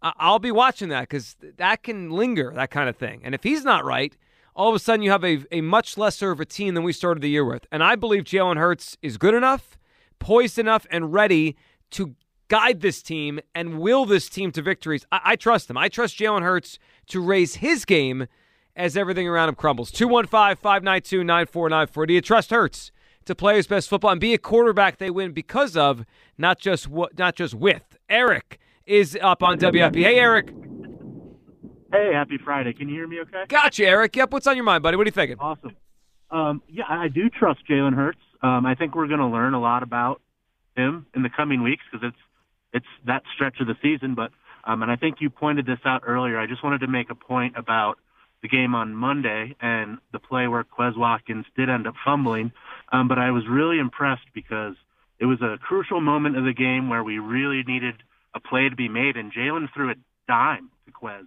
I'll 0.00 0.38
be 0.38 0.52
watching 0.52 0.88
that 0.90 1.02
because 1.02 1.36
that 1.56 1.82
can 1.82 2.10
linger, 2.10 2.52
that 2.54 2.70
kind 2.70 2.88
of 2.88 2.96
thing. 2.96 3.20
And 3.24 3.34
if 3.34 3.42
he's 3.42 3.64
not 3.64 3.84
right, 3.84 4.16
all 4.54 4.68
of 4.68 4.74
a 4.74 4.78
sudden 4.78 5.02
you 5.02 5.10
have 5.10 5.24
a, 5.24 5.44
a 5.50 5.60
much 5.60 5.98
lesser 5.98 6.30
of 6.30 6.40
a 6.40 6.44
team 6.44 6.74
than 6.74 6.84
we 6.84 6.92
started 6.92 7.20
the 7.20 7.30
year 7.30 7.44
with. 7.44 7.66
And 7.72 7.82
I 7.82 7.96
believe 7.96 8.24
Jalen 8.24 8.56
Hurts 8.56 8.96
is 9.02 9.16
good 9.16 9.34
enough, 9.34 9.76
poised 10.18 10.58
enough, 10.58 10.86
and 10.90 11.12
ready 11.12 11.56
to 11.92 12.14
guide 12.48 12.80
this 12.80 13.02
team 13.02 13.40
and 13.54 13.78
will 13.78 14.04
this 14.04 14.28
team 14.28 14.52
to 14.52 14.62
victories. 14.62 15.04
I, 15.10 15.20
I 15.24 15.36
trust 15.36 15.68
him. 15.68 15.76
I 15.76 15.88
trust 15.88 16.18
Jalen 16.18 16.42
Hurts 16.42 16.78
to 17.08 17.20
raise 17.20 17.56
his 17.56 17.84
game 17.84 18.26
as 18.76 18.96
everything 18.96 19.26
around 19.26 19.48
him 19.48 19.56
crumbles. 19.56 19.90
215 19.90 20.56
592 20.56 21.24
9494. 21.24 22.06
Do 22.06 22.14
you 22.14 22.20
trust 22.20 22.50
Hurts? 22.50 22.92
To 23.28 23.34
play 23.34 23.56
his 23.56 23.66
best 23.66 23.88
football 23.88 24.10
and 24.10 24.20
be 24.20 24.34
a 24.34 24.38
quarterback 24.38 24.98
they 24.98 25.10
win 25.10 25.32
because 25.32 25.76
of, 25.76 26.04
not 26.36 26.58
just 26.58 26.88
what, 26.88 27.16
not 27.18 27.36
just 27.36 27.54
with. 27.54 27.96
Eric 28.08 28.58
is 28.86 29.16
up 29.22 29.42
on 29.42 29.58
WIP. 29.58 29.94
Hey, 29.94 30.18
Eric. 30.18 30.52
Hey, 31.92 32.10
happy 32.12 32.38
Friday. 32.42 32.72
Can 32.72 32.88
you 32.88 32.96
hear 32.96 33.06
me 33.06 33.20
okay? 33.20 33.44
Gotcha, 33.48 33.86
Eric. 33.86 34.16
Yep. 34.16 34.32
What's 34.32 34.46
on 34.46 34.56
your 34.56 34.64
mind, 34.64 34.82
buddy? 34.82 34.96
What 34.96 35.06
are 35.06 35.08
you 35.08 35.12
thinking? 35.12 35.38
Awesome. 35.38 35.76
Um, 36.30 36.62
yeah, 36.68 36.84
I 36.88 37.08
do 37.08 37.30
trust 37.30 37.60
Jalen 37.68 37.94
Hurts. 37.94 38.18
Um, 38.42 38.66
I 38.66 38.74
think 38.74 38.94
we're 38.94 39.06
going 39.06 39.20
to 39.20 39.26
learn 39.26 39.54
a 39.54 39.60
lot 39.60 39.82
about 39.82 40.20
him 40.76 41.06
in 41.14 41.22
the 41.22 41.30
coming 41.30 41.62
weeks 41.62 41.82
because 41.90 42.06
it's 42.08 42.22
it's 42.72 42.86
that 43.06 43.22
stretch 43.34 43.60
of 43.60 43.66
the 43.66 43.74
season. 43.82 44.14
But 44.14 44.30
um, 44.64 44.82
and 44.82 44.90
I 44.90 44.96
think 44.96 45.16
you 45.20 45.30
pointed 45.30 45.64
this 45.64 45.78
out 45.84 46.02
earlier. 46.06 46.38
I 46.38 46.46
just 46.46 46.62
wanted 46.62 46.80
to 46.80 46.88
make 46.88 47.10
a 47.10 47.14
point 47.14 47.56
about 47.56 47.98
the 48.42 48.48
game 48.48 48.74
on 48.74 48.94
Monday 48.94 49.56
and 49.60 49.98
the 50.12 50.18
play 50.18 50.46
where 50.46 50.64
Quez 50.64 50.96
Watkins 50.96 51.46
did 51.56 51.68
end 51.68 51.86
up 51.86 51.94
fumbling. 52.04 52.52
Um, 52.92 53.08
but 53.08 53.18
I 53.18 53.30
was 53.30 53.44
really 53.48 53.78
impressed 53.78 54.26
because 54.34 54.74
it 55.18 55.26
was 55.26 55.40
a 55.42 55.58
crucial 55.58 56.00
moment 56.00 56.36
of 56.36 56.44
the 56.44 56.52
game 56.52 56.88
where 56.88 57.02
we 57.02 57.18
really 57.18 57.62
needed 57.66 57.94
a 58.34 58.40
play 58.40 58.68
to 58.68 58.76
be 58.76 58.88
made, 58.88 59.16
and 59.16 59.32
Jalen 59.32 59.66
threw 59.74 59.90
a 59.90 59.94
dime 60.28 60.70
to 60.86 60.92
Quez, 60.92 61.26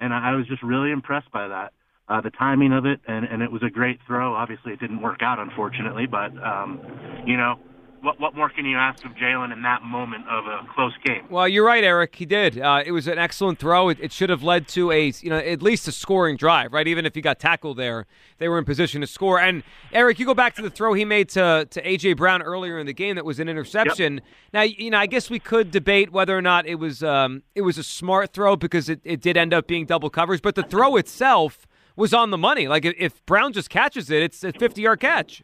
and 0.00 0.12
I 0.12 0.34
was 0.34 0.46
just 0.46 0.62
really 0.62 0.90
impressed 0.90 1.30
by 1.32 1.48
that. 1.48 1.72
Uh, 2.08 2.20
the 2.20 2.30
timing 2.30 2.72
of 2.72 2.84
it, 2.84 3.00
and, 3.06 3.24
and 3.24 3.42
it 3.42 3.50
was 3.50 3.62
a 3.62 3.70
great 3.70 3.98
throw. 4.06 4.34
Obviously, 4.34 4.72
it 4.72 4.80
didn't 4.80 5.00
work 5.00 5.22
out, 5.22 5.38
unfortunately, 5.38 6.06
but 6.06 6.30
um, 6.42 6.80
you 7.26 7.36
know, 7.36 7.58
what 8.02 8.20
what 8.20 8.34
more 8.34 8.48
can 8.48 8.66
you 8.66 8.76
ask 8.76 9.04
of 9.04 9.12
Jalen 9.12 9.52
in 9.52 9.62
that 9.62 9.82
moment 9.82 10.26
of 10.28 10.44
a 10.46 10.66
close 10.74 10.92
game? 11.04 11.26
Well, 11.30 11.48
you're 11.48 11.64
right, 11.64 11.84
Eric. 11.84 12.16
He 12.16 12.26
did. 12.26 12.58
Uh, 12.58 12.82
it 12.84 12.92
was 12.92 13.06
an 13.06 13.18
excellent 13.18 13.58
throw. 13.58 13.88
It, 13.88 13.98
it, 14.00 14.12
should 14.12 14.28
have 14.28 14.42
led 14.42 14.66
to 14.68 14.90
a 14.90 15.12
you 15.20 15.30
know 15.30 15.38
at 15.38 15.62
least 15.62 15.86
a 15.86 15.92
scoring 15.92 16.36
drive, 16.36 16.72
right? 16.72 16.86
Even 16.88 17.06
if 17.06 17.14
he 17.14 17.20
got 17.20 17.38
tackled 17.38 17.76
there, 17.76 18.06
they 18.38 18.48
were 18.48 18.58
in 18.58 18.64
position 18.64 19.00
to 19.00 19.06
score. 19.06 19.38
And 19.40 19.62
Eric, 19.92 20.18
you 20.18 20.26
go 20.26 20.34
back 20.34 20.54
to 20.56 20.62
the 20.62 20.70
throw 20.70 20.94
he 20.94 21.04
made 21.04 21.28
to 21.30 21.66
to 21.70 21.82
AJ 21.82 22.16
Brown 22.16 22.42
earlier 22.42 22.78
in 22.78 22.86
the 22.86 22.92
game 22.92 23.14
that 23.14 23.24
was 23.24 23.38
an 23.38 23.48
interception. 23.48 24.14
Yep. 24.14 24.24
Now, 24.52 24.62
you 24.62 24.90
know, 24.90 24.98
I 24.98 25.06
guess 25.06 25.30
we 25.30 25.38
could 25.38 25.70
debate 25.70 26.10
whether 26.10 26.36
or 26.36 26.42
not 26.42 26.66
it 26.66 26.76
was 26.76 27.02
um, 27.02 27.42
it 27.54 27.62
was 27.62 27.78
a 27.78 27.84
smart 27.84 28.32
throw 28.32 28.56
because 28.56 28.88
it, 28.88 29.00
it 29.04 29.20
did 29.20 29.36
end 29.36 29.54
up 29.54 29.68
being 29.68 29.86
double 29.86 30.10
coverage, 30.10 30.42
but 30.42 30.56
the 30.56 30.64
throw 30.64 30.96
itself 30.96 31.66
was 31.94 32.12
on 32.12 32.30
the 32.30 32.38
money. 32.38 32.66
Like 32.66 32.84
if 32.84 33.24
Brown 33.26 33.52
just 33.52 33.70
catches 33.70 34.10
it, 34.10 34.22
it's 34.22 34.42
a 34.42 34.52
50 34.52 34.82
yard 34.82 35.00
catch. 35.00 35.42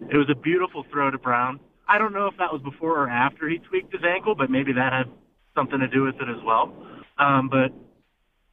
It 0.00 0.16
was 0.16 0.28
a 0.30 0.34
beautiful 0.34 0.84
throw 0.90 1.10
to 1.10 1.18
Brown. 1.18 1.60
I 1.88 1.98
don't 1.98 2.12
know 2.12 2.26
if 2.26 2.36
that 2.38 2.52
was 2.52 2.62
before 2.62 3.02
or 3.02 3.08
after 3.08 3.48
he 3.48 3.58
tweaked 3.58 3.92
his 3.92 4.02
ankle, 4.04 4.34
but 4.34 4.50
maybe 4.50 4.72
that 4.72 4.92
had 4.92 5.06
something 5.54 5.80
to 5.80 5.88
do 5.88 6.04
with 6.04 6.16
it 6.16 6.28
as 6.28 6.42
well. 6.44 6.72
Um, 7.18 7.48
but 7.48 7.72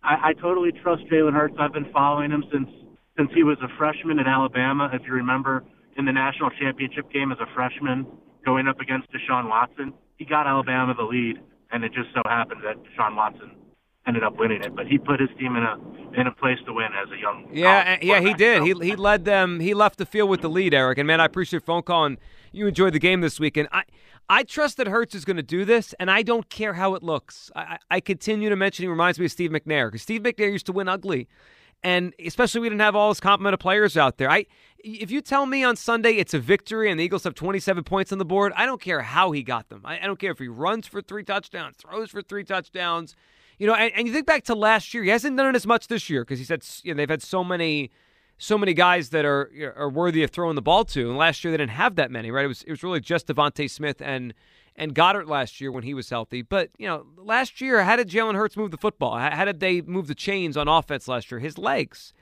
I, 0.04 0.30
I 0.30 0.34
totally 0.34 0.72
trust 0.72 1.04
Jalen 1.12 1.34
Hurts. 1.34 1.56
I've 1.60 1.74
been 1.74 1.92
following 1.92 2.32
him 2.32 2.44
since 2.52 2.70
since 3.18 3.30
he 3.34 3.44
was 3.44 3.58
a 3.62 3.70
freshman 3.78 4.20
at 4.20 4.28
Alabama. 4.28 4.90
If 4.92 5.04
you 5.08 5.14
remember, 5.14 5.64
in 5.98 6.04
the 6.04 6.12
national 6.12 6.50
championship 6.60 7.10
game 7.12 7.32
as 7.32 7.38
a 7.40 7.48
freshman, 7.54 8.06
going 8.44 8.68
up 8.68 8.82
against 8.82 9.08
Deshaun 9.14 9.48
Watson, 9.48 9.94
he 10.18 10.26
got 10.26 10.48
Alabama 10.48 10.94
the 10.94 11.04
lead, 11.04 11.38
and 11.72 11.86
it 11.86 11.94
just 11.94 12.10
so 12.14 12.22
happened 12.26 12.62
that 12.66 12.76
Deshaun 12.84 13.16
Watson 13.16 13.52
ended 14.08 14.24
up 14.24 14.38
winning 14.38 14.62
it. 14.62 14.76
But 14.76 14.88
he 14.88 14.98
put 14.98 15.20
his 15.20 15.30
team 15.38 15.56
in 15.56 15.64
a 15.64 15.78
in 16.20 16.28
a 16.28 16.32
place 16.32 16.58
to 16.66 16.74
win 16.74 16.90
as 16.94 17.12
a 17.12 17.20
young. 17.20 17.50
Yeah, 17.52 17.98
yeah, 18.02 18.20
he 18.22 18.34
did. 18.34 18.64
He 18.64 18.74
he 18.74 18.96
led 18.96 19.26
them. 19.26 19.60
He 19.60 19.74
left 19.74 19.98
the 19.98 20.06
field 20.06 20.30
with 20.30 20.42
the 20.42 20.50
lead, 20.50 20.74
Eric. 20.74 20.98
And 20.98 21.08
man, 21.08 21.20
I 21.20 21.26
appreciate 21.26 21.54
your 21.54 21.62
phone 21.62 21.84
call 21.84 22.06
and 22.06 22.18
you 22.52 22.68
enjoyed 22.68 22.94
the 22.94 23.00
game 23.00 23.22
this 23.22 23.40
weekend. 23.40 23.68
I 23.72 23.84
I 24.28 24.44
trust 24.44 24.78
that 24.78 24.88
Hurts 24.88 25.14
is 25.14 25.24
going 25.24 25.38
to 25.38 25.44
do 25.44 25.66
this, 25.66 25.94
and 26.00 26.10
I 26.10 26.24
don't 26.24 26.50
care 26.50 26.74
how 26.74 26.96
it 26.96 27.04
looks. 27.04 27.52
I, 27.56 27.78
I 27.92 28.00
continue 28.00 28.50
to 28.50 28.56
mention 28.56 28.84
he 28.84 28.88
reminds 28.88 29.20
me 29.20 29.26
of 29.26 29.32
Steve 29.32 29.52
McNair 29.52 29.88
because 29.88 30.02
Steve 30.02 30.22
McNair 30.22 30.52
used 30.52 30.66
to 30.66 30.72
win 30.72 30.88
ugly. 30.88 31.28
And 31.84 32.16
especially 32.26 32.62
we 32.62 32.70
didn't 32.70 32.82
have 32.82 32.96
all 32.96 33.10
his 33.10 33.20
complement 33.20 33.54
of 33.54 33.60
players 33.60 33.96
out 33.96 34.18
there. 34.18 34.32
I, 34.32 34.48
if 34.80 35.12
you 35.12 35.22
tell 35.22 35.46
me 35.46 35.64
on 35.64 35.76
Sunday 35.76 36.14
it's 36.14 36.34
a 36.34 36.40
victory 36.40 36.90
and 36.90 37.00
the 37.00 37.04
Eagles 37.04 37.24
have 37.26 37.36
27 37.36 37.84
points 37.84 38.12
on 38.12 38.18
the 38.18 38.26
board, 38.26 38.54
I 38.56 38.66
don't 38.66 38.82
care 38.82 39.02
how 39.02 39.32
he 39.32 39.44
got 39.44 39.70
them. 39.70 39.82
I, 39.86 40.00
I 40.00 40.08
don't 40.08 40.18
care 40.18 40.32
if 40.32 40.40
he 40.40 40.48
runs 40.48 40.88
for 40.88 41.02
three 41.02 41.24
touchdowns, 41.24 41.76
throws 41.78 42.10
for 42.10 42.24
three 42.24 42.44
touchdowns. 42.44 43.16
You 43.58 43.68
know, 43.68 43.74
and, 43.74 43.92
and 43.96 44.08
you 44.08 44.14
think 44.14 44.26
back 44.26 44.44
to 44.46 44.56
last 44.56 44.94
year, 44.94 45.04
he 45.04 45.10
hasn't 45.10 45.38
done 45.38 45.48
it 45.48 45.56
as 45.56 45.66
much 45.66 45.88
this 45.88 46.10
year 46.10 46.24
because 46.24 46.40
he 46.40 46.46
said 46.46 46.66
you 46.84 46.94
know, 46.94 46.98
they've 46.98 47.10
had 47.10 47.22
so 47.22 47.44
many 47.44 47.92
so 48.38 48.58
many 48.58 48.74
guys 48.74 49.10
that 49.10 49.24
are 49.26 49.74
are 49.76 49.90
worthy 49.90 50.24
of 50.24 50.32
throwing 50.32 50.56
the 50.56 50.62
ball 50.62 50.84
to. 50.86 51.10
And 51.10 51.18
last 51.18 51.44
year 51.44 51.52
they 51.52 51.58
didn't 51.58 51.72
have 51.72 51.96
that 51.96 52.12
many, 52.12 52.32
right? 52.32 52.46
It 52.46 52.50
was 52.50 52.64
it 52.64 52.72
was 52.72 52.84
really 52.84 53.00
just 53.00 53.28
DeVonta 53.28 53.70
Smith 53.70 54.02
and 54.02 54.34
and 54.76 54.94
Goedert 54.94 55.28
last 55.28 55.62
year 55.62 55.72
when 55.72 55.84
he 55.84 55.94
was 55.94 56.10
healthy. 56.10 56.42
But 56.42 56.70
you 56.78 56.88
know, 56.88 57.06
last 57.18 57.62
year, 57.62 57.84
how 57.84 57.96
did 57.96 58.10
Jalen 58.10 58.36
Hurts 58.36 58.58
move 58.58 58.72
the 58.72 58.78
football? 58.78 59.18
How 59.18 59.46
did 59.46 59.60
they 59.60 59.82
move 59.82 60.08
the 60.08 60.16
chains 60.16 60.58
on 60.58 60.68
offense 60.68 61.08
last 61.08 61.32
year? 61.32 61.40
His 61.40 61.58
legs. 61.58 62.14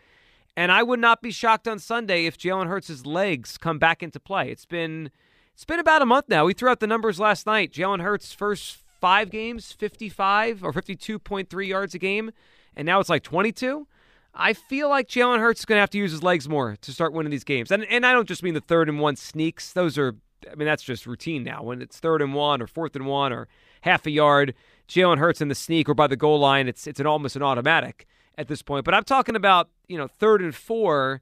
And 0.55 0.71
I 0.71 0.83
would 0.83 0.99
not 0.99 1.21
be 1.23 1.31
shocked 1.31 1.67
on 1.67 1.79
Sunday 1.79 2.27
if 2.27 2.37
Jalen 2.37 2.67
Hurts' 2.67 3.07
legs 3.07 3.57
come 3.57 3.79
back 3.79 4.03
into 4.03 4.19
play. 4.19 4.51
It's 4.51 4.65
been 4.67 5.09
it's 5.53 5.65
been 5.65 5.79
about 5.79 6.01
a 6.01 6.05
month 6.05 6.29
now. 6.29 6.45
We 6.45 6.53
threw 6.53 6.69
out 6.69 6.79
the 6.79 6.87
numbers 6.87 7.19
last 7.19 7.47
night. 7.47 7.71
Jalen 7.71 8.01
Hurts' 8.01 8.33
first 8.33 8.82
five 9.03 9.29
games, 9.29 9.73
55 9.73 10.63
or 10.63 10.71
52.3 10.71 11.67
yards 11.67 11.93
a 11.93 11.99
game, 11.99 12.31
and 12.73 12.85
now 12.85 13.01
it's 13.01 13.09
like 13.09 13.21
22. 13.21 13.85
I 14.33 14.53
feel 14.53 14.87
like 14.87 15.09
Jalen 15.09 15.39
Hurts 15.39 15.59
is 15.59 15.65
going 15.65 15.75
to 15.75 15.81
have 15.81 15.89
to 15.89 15.97
use 15.97 16.11
his 16.11 16.23
legs 16.23 16.47
more 16.47 16.77
to 16.77 16.93
start 16.93 17.11
winning 17.11 17.29
these 17.29 17.43
games. 17.43 17.69
And 17.69 17.83
and 17.83 18.05
I 18.05 18.13
don't 18.13 18.29
just 18.29 18.43
mean 18.43 18.53
the 18.53 18.61
third 18.61 18.87
and 18.87 19.01
one 19.01 19.17
sneaks. 19.17 19.73
Those 19.73 19.97
are, 19.97 20.15
I 20.49 20.55
mean, 20.55 20.65
that's 20.65 20.83
just 20.83 21.05
routine 21.05 21.43
now. 21.43 21.63
When 21.63 21.81
it's 21.81 21.99
third 21.99 22.21
and 22.21 22.33
one 22.33 22.61
or 22.61 22.67
fourth 22.67 22.95
and 22.95 23.05
one 23.05 23.33
or 23.33 23.49
half 23.81 24.05
a 24.05 24.09
yard, 24.09 24.53
Jalen 24.87 25.17
Hurts 25.17 25.41
in 25.41 25.49
the 25.49 25.55
sneak 25.55 25.89
or 25.89 25.93
by 25.93 26.07
the 26.07 26.15
goal 26.15 26.39
line, 26.39 26.69
it's 26.69 26.87
it's 26.87 27.01
an 27.01 27.05
almost 27.05 27.35
an 27.35 27.43
automatic 27.43 28.07
at 28.37 28.47
this 28.47 28.61
point. 28.61 28.85
But 28.85 28.93
I'm 28.93 29.03
talking 29.03 29.35
about 29.35 29.67
you 29.89 29.97
know 29.97 30.07
third 30.07 30.41
and 30.41 30.55
four 30.55 31.19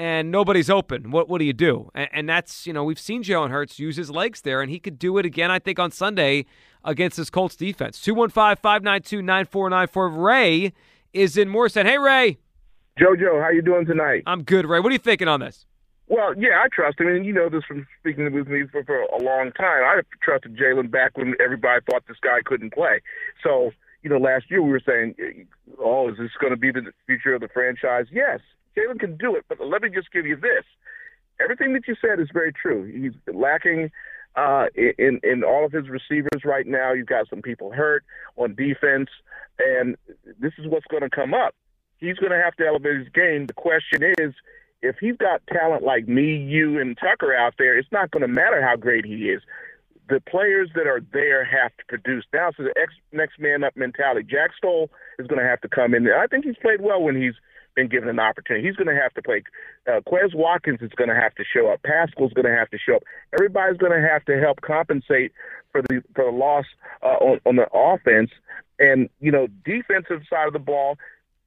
and 0.00 0.30
nobody's 0.30 0.70
open. 0.70 1.10
What 1.10 1.28
what 1.28 1.40
do 1.40 1.44
you 1.44 1.52
do? 1.52 1.90
And, 1.94 2.08
and 2.12 2.26
that's 2.28 2.66
you 2.66 2.72
know 2.72 2.84
we've 2.84 2.98
seen 2.98 3.22
Jalen 3.22 3.50
Hurts 3.50 3.78
use 3.78 3.96
his 3.96 4.10
legs 4.10 4.40
there, 4.40 4.62
and 4.62 4.70
he 4.70 4.78
could 4.78 4.98
do 4.98 5.18
it 5.18 5.26
again. 5.26 5.50
I 5.50 5.58
think 5.58 5.78
on 5.78 5.90
Sunday 5.90 6.46
against 6.82 7.18
this 7.18 7.28
Colts 7.28 7.54
defense. 7.54 8.00
215-592-9494. 8.00 10.24
Ray 10.24 10.72
is 11.12 11.36
in 11.36 11.50
Morristown. 11.50 11.84
Hey, 11.84 11.98
Ray. 11.98 12.38
JoJo, 12.98 13.42
how 13.42 13.50
you 13.50 13.60
doing 13.60 13.84
tonight? 13.84 14.22
I'm 14.26 14.42
good, 14.42 14.64
Ray. 14.64 14.80
What 14.80 14.88
are 14.88 14.94
you 14.94 14.98
thinking 14.98 15.28
on 15.28 15.40
this? 15.40 15.66
Well, 16.08 16.32
yeah, 16.34 16.62
I 16.64 16.68
trust 16.72 16.98
him, 16.98 17.08
and 17.08 17.26
you 17.26 17.34
know 17.34 17.50
this 17.50 17.64
from 17.68 17.86
speaking 18.00 18.32
with 18.32 18.48
me 18.48 18.62
for, 18.72 18.82
for 18.84 19.02
a 19.02 19.22
long 19.22 19.52
time. 19.52 19.84
I 19.84 20.00
trusted 20.22 20.56
Jalen 20.56 20.90
back 20.90 21.18
when 21.18 21.34
everybody 21.44 21.84
thought 21.88 22.04
this 22.08 22.16
guy 22.22 22.38
couldn't 22.46 22.72
play. 22.72 23.02
So, 23.42 23.72
you 24.02 24.08
know, 24.08 24.16
last 24.16 24.50
year 24.50 24.62
we 24.62 24.70
were 24.70 24.80
saying, 24.84 25.14
"Oh, 25.78 26.08
is 26.08 26.16
this 26.16 26.30
going 26.40 26.54
to 26.54 26.56
be 26.56 26.72
the 26.72 26.90
future 27.06 27.34
of 27.34 27.42
the 27.42 27.48
franchise?" 27.48 28.06
Yes, 28.10 28.40
Jalen 28.76 29.00
can 29.00 29.16
do 29.16 29.36
it, 29.36 29.44
but 29.48 29.60
let 29.60 29.82
me 29.82 29.88
just 29.88 30.12
give 30.12 30.26
you 30.26 30.36
this: 30.36 30.64
everything 31.40 31.72
that 31.74 31.88
you 31.88 31.94
said 32.00 32.20
is 32.20 32.28
very 32.32 32.52
true. 32.52 32.84
He's 32.84 33.34
lacking 33.34 33.90
uh, 34.36 34.66
in 34.76 35.20
in 35.22 35.42
all 35.44 35.64
of 35.64 35.72
his 35.72 35.88
receivers 35.88 36.44
right 36.44 36.66
now. 36.66 36.92
You've 36.92 37.06
got 37.06 37.28
some 37.28 37.42
people 37.42 37.72
hurt 37.72 38.04
on 38.36 38.54
defense, 38.54 39.08
and 39.58 39.96
this 40.38 40.52
is 40.58 40.66
what's 40.66 40.86
going 40.86 41.02
to 41.02 41.10
come 41.10 41.34
up. 41.34 41.54
He's 41.98 42.16
going 42.16 42.32
to 42.32 42.42
have 42.42 42.56
to 42.56 42.66
elevate 42.66 42.98
his 42.98 43.08
game. 43.08 43.46
The 43.46 43.52
question 43.52 44.02
is 44.18 44.32
if 44.82 44.96
he's 45.00 45.16
got 45.16 45.42
talent 45.52 45.82
like 45.82 46.08
me, 46.08 46.36
you, 46.36 46.78
and 46.80 46.96
Tucker 46.96 47.34
out 47.34 47.54
there, 47.58 47.76
it's 47.76 47.92
not 47.92 48.10
going 48.10 48.22
to 48.22 48.28
matter 48.28 48.62
how 48.62 48.76
great 48.76 49.04
he 49.04 49.28
is. 49.28 49.42
The 50.08 50.20
players 50.20 50.70
that 50.74 50.86
are 50.86 51.02
there 51.12 51.44
have 51.44 51.76
to 51.76 51.84
produce. 51.88 52.24
Now, 52.32 52.50
so 52.56 52.64
the 52.64 52.74
ex, 52.80 52.94
next 53.12 53.38
man 53.38 53.62
up 53.62 53.76
mentality. 53.76 54.26
Jack 54.28 54.50
Stoll 54.56 54.90
is 55.18 55.26
going 55.26 55.40
to 55.40 55.46
have 55.46 55.60
to 55.60 55.68
come 55.68 55.94
in. 55.94 56.08
I 56.08 56.26
think 56.26 56.44
he's 56.44 56.56
played 56.60 56.80
well 56.80 57.02
when 57.02 57.20
he's 57.20 57.34
been 57.74 57.88
given 57.88 58.08
an 58.08 58.18
opportunity. 58.18 58.66
He's 58.66 58.76
going 58.76 58.94
to 58.94 59.00
have 59.00 59.12
to 59.14 59.22
play. 59.22 59.42
Uh, 59.86 60.00
Quez 60.06 60.34
Watkins 60.34 60.80
is 60.82 60.90
going 60.96 61.08
to 61.08 61.14
have 61.14 61.34
to 61.36 61.44
show 61.44 61.68
up. 61.68 61.82
Pascal's 61.82 62.32
going 62.32 62.46
to 62.46 62.56
have 62.56 62.70
to 62.70 62.78
show 62.78 62.96
up. 62.96 63.02
Everybody's 63.32 63.78
going 63.78 63.92
to 63.92 64.06
have 64.06 64.24
to 64.26 64.38
help 64.38 64.60
compensate 64.60 65.32
for 65.72 65.82
the 65.82 66.02
for 66.14 66.24
the 66.24 66.30
loss 66.30 66.66
uh, 67.02 67.16
on, 67.20 67.40
on 67.46 67.56
the 67.56 67.68
offense. 67.72 68.30
And 68.78 69.08
you 69.20 69.30
know, 69.30 69.46
defensive 69.64 70.22
side 70.28 70.46
of 70.46 70.52
the 70.52 70.58
ball, 70.58 70.96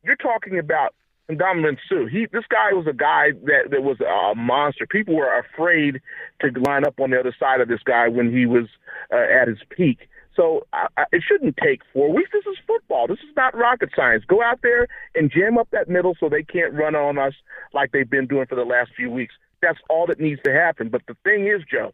you're 0.04 0.16
talking 0.16 0.60
about 0.60 0.94
Ndamukong 1.30 1.78
Suh. 1.88 2.06
He, 2.12 2.28
this 2.32 2.44
guy 2.50 2.74
was 2.74 2.86
a 2.88 2.94
guy 2.94 3.32
that, 3.46 3.72
that 3.72 3.84
was 3.84 3.98
a 4.02 4.36
monster. 4.36 4.86
People 4.86 5.16
were 5.16 5.40
afraid 5.40 6.02
to 6.42 6.52
line 6.60 6.86
up 6.86 7.00
on 7.00 7.12
the 7.12 7.20
other 7.20 7.36
side 7.40 7.62
of 7.62 7.68
this 7.68 7.82
guy 7.84 8.08
when 8.08 8.32
he 8.36 8.46
was 8.46 8.66
uh, 9.12 9.18
at 9.18 9.48
his 9.48 9.60
peak. 9.70 10.10
So 10.36 10.66
I, 10.74 10.88
I, 10.98 11.04
it 11.12 11.24
shouldn't 11.28 11.58
take 11.58 11.82
four 11.94 12.14
weeks. 12.14 12.32
This 12.34 12.46
is 12.46 12.58
football. 12.66 13.08
This 13.08 13.20
is 13.20 13.36
not 13.36 13.56
rocket 13.56 13.90
science. 13.96 14.24
Go 14.28 14.42
out 14.42 14.60
there 14.64 14.88
and 15.16 15.32
jam 15.32 15.58
up 15.58 15.68
that 15.72 15.90
middle 15.90 16.16
so 16.20 16.30
they 16.30 16.44
can't 16.44 16.74
run 16.74 16.96
on 16.96 17.18
us 17.18 17.34
like 17.74 17.92
they've 17.92 18.10
been 18.10 18.28
doing 18.28 18.46
for 18.48 18.56
the 18.56 18.64
last 18.64 18.92
few 18.96 19.12
weeks. 19.12 19.36
That's 19.62 19.80
all 19.90 20.08
that 20.08 20.20
needs 20.20 20.42
to 20.44 20.52
happen. 20.52 20.90
But 20.90 21.04
the 21.08 21.16
thing 21.24 21.48
is, 21.48 21.62
Joe, 21.72 21.94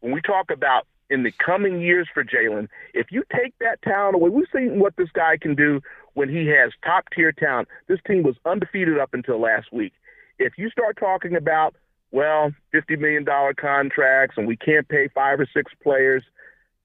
when 0.00 0.12
we 0.12 0.20
talk 0.20 0.50
about 0.50 0.86
in 1.08 1.22
the 1.22 1.32
coming 1.44 1.80
years 1.80 2.08
for 2.12 2.24
Jalen, 2.24 2.68
if 2.94 3.08
you 3.10 3.24
take 3.34 3.54
that 3.60 3.82
talent 3.82 4.14
away, 4.14 4.30
we've 4.30 4.46
seen 4.54 4.78
what 4.78 4.96
this 4.96 5.08
guy 5.12 5.36
can 5.40 5.54
do 5.54 5.80
when 6.14 6.28
he 6.28 6.46
has 6.48 6.72
top 6.84 7.04
tier 7.14 7.32
talent. 7.32 7.68
This 7.88 8.00
team 8.06 8.22
was 8.22 8.36
undefeated 8.44 8.98
up 8.98 9.14
until 9.14 9.40
last 9.40 9.72
week. 9.72 9.92
If 10.38 10.54
you 10.56 10.70
start 10.70 10.96
talking 10.98 11.36
about, 11.36 11.74
well, 12.12 12.52
$50 12.74 12.98
million 12.98 13.24
contracts 13.60 14.36
and 14.36 14.46
we 14.46 14.56
can't 14.56 14.88
pay 14.88 15.08
five 15.14 15.38
or 15.38 15.48
six 15.54 15.72
players, 15.82 16.24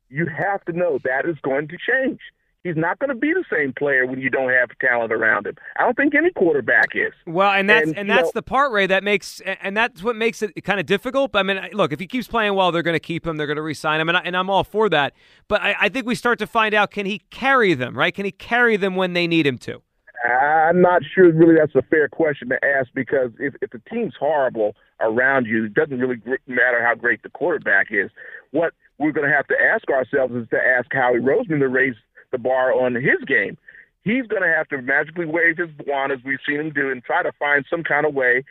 you 0.10 0.28
have 0.28 0.64
to 0.66 0.74
know 0.74 1.00
that 1.04 1.26
is 1.26 1.36
going 1.44 1.68
to 1.70 1.78
change. 1.78 2.20
He's 2.64 2.76
not 2.76 2.98
going 2.98 3.10
to 3.10 3.16
be 3.16 3.32
the 3.32 3.44
same 3.56 3.74
player 3.78 4.08
when 4.08 4.20
you 4.20 4.32
don't 4.32 4.50
have 4.50 4.70
talent 4.82 5.14
around 5.14 5.46
him. 5.46 5.54
I 5.78 5.84
don't 5.84 5.96
think 5.96 6.16
any 6.16 6.32
quarterback 6.32 6.96
is. 6.96 7.14
Well, 7.28 7.52
and 7.52 7.70
that's 7.70 7.90
and, 7.90 7.96
and 8.00 8.10
that's 8.10 8.24
know, 8.24 8.32
the 8.34 8.42
part, 8.42 8.72
Ray, 8.72 8.88
that 8.88 9.04
makes 9.04 9.40
and 9.62 9.78
that's 9.78 10.02
what 10.02 10.16
makes 10.16 10.42
it 10.42 10.64
kind 10.64 10.80
of 10.80 10.88
difficult. 10.88 11.36
I 11.36 11.44
mean, 11.44 11.60
look, 11.74 11.94
if 11.94 12.00
he 12.00 12.08
keeps 12.08 12.28
playing 12.28 12.56
well, 12.56 12.72
they're 12.72 12.82
going 12.82 12.96
to 12.96 13.00
keep 13.00 13.28
him. 13.28 13.38
They're 13.38 13.46
going 13.46 13.58
to 13.58 13.62
re-sign 13.62 14.02
him, 14.02 14.10
and, 14.10 14.18
I, 14.18 14.22
and 14.22 14.36
I'm 14.36 14.50
all 14.50 14.64
for 14.64 14.90
that. 14.90 15.14
But 15.48 15.62
I, 15.62 15.76
I 15.80 15.90
think 15.90 16.08
we 16.08 16.16
start 16.16 16.40
to 16.40 16.48
find 16.48 16.74
out: 16.74 16.90
can 16.90 17.06
he 17.06 17.20
carry 17.30 17.76
them? 17.76 17.96
Right? 17.96 18.16
Can 18.16 18.26
he 18.26 18.32
carry 18.32 18.78
them 18.78 18.96
when 18.96 19.14
they 19.14 19.28
need 19.28 19.46
him 19.46 19.60
to? 19.60 19.84
I'm 20.28 20.82
not 20.82 21.04
sure. 21.14 21.32
Really, 21.32 21.54
that's 21.56 21.76
a 21.76 21.84
fair 21.84 22.08
question 22.08 22.50
to 22.50 22.58
ask 22.66 22.90
because 22.96 23.30
if 23.38 23.54
if 23.62 23.70
the 23.70 23.82
team's 23.92 24.16
horrible 24.20 24.76
around 25.02 25.46
you, 25.46 25.66
it 25.66 25.76
doesn't 25.76 26.00
really 26.00 26.20
matter 26.48 26.84
how 26.84 26.96
great 26.96 27.22
the 27.22 27.30
quarterback 27.30 27.88
is. 27.92 28.10
What 28.50 28.74
we're 28.98 29.12
going 29.12 29.30
to 29.30 29.36
have 29.36 29.48
to 29.48 29.56
ask 29.60 29.90
ourselves 29.90 30.34
is 30.36 30.48
to 30.50 30.58
ask 30.58 30.88
Howie 30.92 31.20
Roseman 31.20 31.60
to 31.60 31.68
raise 31.68 31.96
the 32.32 32.38
bar 32.38 32.74
on 32.74 32.96
his 32.96 33.24
game. 33.28 33.58
He's 34.04 34.28
going 34.28 34.44
to 34.44 34.48
have 34.48 34.68
to 34.70 34.82
magically 34.82 35.26
wave 35.26 35.58
his 35.58 35.70
wand, 35.88 36.12
as 36.12 36.20
we've 36.24 36.40
seen 36.48 36.60
him 36.60 36.72
do, 36.72 36.92
and 36.92 37.04
try 37.04 37.24
to 37.24 37.32
find 37.40 37.66
some 37.70 37.84
kind 37.84 38.06
of 38.06 38.14
way 38.14 38.44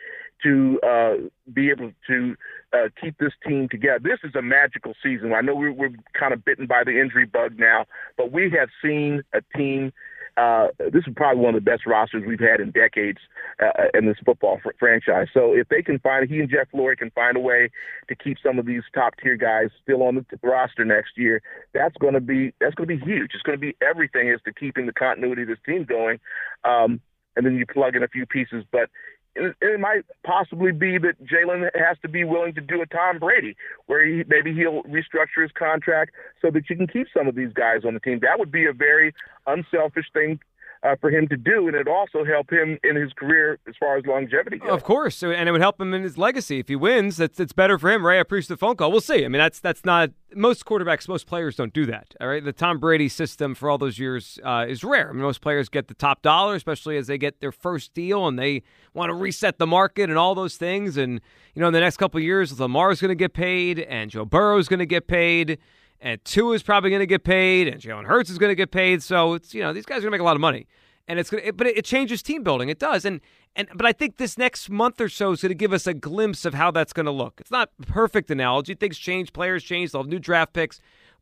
to 0.43 0.79
uh, 0.83 1.13
be 1.53 1.69
able 1.69 1.91
to 2.07 2.35
uh, 2.73 2.89
keep 3.01 3.17
this 3.17 3.31
team 3.47 3.69
together. 3.69 3.99
This 4.03 4.19
is 4.23 4.35
a 4.35 4.41
magical 4.41 4.93
season. 5.01 5.33
I 5.33 5.41
know 5.41 5.55
we're, 5.55 5.71
we're 5.71 5.95
kind 6.17 6.33
of 6.33 6.43
bitten 6.43 6.67
by 6.67 6.83
the 6.83 6.99
injury 6.99 7.25
bug 7.25 7.57
now, 7.57 7.85
but 8.17 8.31
we 8.31 8.51
have 8.57 8.69
seen 8.83 9.23
a 9.33 9.41
team 9.57 9.93
uh, 10.37 10.67
this 10.79 11.03
is 11.07 11.13
probably 11.15 11.41
one 11.41 11.55
of 11.55 11.63
the 11.63 11.69
best 11.69 11.85
rosters 11.85 12.23
we've 12.27 12.39
had 12.39 12.59
in 12.59 12.71
decades 12.71 13.19
uh, 13.63 13.87
in 13.93 14.05
this 14.05 14.17
football 14.25 14.59
fr- 14.61 14.71
franchise. 14.77 15.27
So 15.33 15.53
if 15.53 15.69
they 15.69 15.81
can 15.81 15.99
find, 15.99 16.29
he 16.29 16.39
and 16.39 16.49
Jeff 16.49 16.67
Lurie 16.73 16.97
can 16.97 17.11
find 17.11 17.37
a 17.37 17.39
way 17.39 17.69
to 18.09 18.15
keep 18.15 18.37
some 18.43 18.59
of 18.59 18.65
these 18.65 18.83
top 18.93 19.13
tier 19.21 19.37
guys 19.37 19.69
still 19.81 20.03
on 20.03 20.15
the 20.15 20.21
t- 20.23 20.37
roster 20.43 20.83
next 20.83 21.17
year, 21.17 21.41
that's 21.73 21.95
going 21.97 22.15
to 22.15 22.19
be 22.19 22.53
that's 22.59 22.75
going 22.75 22.89
to 22.89 22.97
be 22.97 23.03
huge. 23.03 23.31
It's 23.33 23.43
going 23.43 23.57
to 23.57 23.61
be 23.61 23.75
everything 23.81 24.29
as 24.29 24.41
to 24.43 24.53
keeping 24.53 24.85
the 24.85 24.93
continuity 24.93 25.43
of 25.43 25.47
this 25.47 25.57
team 25.65 25.85
going. 25.85 26.19
Um, 26.65 26.99
and 27.37 27.45
then 27.45 27.55
you 27.55 27.65
plug 27.65 27.95
in 27.95 28.03
a 28.03 28.07
few 28.07 28.25
pieces, 28.25 28.63
but 28.71 28.89
it, 29.35 29.79
might 29.79 30.05
possibly 30.25 30.71
be 30.71 30.97
that 30.97 31.15
Jalen 31.25 31.69
has 31.75 31.97
to 32.01 32.07
be 32.07 32.23
willing 32.23 32.53
to 32.55 32.61
do 32.61 32.81
a 32.81 32.85
Tom 32.85 33.19
Brady, 33.19 33.55
where 33.87 34.05
he, 34.05 34.23
maybe 34.27 34.53
he'll 34.53 34.83
restructure 34.83 35.41
his 35.41 35.51
contract 35.51 36.11
so 36.41 36.49
that 36.51 36.69
you 36.69 36.75
can 36.75 36.87
keep 36.87 37.07
some 37.15 37.27
of 37.27 37.35
these 37.35 37.53
guys 37.53 37.81
on 37.85 37.93
the 37.93 37.99
team. 37.99 38.19
That 38.21 38.39
would 38.39 38.51
be 38.51 38.65
a 38.65 38.73
very 38.73 39.13
unselfish 39.47 40.05
thing 40.13 40.39
uh, 40.83 40.95
for 40.99 41.09
him 41.09 41.27
to 41.27 41.37
do, 41.37 41.67
and 41.67 41.75
it 41.75 41.87
also 41.87 42.23
help 42.23 42.51
him 42.51 42.77
in 42.83 42.95
his 42.95 43.11
career 43.13 43.57
as 43.67 43.75
far 43.79 43.97
as 43.97 44.05
longevity 44.05 44.57
goes. 44.57 44.69
Of 44.69 44.83
course, 44.83 45.23
and 45.23 45.47
it 45.49 45.51
would 45.51 45.61
help 45.61 45.79
him 45.79 45.93
in 45.93 46.03
his 46.03 46.17
legacy 46.17 46.59
if 46.59 46.67
he 46.67 46.75
wins. 46.75 47.17
That's 47.17 47.39
it's 47.39 47.53
better 47.53 47.77
for 47.77 47.91
him. 47.91 48.05
right? 48.05 48.17
I 48.17 48.19
appreciate 48.19 48.49
the 48.49 48.57
phone 48.57 48.75
call. 48.75 48.91
We'll 48.91 49.01
see. 49.01 49.25
I 49.25 49.27
mean, 49.27 49.39
that's 49.39 49.59
that's 49.59 49.85
not 49.85 50.11
most 50.33 50.65
quarterbacks, 50.65 51.07
most 51.07 51.27
players 51.27 51.55
don't 51.55 51.73
do 51.73 51.85
that. 51.85 52.13
All 52.19 52.27
right, 52.27 52.43
the 52.43 52.53
Tom 52.53 52.79
Brady 52.79 53.07
system 53.07 53.55
for 53.55 53.69
all 53.69 53.77
those 53.77 53.97
years 53.97 54.39
uh, 54.43 54.65
is 54.67 54.83
rare. 54.83 55.09
I 55.09 55.13
mean, 55.13 55.21
most 55.21 55.41
players 55.41 55.69
get 55.69 55.87
the 55.87 55.93
top 55.93 56.21
dollar, 56.21 56.55
especially 56.55 56.97
as 56.97 57.07
they 57.07 57.17
get 57.17 57.39
their 57.39 57.51
first 57.51 57.93
deal 57.93 58.27
and 58.27 58.37
they 58.37 58.63
want 58.93 59.09
to 59.09 59.13
reset 59.15 59.57
the 59.57 59.67
market 59.67 60.09
and 60.09 60.19
all 60.19 60.35
those 60.35 60.57
things. 60.57 60.97
And 60.97 61.21
you 61.53 61.61
know, 61.61 61.67
in 61.67 61.73
the 61.73 61.79
next 61.79 61.97
couple 61.97 62.19
years, 62.19 62.59
Lamar's 62.59 63.01
going 63.01 63.09
to 63.09 63.15
get 63.15 63.33
paid, 63.33 63.79
and 63.79 64.11
Joe 64.11 64.25
Burrow's 64.25 64.67
going 64.67 64.79
to 64.79 64.85
get 64.85 65.07
paid 65.07 65.57
and 66.05 66.23
Tua 66.23 66.53
is 66.53 66.63
probably 66.63 66.89
going 66.89 67.01
to 67.01 67.05
get 67.05 67.25
paid, 67.25 67.67
and 67.67 67.81
Jalen 67.81 68.05
Hurts 68.05 68.29
is 68.29 68.37
going 68.37 68.51
to 68.51 68.55
get 68.55 68.71
paid. 68.71 69.03
So 69.03 69.33
it's 69.33 69.53
you 69.53 69.61
know 69.61 69.73
these 69.73 69.85
guys 69.85 69.97
are 69.97 70.01
going 70.01 70.11
to 70.11 70.17
make 70.17 70.21
a 70.21 70.25
lot 70.25 70.37
of 70.37 70.41
money 70.41 70.67
and 71.07 71.19
it's 71.19 71.29
gonna, 71.29 71.53
but 71.53 71.67
it 71.67 71.85
changes 71.85 72.21
team 72.21 72.43
building. 72.43 72.69
It 72.69 72.79
does, 72.79 73.05
and 73.05 73.21
and 73.55 73.67
but 73.75 73.85
I 73.85 73.93
think 73.93 74.17
this 74.17 74.37
next 74.37 74.69
month 74.69 74.99
or 74.99 75.09
so 75.09 75.31
is 75.31 75.41
going 75.41 75.49
to 75.49 75.55
give 75.55 75.73
us 75.73 75.87
a 75.87 75.93
glimpse 75.93 76.45
of 76.45 76.53
how 76.53 76.71
that's 76.71 76.93
going 76.93 77.05
to 77.05 77.11
look. 77.11 77.35
It's 77.39 77.51
not 77.51 77.69
perfect 77.87 78.31
analogy. 78.31 78.75
Things 78.75 78.97
change, 78.97 79.33
players 79.33 79.63
change. 79.63 79.91
They'll 79.91 80.03
have 80.03 80.09
new 80.09 80.19
draft 80.19 80.53
picks, 80.53 80.79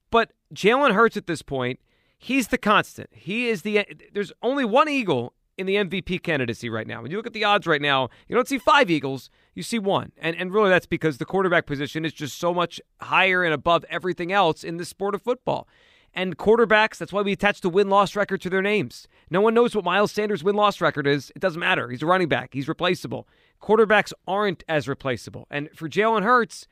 but 0.09 0.31
Jalen 0.53 0.93
Hurts 0.93 1.17
at 1.17 1.27
this 1.27 1.41
point, 1.41 1.79
he's 2.17 2.47
the 2.47 2.57
constant. 2.57 3.09
He 3.11 3.49
is 3.49 3.63
the. 3.63 3.85
There's 4.13 4.31
only 4.41 4.65
one 4.65 4.89
Eagle 4.89 5.33
in 5.57 5.65
the 5.65 5.75
MVP 5.75 6.23
candidacy 6.23 6.69
right 6.69 6.87
now. 6.87 7.01
When 7.01 7.11
you 7.11 7.17
look 7.17 7.27
at 7.27 7.33
the 7.33 7.43
odds 7.43 7.67
right 7.67 7.81
now, 7.81 8.09
you 8.27 8.35
don't 8.35 8.47
see 8.47 8.57
five 8.57 8.89
Eagles, 8.89 9.29
you 9.53 9.63
see 9.63 9.79
one. 9.79 10.11
And 10.17 10.35
and 10.35 10.53
really 10.53 10.69
that's 10.69 10.85
because 10.85 11.17
the 11.17 11.25
quarterback 11.25 11.65
position 11.65 12.05
is 12.05 12.13
just 12.13 12.37
so 12.37 12.53
much 12.53 12.81
higher 13.01 13.43
and 13.43 13.53
above 13.53 13.85
everything 13.89 14.31
else 14.31 14.63
in 14.63 14.77
the 14.77 14.85
sport 14.85 15.15
of 15.15 15.21
football. 15.21 15.67
And 16.15 16.37
quarterbacks, 16.37 16.97
that's 16.97 17.11
why 17.11 17.23
we 17.23 17.31
attach 17.31 17.61
the 17.61 17.69
win 17.69 17.89
loss 17.89 18.15
record 18.15 18.39
to 18.41 18.49
their 18.49 18.61
names. 18.61 19.07
No 19.31 19.41
one 19.41 19.55
knows 19.55 19.75
what 19.75 19.83
Miles 19.83 20.11
Sanders' 20.11 20.43
win 20.43 20.55
loss 20.55 20.79
record 20.79 21.07
is. 21.07 21.31
It 21.35 21.39
doesn't 21.39 21.59
matter. 21.59 21.89
He's 21.89 22.03
a 22.03 22.05
running 22.05 22.29
back, 22.29 22.53
he's 22.53 22.67
replaceable. 22.67 23.27
Quarterbacks 23.61 24.13
aren't 24.27 24.63
as 24.67 24.87
replaceable. 24.87 25.47
And 25.49 25.69
for 25.73 25.87
Jalen 25.89 26.23
Hurts, 26.23 26.67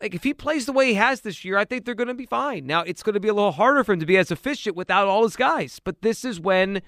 like 0.00 0.14
if 0.14 0.22
he 0.22 0.34
plays 0.34 0.66
the 0.66 0.72
way 0.72 0.88
he 0.88 0.94
has 0.94 1.22
this 1.22 1.44
year, 1.44 1.56
I 1.56 1.64
think 1.64 1.84
they're 1.84 1.94
going 1.94 2.08
to 2.08 2.14
be 2.14 2.26
fine. 2.26 2.66
Now, 2.66 2.82
it's 2.82 3.02
going 3.02 3.14
to 3.14 3.20
be 3.20 3.28
a 3.28 3.34
little 3.34 3.52
harder 3.52 3.82
for 3.82 3.94
him 3.94 4.00
to 4.00 4.06
be 4.06 4.18
as 4.18 4.30
efficient 4.30 4.76
without 4.76 5.08
all 5.08 5.22
his 5.22 5.36
guys. 5.36 5.80
But 5.82 6.02
this 6.02 6.24
is 6.24 6.38
when 6.38 6.82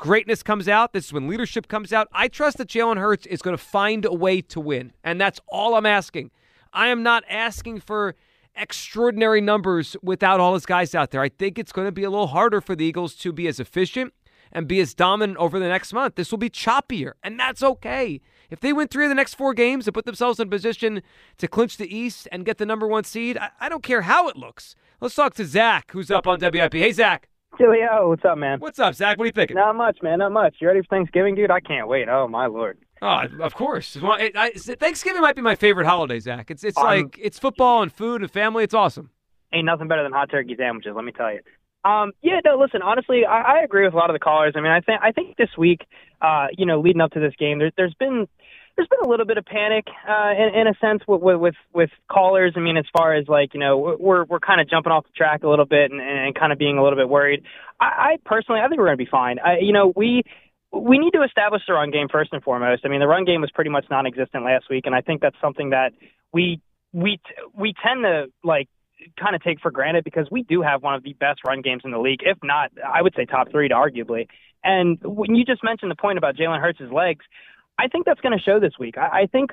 greatness 0.00 0.42
comes 0.42 0.66
out. 0.66 0.92
This 0.92 1.06
is 1.06 1.12
when 1.12 1.28
leadership 1.28 1.68
comes 1.68 1.92
out. 1.92 2.08
I 2.10 2.26
trust 2.26 2.56
that 2.56 2.68
Jalen 2.68 2.96
Hurts 2.96 3.26
is 3.26 3.42
going 3.42 3.56
to 3.56 3.62
find 3.62 4.04
a 4.04 4.12
way 4.12 4.40
to 4.40 4.58
win. 4.58 4.92
And 5.04 5.20
that's 5.20 5.38
all 5.46 5.76
I'm 5.76 5.86
asking. 5.86 6.32
I 6.72 6.88
am 6.88 7.02
not 7.04 7.22
asking 7.28 7.80
for 7.80 8.16
extraordinary 8.56 9.40
numbers 9.40 9.96
without 10.02 10.40
all 10.40 10.54
his 10.54 10.66
guys 10.66 10.94
out 10.94 11.10
there. 11.10 11.20
I 11.20 11.28
think 11.28 11.58
it's 11.58 11.70
going 11.70 11.86
to 11.86 11.92
be 11.92 12.02
a 12.02 12.10
little 12.10 12.28
harder 12.28 12.60
for 12.60 12.74
the 12.74 12.84
Eagles 12.84 13.14
to 13.16 13.32
be 13.32 13.46
as 13.46 13.60
efficient 13.60 14.12
and 14.50 14.66
be 14.66 14.80
as 14.80 14.94
dominant 14.94 15.38
over 15.38 15.60
the 15.60 15.68
next 15.68 15.92
month. 15.92 16.16
This 16.16 16.30
will 16.32 16.38
be 16.38 16.50
choppier, 16.50 17.12
and 17.22 17.38
that's 17.38 17.62
okay. 17.62 18.20
If 18.50 18.58
they 18.58 18.72
win 18.72 18.88
three 18.88 19.04
of 19.04 19.10
the 19.10 19.14
next 19.14 19.34
four 19.34 19.54
games 19.54 19.86
and 19.86 19.94
put 19.94 20.06
themselves 20.06 20.40
in 20.40 20.50
position 20.50 21.02
to 21.38 21.46
clinch 21.46 21.76
the 21.76 21.94
East 21.94 22.26
and 22.32 22.44
get 22.44 22.58
the 22.58 22.66
number 22.66 22.88
one 22.88 23.04
seed, 23.04 23.38
I, 23.38 23.50
I 23.60 23.68
don't 23.68 23.84
care 23.84 24.02
how 24.02 24.28
it 24.28 24.36
looks. 24.36 24.74
Let's 25.00 25.14
talk 25.14 25.34
to 25.34 25.44
Zach, 25.44 25.92
who's 25.92 26.10
up 26.10 26.26
on 26.26 26.40
WIP. 26.40 26.74
Hey, 26.74 26.90
Zach. 26.90 27.29
Julio, 27.60 28.08
what's 28.08 28.24
up, 28.24 28.38
man? 28.38 28.58
What's 28.58 28.78
up, 28.78 28.94
Zach? 28.94 29.18
What 29.18 29.24
are 29.24 29.26
you 29.26 29.32
thinking? 29.32 29.54
Not 29.54 29.76
much, 29.76 29.98
man. 30.02 30.20
Not 30.20 30.32
much. 30.32 30.56
You 30.60 30.68
ready 30.68 30.80
for 30.80 30.86
Thanksgiving, 30.96 31.34
dude? 31.34 31.50
I 31.50 31.60
can't 31.60 31.88
wait. 31.88 32.08
Oh 32.08 32.26
my 32.26 32.46
lord. 32.46 32.78
Oh, 33.02 33.22
of 33.42 33.54
course. 33.54 33.98
Well, 34.00 34.14
it, 34.14 34.34
I, 34.34 34.52
Thanksgiving 34.52 35.20
might 35.20 35.36
be 35.36 35.42
my 35.42 35.54
favorite 35.54 35.86
holiday, 35.86 36.20
Zach. 36.20 36.50
It's 36.50 36.64
it's 36.64 36.78
um, 36.78 36.84
like 36.84 37.18
it's 37.20 37.38
football 37.38 37.82
and 37.82 37.92
food 37.92 38.22
and 38.22 38.30
family. 38.30 38.64
It's 38.64 38.72
awesome. 38.72 39.10
Ain't 39.52 39.66
nothing 39.66 39.88
better 39.88 40.02
than 40.02 40.12
hot 40.12 40.30
turkey 40.30 40.54
sandwiches. 40.56 40.92
Let 40.96 41.04
me 41.04 41.12
tell 41.12 41.32
you. 41.32 41.40
Um, 41.84 42.12
yeah, 42.22 42.40
no, 42.44 42.56
listen, 42.56 42.80
honestly, 42.82 43.24
I, 43.26 43.58
I 43.58 43.62
agree 43.62 43.84
with 43.84 43.92
a 43.94 43.96
lot 43.96 44.08
of 44.08 44.14
the 44.14 44.20
callers. 44.20 44.54
I 44.56 44.60
mean, 44.60 44.72
I 44.72 44.80
think 44.80 45.00
I 45.02 45.12
think 45.12 45.36
this 45.36 45.50
week, 45.58 45.82
uh, 46.22 46.46
you 46.56 46.64
know, 46.64 46.80
leading 46.80 47.02
up 47.02 47.12
to 47.12 47.20
this 47.20 47.34
game, 47.38 47.58
there, 47.58 47.72
there's 47.76 47.94
been 47.98 48.26
there's 48.80 48.88
been 48.88 49.06
a 49.06 49.10
little 49.10 49.26
bit 49.26 49.36
of 49.36 49.44
panic 49.44 49.84
uh, 50.08 50.32
in, 50.32 50.60
in 50.60 50.66
a 50.66 50.74
sense 50.80 51.02
with, 51.06 51.20
with 51.20 51.54
with 51.74 51.90
callers. 52.10 52.54
I 52.56 52.60
mean, 52.60 52.78
as 52.78 52.86
far 52.96 53.14
as 53.14 53.28
like 53.28 53.52
you 53.52 53.60
know, 53.60 53.96
we're 54.00 54.24
we're 54.24 54.40
kind 54.40 54.58
of 54.58 54.70
jumping 54.70 54.90
off 54.90 55.04
the 55.04 55.12
track 55.14 55.42
a 55.42 55.48
little 55.48 55.66
bit 55.66 55.90
and, 55.90 56.00
and 56.00 56.34
kind 56.34 56.50
of 56.50 56.58
being 56.58 56.78
a 56.78 56.82
little 56.82 56.98
bit 56.98 57.08
worried. 57.08 57.42
I, 57.78 57.84
I 57.84 58.16
personally, 58.24 58.62
I 58.62 58.68
think 58.68 58.78
we're 58.78 58.86
going 58.86 58.96
to 58.96 59.04
be 59.04 59.10
fine. 59.10 59.38
I, 59.38 59.58
you 59.60 59.74
know, 59.74 59.92
we 59.94 60.22
we 60.72 60.98
need 60.98 61.10
to 61.10 61.22
establish 61.22 61.60
the 61.66 61.74
run 61.74 61.90
game 61.90 62.08
first 62.10 62.32
and 62.32 62.42
foremost. 62.42 62.82
I 62.86 62.88
mean, 62.88 63.00
the 63.00 63.06
run 63.06 63.26
game 63.26 63.42
was 63.42 63.50
pretty 63.50 63.70
much 63.70 63.84
non-existent 63.90 64.44
last 64.44 64.70
week, 64.70 64.86
and 64.86 64.94
I 64.94 65.02
think 65.02 65.20
that's 65.20 65.36
something 65.42 65.70
that 65.70 65.92
we 66.32 66.62
we 66.94 67.20
we 67.54 67.74
tend 67.84 68.04
to 68.04 68.26
like 68.42 68.68
kind 69.18 69.36
of 69.36 69.42
take 69.42 69.60
for 69.60 69.70
granted 69.70 70.04
because 70.04 70.26
we 70.30 70.42
do 70.42 70.62
have 70.62 70.82
one 70.82 70.94
of 70.94 71.02
the 71.02 71.12
best 71.12 71.40
run 71.46 71.60
games 71.60 71.82
in 71.84 71.90
the 71.90 71.98
league, 71.98 72.20
if 72.22 72.38
not, 72.42 72.70
I 72.82 73.02
would 73.02 73.14
say 73.14 73.26
top 73.26 73.50
three 73.50 73.68
to 73.68 73.74
arguably. 73.74 74.28
And 74.64 74.98
when 75.02 75.34
you 75.34 75.44
just 75.44 75.62
mentioned 75.64 75.90
the 75.90 75.96
point 75.96 76.18
about 76.18 76.36
Jalen 76.36 76.60
Hurts' 76.60 76.80
legs, 76.92 77.24
I 77.80 77.88
think 77.88 78.06
that's 78.06 78.20
going 78.20 78.36
to 78.36 78.42
show 78.42 78.60
this 78.60 78.74
week. 78.78 78.98
I, 78.98 79.22
I 79.22 79.26
think 79.26 79.50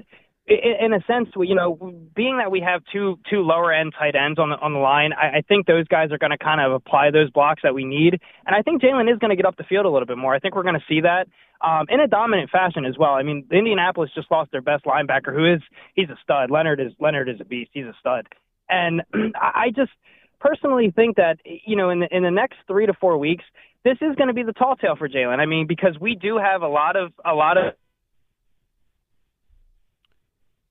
in 0.48 0.94
a 0.94 1.04
sense, 1.06 1.28
you 1.36 1.56
know, 1.56 1.76
being 2.16 2.38
that 2.38 2.52
we 2.52 2.62
have 2.62 2.82
two 2.92 3.20
two 3.30 3.42
lower 3.42 3.74
end 3.74 3.94
tight 3.98 4.16
ends 4.16 4.40
on 4.40 4.50
the 4.50 4.56
on 4.58 4.74
the 4.74 4.80
line, 4.80 5.12
I, 5.12 5.40
I 5.40 5.42
think 5.42 5.68
those 5.68 5.88
guys 5.88 6.12
are 6.12 6.18
going 6.18 6.32
to 6.32 6.38
kind 6.38 6.62
of 6.62 6.72
apply 6.72 7.12
those 7.12 7.30
blocks 7.32 7.64
that 7.64 7.76
we 7.76 7.84
need, 7.84 8.22
and 8.46 8.56
I 8.56 8.62
think 8.62 8.82
Jalen 8.82 9.12
is 9.12 9.20
going 9.20 9.30
to 9.30 9.36
get 9.36 9.46
up 9.46 9.58
the 9.58 9.66
field 9.66 9.86
a 9.86 9.90
little 9.90 10.06
bit 10.06 10.18
more. 10.18 10.34
I 10.34 10.40
think 10.40 10.56
we're 10.56 10.64
going 10.64 10.80
to 10.80 10.86
see 10.88 11.02
that 11.02 11.28
um, 11.62 11.88
in 11.90 12.00
a 12.00 12.08
dominant 12.08 12.50
fashion 12.50 12.86
as 12.86 12.98
well. 12.98 13.12
I 13.12 13.24
mean, 13.24 13.46
Indianapolis 13.52 14.12
just 14.16 14.32
lost 14.32 14.52
their 14.52 14.62
best 14.62 14.86
linebacker, 14.86 15.34
who 15.34 15.54
is 15.54 15.62
he's 15.96 16.10
a 16.10 16.18
stud. 16.24 16.50
Leonard 16.50 16.80
is 16.80 16.94
Leonard 17.00 17.28
is 17.28 17.42
a 17.42 17.46
beast. 17.46 17.72
He's 17.74 17.86
a 17.86 17.96
stud, 18.00 18.28
and 18.70 19.02
I 19.36 19.72
just 19.76 19.92
personally 20.40 20.94
think 20.96 21.18
that 21.18 21.40
you 21.44 21.76
know 21.76 21.90
in 21.90 22.00
the 22.00 22.08
in 22.16 22.24
the 22.24 22.32
next 22.32 22.56
three 22.68 22.86
to 22.86 22.94
four 22.94 23.18
weeks, 23.18 23.44
this 23.84 23.98
is 24.00 24.16
going 24.16 24.28
to 24.28 24.34
be 24.34 24.44
the 24.44 24.54
tall 24.54 24.78
tale 24.78 24.96
for 24.96 25.10
Jalen. 25.10 25.40
I 25.40 25.46
mean, 25.46 25.68
because 25.68 25.98
we 26.00 26.16
do 26.16 26.38
have 26.38 26.62
a 26.62 26.70
lot 26.70 26.96
of 26.96 27.12
a 27.26 27.34
lot 27.34 27.58
of 27.58 27.74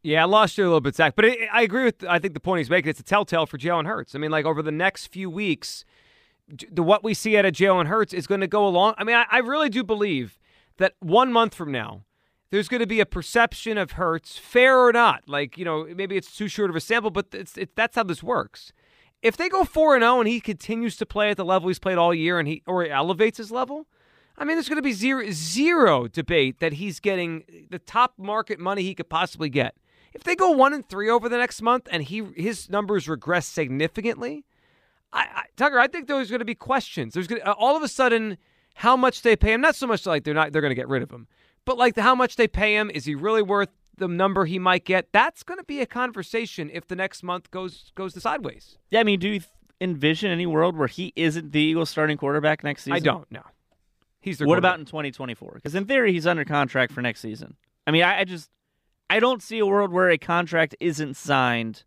Yeah, 0.06 0.22
I 0.22 0.26
lost 0.26 0.56
you 0.56 0.62
a 0.62 0.66
little 0.66 0.80
bit, 0.80 0.94
Zach. 0.94 1.16
But 1.16 1.24
it, 1.24 1.48
I 1.52 1.62
agree 1.62 1.82
with. 1.82 2.04
I 2.04 2.20
think 2.20 2.34
the 2.34 2.38
point 2.40 2.60
he's 2.60 2.70
making. 2.70 2.90
It's 2.90 3.00
a 3.00 3.02
telltale 3.02 3.44
for 3.44 3.58
Jalen 3.58 3.86
Hurts. 3.86 4.14
I 4.14 4.18
mean, 4.18 4.30
like 4.30 4.44
over 4.44 4.62
the 4.62 4.70
next 4.70 5.08
few 5.08 5.28
weeks, 5.28 5.84
the 6.70 6.84
what 6.84 7.02
we 7.02 7.12
see 7.12 7.36
out 7.36 7.44
of 7.44 7.52
Jalen 7.52 7.88
Hurts 7.88 8.12
is 8.12 8.28
going 8.28 8.40
to 8.40 8.46
go 8.46 8.68
along. 8.68 8.94
I 8.98 9.02
mean, 9.02 9.16
I, 9.16 9.26
I 9.28 9.38
really 9.38 9.68
do 9.68 9.82
believe 9.82 10.38
that 10.76 10.94
one 11.00 11.32
month 11.32 11.56
from 11.56 11.72
now, 11.72 12.04
there's 12.50 12.68
going 12.68 12.82
to 12.82 12.86
be 12.86 13.00
a 13.00 13.06
perception 13.06 13.76
of 13.78 13.92
Hurts, 13.92 14.38
fair 14.38 14.78
or 14.78 14.92
not. 14.92 15.24
Like 15.26 15.58
you 15.58 15.64
know, 15.64 15.88
maybe 15.92 16.16
it's 16.16 16.36
too 16.36 16.46
short 16.46 16.70
of 16.70 16.76
a 16.76 16.80
sample, 16.80 17.10
but 17.10 17.26
it's, 17.32 17.58
it's 17.58 17.72
that's 17.74 17.96
how 17.96 18.04
this 18.04 18.22
works. 18.22 18.72
If 19.22 19.36
they 19.36 19.48
go 19.48 19.64
four 19.64 19.96
and 19.96 20.04
zero 20.04 20.20
and 20.20 20.28
he 20.28 20.38
continues 20.38 20.96
to 20.98 21.06
play 21.06 21.30
at 21.30 21.36
the 21.36 21.44
level 21.44 21.66
he's 21.66 21.80
played 21.80 21.98
all 21.98 22.14
year, 22.14 22.38
and 22.38 22.46
he 22.46 22.62
or 22.64 22.84
he 22.84 22.90
elevates 22.90 23.38
his 23.38 23.50
level, 23.50 23.88
I 24.38 24.44
mean, 24.44 24.54
there's 24.54 24.68
going 24.68 24.76
to 24.76 24.82
be 24.82 24.92
zero 24.92 25.24
zero 25.32 26.06
debate 26.06 26.60
that 26.60 26.74
he's 26.74 27.00
getting 27.00 27.42
the 27.70 27.80
top 27.80 28.14
market 28.16 28.60
money 28.60 28.82
he 28.82 28.94
could 28.94 29.08
possibly 29.08 29.48
get. 29.48 29.74
If 30.16 30.24
they 30.24 30.34
go 30.34 30.50
one 30.50 30.72
and 30.72 30.88
three 30.88 31.10
over 31.10 31.28
the 31.28 31.36
next 31.36 31.60
month 31.60 31.88
and 31.90 32.02
he 32.02 32.24
his 32.34 32.70
numbers 32.70 33.06
regress 33.06 33.46
significantly, 33.46 34.46
I, 35.12 35.20
I, 35.20 35.42
Tucker, 35.56 35.78
I 35.78 35.88
think 35.88 36.08
there's 36.08 36.30
going 36.30 36.38
to 36.38 36.46
be 36.46 36.54
questions. 36.54 37.12
There's 37.12 37.26
to, 37.28 37.52
all 37.52 37.76
of 37.76 37.82
a 37.82 37.88
sudden 37.88 38.38
how 38.76 38.96
much 38.96 39.20
they 39.20 39.36
pay 39.36 39.52
him. 39.52 39.60
Not 39.60 39.76
so 39.76 39.86
much 39.86 40.06
like 40.06 40.24
they're 40.24 40.32
not 40.32 40.52
they're 40.52 40.62
going 40.62 40.70
to 40.70 40.76
get 40.76 40.88
rid 40.88 41.02
of 41.02 41.10
him, 41.10 41.26
but 41.66 41.76
like 41.76 41.96
the, 41.96 42.02
how 42.02 42.14
much 42.14 42.36
they 42.36 42.48
pay 42.48 42.74
him. 42.74 42.90
Is 42.90 43.04
he 43.04 43.14
really 43.14 43.42
worth 43.42 43.68
the 43.98 44.08
number 44.08 44.46
he 44.46 44.58
might 44.58 44.86
get? 44.86 45.12
That's 45.12 45.42
going 45.42 45.58
to 45.58 45.64
be 45.64 45.82
a 45.82 45.86
conversation 45.86 46.70
if 46.72 46.86
the 46.86 46.96
next 46.96 47.22
month 47.22 47.50
goes 47.50 47.92
goes 47.94 48.14
the 48.14 48.22
sideways. 48.22 48.78
Yeah, 48.90 49.00
I 49.00 49.04
mean, 49.04 49.20
do 49.20 49.28
you 49.28 49.40
envision 49.82 50.30
any 50.30 50.46
world 50.46 50.78
where 50.78 50.88
he 50.88 51.12
isn't 51.14 51.52
the 51.52 51.60
Eagles 51.60 51.90
starting 51.90 52.16
quarterback 52.16 52.64
next 52.64 52.84
season? 52.84 52.94
I 52.94 53.00
don't. 53.00 53.30
know. 53.30 53.44
He's 54.20 54.40
what 54.40 54.58
about 54.58 54.80
in 54.80 54.86
2024? 54.86 55.52
Because 55.54 55.74
in 55.74 55.84
theory, 55.84 56.12
he's 56.12 56.26
under 56.26 56.44
contract 56.44 56.92
for 56.92 57.00
next 57.00 57.20
season. 57.20 57.54
I 57.86 57.92
mean, 57.92 58.02
I, 58.02 58.20
I 58.20 58.24
just 58.24 58.50
I 59.08 59.20
don't 59.20 59.42
see 59.42 59.58
a 59.58 59.66
world 59.66 59.92
where 59.92 60.10
a 60.10 60.18
contract 60.18 60.74
isn't 60.80 61.16
signed 61.16 61.84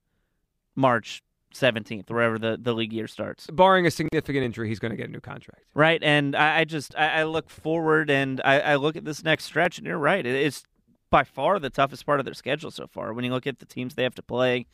March 0.76 1.22
17th, 1.53 2.09
wherever 2.09 2.38
the, 2.38 2.57
the 2.61 2.74
league 2.74 2.93
year 2.93 3.07
starts. 3.07 3.47
Barring 3.47 3.86
a 3.86 3.91
significant 3.91 4.43
injury, 4.43 4.70
he's 4.70 4.80
going 4.80 4.91
to 4.91 4.97
get 4.97 5.09
a 5.09 5.11
new 5.11 5.20
contract. 5.20 5.63
Right. 5.74 6.01
And 6.03 6.36
I, 6.36 6.59
I 6.59 6.63
just, 6.63 6.95
I, 6.97 7.22
I, 7.22 7.24
look 7.24 7.49
forward 7.49 8.09
and 8.09 8.41
I, 8.45 8.59
I, 8.59 8.76
look 8.76 8.95
at 8.95 9.03
this 9.03 9.24
next 9.24 9.45
stretch, 9.45 9.78
and 9.78 9.88
you're 9.88 9.97
right. 9.97 10.26
It's 10.26 10.63
by 11.09 11.24
far 11.24 11.59
the 11.59 11.70
toughest 11.70 12.05
part 12.05 12.20
of 12.20 12.26
their 12.26 12.36
schedule 12.36 12.72
so 12.72 12.88
far. 12.88 13.13
When 13.13 13.26
you 13.26 13.32
look 13.32 13.47
at 13.47 13.59
the 13.59 13.65
teams 13.65 13.95
they 13.95 14.03
have 14.03 14.15
to 14.15 14.22
play 14.22 14.67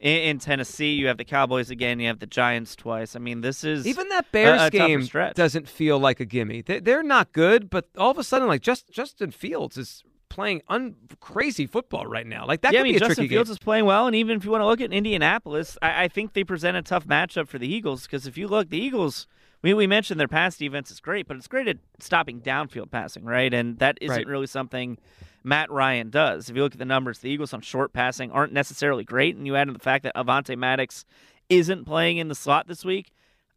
in, 0.00 0.16
in 0.16 0.38
Tennessee, 0.38 0.94
you 0.94 1.06
have 1.08 1.18
the 1.18 1.24
Cowboys 1.24 1.70
again, 1.70 2.00
you 2.00 2.06
have 2.06 2.20
the 2.20 2.26
Giants 2.26 2.74
twice. 2.74 3.14
I 3.14 3.18
mean, 3.18 3.42
this 3.42 3.64
is 3.64 3.86
even 3.86 4.08
that 4.08 4.32
Bears 4.32 4.60
a, 4.62 4.66
a 4.66 4.70
game 4.70 5.06
doesn't 5.34 5.68
feel 5.68 5.98
like 5.98 6.20
a 6.20 6.24
gimme. 6.24 6.62
They, 6.62 6.80
they're 6.80 7.02
not 7.02 7.32
good, 7.32 7.68
but 7.68 7.88
all 7.98 8.10
of 8.10 8.18
a 8.18 8.24
sudden, 8.24 8.48
like 8.48 8.62
just 8.62 8.90
Justin 8.90 9.30
Fields 9.30 9.76
is 9.76 10.02
playing 10.34 10.62
un- 10.68 10.96
crazy 11.20 11.66
football 11.66 12.06
right 12.06 12.26
now. 12.26 12.46
Like 12.46 12.60
that 12.62 12.72
yeah, 12.72 12.80
could 12.80 12.82
I 12.82 12.84
mean, 12.84 12.92
be 12.92 12.96
a 12.96 13.00
Justin 13.00 13.14
tricky 13.16 13.28
Fields 13.28 13.48
game. 13.48 13.52
is 13.54 13.58
playing 13.58 13.84
well, 13.86 14.06
and 14.06 14.14
even 14.16 14.36
if 14.36 14.44
you 14.44 14.50
want 14.50 14.60
to 14.62 14.66
look 14.66 14.80
at 14.82 14.92
Indianapolis, 14.92 15.78
I, 15.80 16.04
I 16.04 16.08
think 16.08 16.34
they 16.34 16.44
present 16.44 16.76
a 16.76 16.82
tough 16.82 17.06
matchup 17.06 17.48
for 17.48 17.58
the 17.58 17.66
Eagles 17.72 18.02
because 18.02 18.26
if 18.26 18.36
you 18.36 18.48
look, 18.48 18.68
the 18.70 18.78
Eagles. 18.78 19.26
We, 19.62 19.72
we 19.72 19.86
mentioned 19.86 20.20
their 20.20 20.28
pass 20.28 20.58
defense 20.58 20.90
is 20.90 21.00
great, 21.00 21.26
but 21.26 21.38
it's 21.38 21.48
great 21.48 21.66
at 21.68 21.78
stopping 21.98 22.42
downfield 22.42 22.90
passing, 22.90 23.24
right? 23.24 23.54
And 23.54 23.78
that 23.78 23.96
isn't 23.98 24.14
Right. 24.14 24.26
really 24.26 24.46
something 24.46 24.98
Matt 25.42 25.70
Ryan 25.70 26.10
does. 26.10 26.50
If 26.50 26.56
you 26.56 26.62
look 26.62 26.74
at 26.74 26.78
the 26.78 26.84
numbers, 26.84 27.20
the 27.20 27.30
Eagles 27.30 27.54
on 27.54 27.62
short 27.62 27.94
passing 27.94 28.30
aren't 28.30 28.52
necessarily 28.52 29.04
great, 29.04 29.36
and 29.36 29.46
you 29.46 29.56
add 29.56 29.68
in 29.68 29.72
the 29.72 29.80
fact 29.80 30.02
that 30.02 30.14
Avonte 30.14 30.54
Maddox 30.58 31.06
isn't 31.48 31.86
playing 31.86 32.18
in 32.18 32.28
the 32.28 32.34
slot 32.34 32.66
this 32.68 32.84
week, 32.84 33.10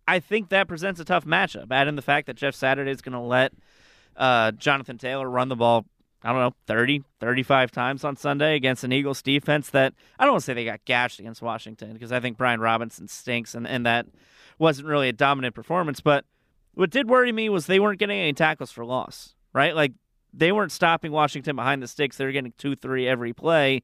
I 0.08 0.20
think 0.22 0.48
that 0.48 0.70
presents 0.70 1.02
a 1.02 1.04
tough 1.04 1.26
matchup. 1.26 1.70
Add 1.74 1.90
in 1.90 1.98
the 1.98 2.02
fact 2.02 2.28
that 2.28 2.38
Jeff 2.38 2.56
Saturday 2.56 2.92
is 2.92 3.02
going 3.02 3.12
to 3.12 3.20
let 3.20 3.52
uh, 4.16 4.52
Jonathan 4.54 4.98
Taylor 4.98 5.30
run 5.30 5.50
the 5.50 5.58
ball, 5.58 5.86
I 6.28 6.34
don't 6.34 6.42
know, 6.42 6.54
30, 6.66 7.04
35 7.22 7.72
times 7.72 8.04
on 8.04 8.18
Sunday 8.18 8.58
against 8.58 8.84
an 8.84 8.92
Eagles 8.92 9.22
defense 9.22 9.70
that 9.70 9.94
I 10.20 10.26
don't 10.26 10.34
want 10.34 10.42
to 10.42 10.46
say 10.46 10.54
they 10.54 10.66
got 10.66 10.84
gashed 10.84 11.22
against 11.22 11.42
Washington 11.42 11.94
because 11.94 12.12
I 12.12 12.20
think 12.20 12.36
Brian 12.36 12.60
Robinson 12.60 13.08
stinks 13.08 13.56
and, 13.56 13.66
and 13.66 13.86
that 13.86 14.08
wasn't 14.60 14.90
really 14.90 15.08
a 15.08 15.14
dominant 15.14 15.56
performance. 15.56 16.02
But 16.02 16.26
what 16.74 16.90
did 16.90 17.10
worry 17.10 17.32
me 17.32 17.48
was 17.48 17.66
they 17.66 17.80
weren't 17.80 17.98
getting 17.98 18.20
any 18.20 18.34
tackles 18.34 18.72
for 18.72 18.84
loss, 18.84 19.36
right? 19.54 19.74
Like 19.74 19.94
they 20.34 20.52
weren't 20.52 20.74
stopping 20.74 21.14
Washington 21.14 21.56
behind 21.56 21.82
the 21.82 21.88
sticks. 21.88 22.18
They 22.18 22.26
were 22.26 22.34
getting 22.34 22.54
two, 22.58 22.76
three 22.76 23.08
every 23.08 23.32
play. 23.32 23.84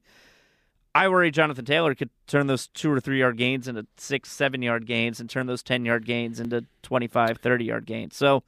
I 0.94 1.08
worry 1.08 1.30
Jonathan 1.30 1.64
Taylor 1.64 1.94
could 1.94 2.10
turn 2.26 2.46
those 2.46 2.66
two 2.68 2.92
or 2.92 3.00
three 3.00 3.20
yard 3.20 3.38
gains 3.38 3.68
into 3.68 3.86
six, 3.96 4.30
seven 4.30 4.60
yard 4.60 4.84
gains 4.84 5.18
and 5.18 5.30
turn 5.30 5.46
those 5.46 5.62
10 5.62 5.86
yard 5.86 6.04
gains 6.04 6.38
into 6.38 6.66
25, 6.82 7.38
30 7.38 7.64
yard 7.64 7.86
gains. 7.86 8.14
So 8.14 8.42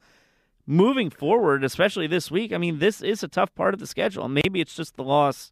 moving 0.67 1.09
forward, 1.09 1.63
especially 1.63 2.05
this 2.05 2.29
week, 2.29 2.53
I 2.53 2.57
mean, 2.57 2.79
this 2.79 3.01
is 3.01 3.23
a 3.23 3.27
tough 3.27 3.55
part 3.55 3.73
of 3.73 3.79
the 3.79 3.87
schedule. 3.87 4.27
Maybe 4.27 4.59
it's 4.61 4.75
just 4.75 4.97
the 4.97 5.03
loss 5.03 5.51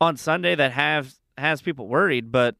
on 0.00 0.16
Sunday 0.16 0.54
that 0.54 0.72
have 0.72 1.14
has 1.36 1.60
people 1.60 1.88
worried, 1.88 2.30
but 2.30 2.54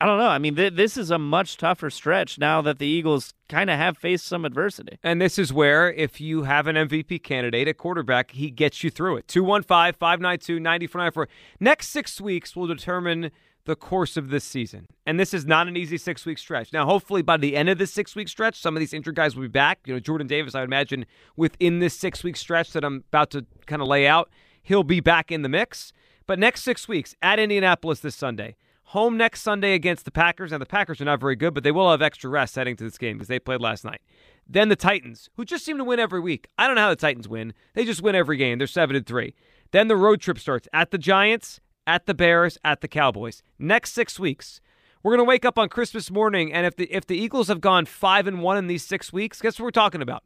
I 0.00 0.06
don't 0.06 0.18
know. 0.18 0.28
I 0.28 0.38
mean, 0.38 0.56
th- 0.56 0.74
this 0.74 0.96
is 0.96 1.10
a 1.10 1.18
much 1.18 1.56
tougher 1.56 1.88
stretch 1.88 2.38
now 2.38 2.60
that 2.62 2.78
the 2.78 2.86
Eagles 2.86 3.32
kind 3.48 3.70
of 3.70 3.78
have 3.78 3.96
faced 3.96 4.26
some 4.26 4.44
adversity. 4.44 4.98
And 5.02 5.20
this 5.20 5.38
is 5.38 5.52
where, 5.52 5.92
if 5.92 6.20
you 6.20 6.42
have 6.42 6.66
an 6.66 6.76
MVP 6.76 7.22
candidate 7.22 7.68
at 7.68 7.78
quarterback, 7.78 8.32
he 8.32 8.50
gets 8.50 8.82
you 8.82 8.90
through 8.90 9.18
it. 9.18 9.28
215 9.28 9.94
592 9.98 10.60
9494. 10.60 11.28
Next 11.60 11.88
six 11.88 12.20
weeks 12.20 12.56
will 12.56 12.66
determine 12.66 13.30
the 13.64 13.76
course 13.76 14.16
of 14.16 14.30
this 14.30 14.44
season. 14.44 14.86
And 15.06 15.18
this 15.18 15.32
is 15.32 15.46
not 15.46 15.68
an 15.68 15.76
easy 15.76 15.96
six 15.96 16.26
week 16.26 16.38
stretch. 16.38 16.72
Now, 16.72 16.84
hopefully, 16.86 17.22
by 17.22 17.36
the 17.36 17.56
end 17.56 17.68
of 17.68 17.78
this 17.78 17.92
six 17.92 18.14
week 18.14 18.28
stretch, 18.28 18.60
some 18.60 18.76
of 18.76 18.80
these 18.80 18.92
injured 18.92 19.14
guys 19.14 19.34
will 19.34 19.42
be 19.42 19.48
back. 19.48 19.80
You 19.86 19.94
know, 19.94 20.00
Jordan 20.00 20.26
Davis, 20.26 20.54
I 20.54 20.60
would 20.60 20.68
imagine, 20.68 21.06
within 21.36 21.78
this 21.78 21.94
six 21.94 22.22
week 22.22 22.36
stretch 22.36 22.72
that 22.72 22.84
I'm 22.84 23.04
about 23.08 23.30
to 23.30 23.46
kind 23.66 23.82
of 23.82 23.88
lay 23.88 24.06
out, 24.06 24.30
he'll 24.62 24.84
be 24.84 25.00
back 25.00 25.32
in 25.32 25.42
the 25.42 25.48
mix. 25.48 25.92
But 26.26 26.38
next 26.38 26.62
six 26.62 26.88
weeks 26.88 27.14
at 27.22 27.38
Indianapolis 27.38 28.00
this 28.00 28.16
Sunday, 28.16 28.56
home 28.88 29.16
next 29.16 29.42
Sunday 29.42 29.74
against 29.74 30.04
the 30.04 30.10
Packers. 30.10 30.52
Now, 30.52 30.58
the 30.58 30.66
Packers 30.66 31.00
are 31.00 31.04
not 31.04 31.20
very 31.20 31.36
good, 31.36 31.54
but 31.54 31.64
they 31.64 31.72
will 31.72 31.90
have 31.90 32.02
extra 32.02 32.30
rest 32.30 32.56
heading 32.56 32.76
to 32.76 32.84
this 32.84 32.98
game 32.98 33.16
because 33.16 33.28
they 33.28 33.38
played 33.38 33.60
last 33.60 33.84
night. 33.84 34.00
Then 34.46 34.68
the 34.68 34.76
Titans, 34.76 35.30
who 35.36 35.44
just 35.44 35.64
seem 35.64 35.78
to 35.78 35.84
win 35.84 35.98
every 35.98 36.20
week. 36.20 36.48
I 36.58 36.66
don't 36.66 36.76
know 36.76 36.82
how 36.82 36.90
the 36.90 36.96
Titans 36.96 37.28
win. 37.28 37.54
They 37.74 37.84
just 37.84 38.02
win 38.02 38.14
every 38.14 38.36
game. 38.36 38.58
They're 38.58 38.66
7 38.66 38.94
and 38.94 39.06
3. 39.06 39.34
Then 39.70 39.88
the 39.88 39.96
road 39.96 40.20
trip 40.20 40.38
starts 40.38 40.68
at 40.72 40.90
the 40.90 40.98
Giants, 40.98 41.60
at 41.86 42.06
the 42.06 42.14
Bears, 42.14 42.58
at 42.64 42.80
the 42.80 42.88
Cowboys. 42.88 43.42
Next 43.58 43.92
6 43.92 44.18
weeks. 44.18 44.60
We're 45.02 45.16
going 45.16 45.26
to 45.26 45.28
wake 45.28 45.44
up 45.44 45.58
on 45.58 45.68
Christmas 45.68 46.10
morning 46.10 46.52
and 46.52 46.66
if 46.66 46.76
the 46.76 46.90
if 46.90 47.06
the 47.06 47.16
Eagles 47.16 47.48
have 47.48 47.60
gone 47.60 47.84
5 47.84 48.26
and 48.26 48.42
1 48.42 48.56
in 48.56 48.66
these 48.68 48.84
6 48.84 49.12
weeks, 49.12 49.40
guess 49.42 49.58
what 49.58 49.64
we're 49.64 49.70
talking 49.70 50.00
about? 50.00 50.24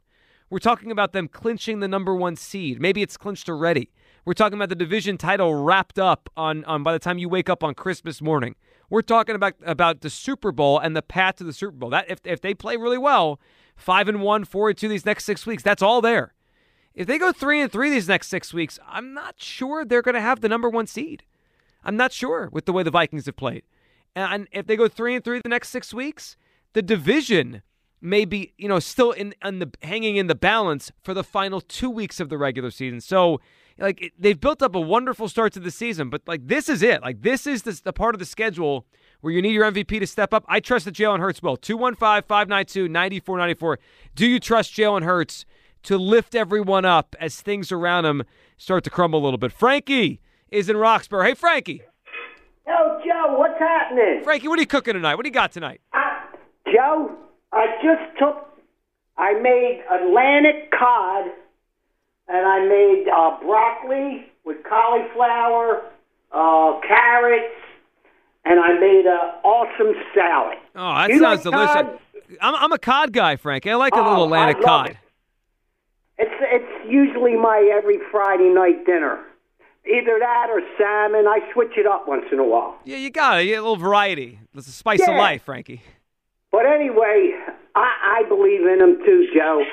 We're 0.50 0.60
talking 0.60 0.90
about 0.90 1.12
them 1.12 1.28
clinching 1.28 1.80
the 1.80 1.88
number 1.88 2.14
1 2.14 2.36
seed. 2.36 2.80
Maybe 2.80 3.02
it's 3.02 3.16
clinched 3.16 3.48
already. 3.48 3.90
We're 4.24 4.34
talking 4.34 4.58
about 4.58 4.68
the 4.68 4.74
division 4.74 5.18
title 5.18 5.54
wrapped 5.54 5.98
up 5.98 6.30
on, 6.36 6.64
on 6.64 6.82
by 6.82 6.92
the 6.92 6.98
time 6.98 7.18
you 7.18 7.28
wake 7.28 7.50
up 7.50 7.64
on 7.64 7.74
Christmas 7.74 8.22
morning. 8.22 8.56
We're 8.90 9.02
talking 9.02 9.34
about 9.34 9.54
about 9.62 10.00
the 10.00 10.10
Super 10.10 10.52
Bowl 10.52 10.78
and 10.78 10.96
the 10.96 11.02
path 11.02 11.36
to 11.36 11.44
the 11.44 11.52
Super 11.52 11.72
Bowl. 11.72 11.90
That 11.90 12.10
if 12.10 12.20
if 12.24 12.40
they 12.40 12.54
play 12.54 12.76
really 12.76 12.98
well, 12.98 13.40
five 13.76 14.08
and 14.08 14.22
one, 14.22 14.44
four 14.44 14.70
and 14.70 14.78
two 14.78 14.88
these 14.88 15.04
next 15.04 15.24
six 15.24 15.44
weeks, 15.46 15.62
that's 15.62 15.82
all 15.82 16.00
there. 16.00 16.34
If 16.94 17.06
they 17.06 17.18
go 17.18 17.32
three 17.32 17.60
and 17.60 17.70
three 17.70 17.90
these 17.90 18.08
next 18.08 18.28
six 18.28 18.54
weeks, 18.54 18.78
I'm 18.86 19.12
not 19.12 19.36
sure 19.38 19.84
they're 19.84 20.02
going 20.02 20.14
to 20.14 20.20
have 20.20 20.40
the 20.40 20.48
number 20.48 20.68
one 20.68 20.86
seed. 20.86 21.22
I'm 21.88 21.96
not 21.96 22.12
sure 22.12 22.50
with 22.52 22.66
the 22.66 22.72
way 22.74 22.82
the 22.82 22.90
Vikings 22.90 23.24
have 23.24 23.36
played. 23.36 23.62
And 24.14 24.46
if 24.52 24.66
they 24.66 24.76
go 24.76 24.88
three 24.88 25.14
and 25.14 25.24
three 25.24 25.40
the 25.40 25.48
next 25.48 25.70
six 25.70 25.94
weeks, 25.94 26.36
the 26.74 26.82
division 26.82 27.62
may 28.02 28.26
be, 28.26 28.52
you 28.58 28.68
know, 28.68 28.78
still 28.78 29.12
in, 29.12 29.34
in 29.42 29.60
the 29.60 29.72
hanging 29.82 30.16
in 30.16 30.26
the 30.26 30.34
balance 30.34 30.92
for 31.02 31.14
the 31.14 31.24
final 31.24 31.62
two 31.62 31.88
weeks 31.88 32.20
of 32.20 32.28
the 32.28 32.36
regular 32.36 32.70
season. 32.70 33.00
So, 33.00 33.40
like, 33.78 34.12
they've 34.18 34.38
built 34.38 34.60
up 34.60 34.74
a 34.74 34.80
wonderful 34.80 35.30
start 35.30 35.54
to 35.54 35.60
the 35.60 35.70
season, 35.70 36.10
but 36.10 36.20
like 36.26 36.46
this 36.46 36.68
is 36.68 36.82
it. 36.82 37.00
Like 37.00 37.22
this 37.22 37.46
is 37.46 37.62
the, 37.62 37.80
the 37.82 37.94
part 37.94 38.14
of 38.14 38.18
the 38.18 38.26
schedule 38.26 38.84
where 39.22 39.32
you 39.32 39.40
need 39.40 39.54
your 39.54 39.72
MVP 39.72 39.98
to 39.98 40.06
step 40.06 40.34
up. 40.34 40.44
I 40.46 40.60
trust 40.60 40.84
that 40.84 40.94
Jalen 40.94 41.20
Hurts 41.20 41.42
will. 41.42 41.56
215-592-9494. 41.56 43.76
Do 44.14 44.26
you 44.26 44.38
trust 44.38 44.74
Jalen 44.74 45.04
Hurts 45.04 45.46
to 45.84 45.96
lift 45.96 46.34
everyone 46.34 46.84
up 46.84 47.16
as 47.18 47.40
things 47.40 47.72
around 47.72 48.04
him 48.04 48.24
start 48.58 48.84
to 48.84 48.90
crumble 48.90 49.20
a 49.20 49.24
little 49.24 49.38
bit? 49.38 49.52
Frankie 49.52 50.20
is 50.50 50.68
in 50.68 50.76
Roxborough. 50.76 51.26
Hey, 51.26 51.34
Frankie. 51.34 51.82
Yo, 52.66 53.00
Joe, 53.04 53.36
what's 53.38 53.58
happening? 53.58 54.20
Frankie, 54.24 54.48
what 54.48 54.58
are 54.58 54.62
you 54.62 54.66
cooking 54.66 54.94
tonight? 54.94 55.14
What 55.14 55.24
do 55.24 55.28
you 55.28 55.32
got 55.34 55.52
tonight? 55.52 55.80
Uh, 55.92 55.98
Joe, 56.72 57.16
I 57.52 57.66
just 57.82 58.18
took, 58.18 58.46
I 59.16 59.32
made 59.40 59.82
Atlantic 59.90 60.70
cod, 60.78 61.24
and 62.28 62.46
I 62.46 62.66
made 62.66 63.06
uh, 63.08 63.38
broccoli 63.42 64.26
with 64.44 64.58
cauliflower, 64.68 65.82
uh, 66.32 66.80
carrots, 66.86 67.54
and 68.44 68.60
I 68.60 68.78
made 68.78 69.04
an 69.06 69.40
awesome 69.44 69.94
salad. 70.14 70.58
Oh, 70.76 70.94
that 70.94 71.08
You 71.10 71.18
sounds 71.20 71.44
like 71.46 71.54
delicious. 71.54 72.00
I'm, 72.42 72.54
I'm 72.54 72.72
a 72.72 72.78
cod 72.78 73.12
guy, 73.12 73.36
Frankie. 73.36 73.70
I 73.70 73.74
like 73.76 73.94
a 73.94 73.98
Oh, 73.98 74.08
little 74.10 74.24
Atlantic 74.24 74.62
cod. 74.62 74.90
it. 74.90 74.96
It's 76.18 76.34
it's 76.40 76.90
usually 76.90 77.36
my 77.36 77.70
every 77.74 77.98
Friday 78.10 78.48
night 78.52 78.84
dinner. 78.84 79.20
Either 79.88 80.18
that 80.18 80.48
or 80.50 80.60
salmon. 80.76 81.26
I 81.26 81.40
switch 81.52 81.72
it 81.76 81.86
up 81.86 82.06
once 82.06 82.26
in 82.30 82.38
a 82.38 82.44
while. 82.44 82.76
Yeah, 82.84 82.98
you 82.98 83.10
got 83.10 83.40
it. 83.40 83.44
You 83.44 83.52
get 83.52 83.60
a 83.60 83.62
little 83.62 83.76
variety. 83.76 84.38
It's 84.54 84.66
the 84.66 84.72
spice 84.72 85.00
of 85.00 85.14
life, 85.16 85.42
Frankie. 85.42 85.82
But 86.52 86.66
anyway, 86.66 87.32
I, 87.74 88.22
I 88.24 88.28
believe 88.28 88.62
in 88.62 88.80
him 88.80 88.98
too, 89.04 89.28
Joe. 89.34 89.64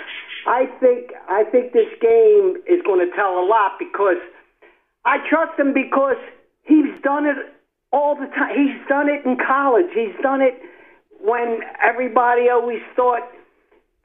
I 0.48 0.66
think 0.80 1.12
I 1.28 1.44
think 1.44 1.74
this 1.74 1.90
game 2.02 2.58
is 2.68 2.82
going 2.86 3.00
to 3.00 3.16
tell 3.16 3.40
a 3.40 3.46
lot 3.46 3.80
because 3.80 4.22
I 5.04 5.18
trust 5.30 5.60
him 5.60 5.74
because 5.74 6.18
he's 6.64 6.94
done 7.04 7.26
it 7.26 7.38
all 7.92 8.16
the 8.16 8.28
time. 8.28 8.56
He's 8.56 8.88
done 8.88 9.10
it 9.10 9.26
in 9.26 9.38
college. 9.38 9.88
He's 9.94 10.16
done 10.22 10.42
it 10.42 10.62
when 11.20 11.62
everybody 11.84 12.50
always 12.50 12.82
thought 12.96 13.28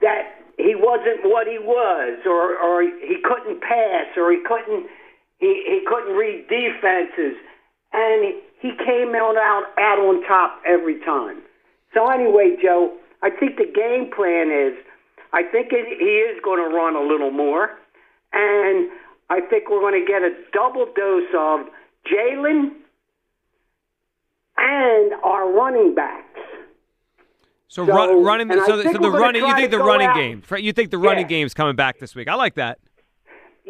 that 0.01 0.41
he 0.57 0.75
wasn't 0.75 1.25
what 1.25 1.47
he 1.47 1.59
was, 1.59 2.21
or 2.25 2.57
or 2.57 2.83
he 2.83 3.17
couldn't 3.23 3.61
pass, 3.61 4.07
or 4.17 4.33
he 4.33 4.39
couldn't 4.47 4.87
he 5.41 5.65
he 5.67 5.81
couldn't 5.87 6.15
read 6.17 6.47
defenses, 6.49 7.37
and 7.93 8.35
he 8.61 8.71
came 8.85 9.15
out 9.15 9.37
out, 9.37 9.99
on 9.99 10.23
top 10.29 10.61
every 10.67 11.01
time. 11.01 11.43
So 11.95 12.09
anyway, 12.09 12.57
Joe, 12.63 12.93
I 13.23 13.31
think 13.31 13.57
the 13.57 13.65
game 13.67 14.11
plan 14.15 14.51
is, 14.53 14.75
I 15.33 15.43
think 15.43 15.69
it, 15.73 15.87
he 15.99 16.23
is 16.31 16.39
going 16.45 16.59
to 16.63 16.75
run 16.75 16.95
a 16.95 17.03
little 17.03 17.31
more, 17.33 17.71
and 18.33 18.89
I 19.31 19.41
think 19.41 19.69
we're 19.71 19.81
going 19.81 19.99
to 20.01 20.07
get 20.07 20.23
a 20.23 20.31
double 20.53 20.87
dose 20.95 21.33
of 21.37 21.67
Jalen 22.07 22.71
and 24.59 25.13
our 25.25 25.51
running 25.53 25.95
backs. 25.95 26.27
So, 27.69 27.87
So, 27.87 27.93
run, 27.93 28.25
running. 28.25 28.49
So, 28.67 28.77
the- 28.77 28.83
so 28.83 28.99
the 28.99 29.11
running. 29.11 29.45
You 29.45 29.55
think 29.55 29.71
the 29.71 29.79
running 29.79 30.09
out- 30.09 30.17
game? 30.17 30.43
You 30.59 30.73
think 30.73 30.91
the 30.91 30.99
running 30.99 31.25
Yeah. 31.25 31.29
game's 31.29 31.55
coming 31.55 31.77
back 31.77 31.99
this 31.99 32.15
week? 32.17 32.29
I 32.29 32.35
like 32.35 32.55
that. 32.55 32.79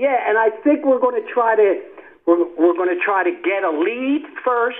Yeah, 0.00 0.16
and 0.26 0.38
I 0.38 0.48
think 0.64 0.86
we're 0.86 0.98
going 0.98 1.22
to 1.22 1.28
try 1.30 1.56
to 1.56 1.80
we're, 2.26 2.38
we're 2.56 2.74
going 2.74 2.88
to 2.88 3.04
try 3.04 3.22
to 3.22 3.30
get 3.30 3.64
a 3.64 3.70
lead 3.70 4.22
first, 4.42 4.78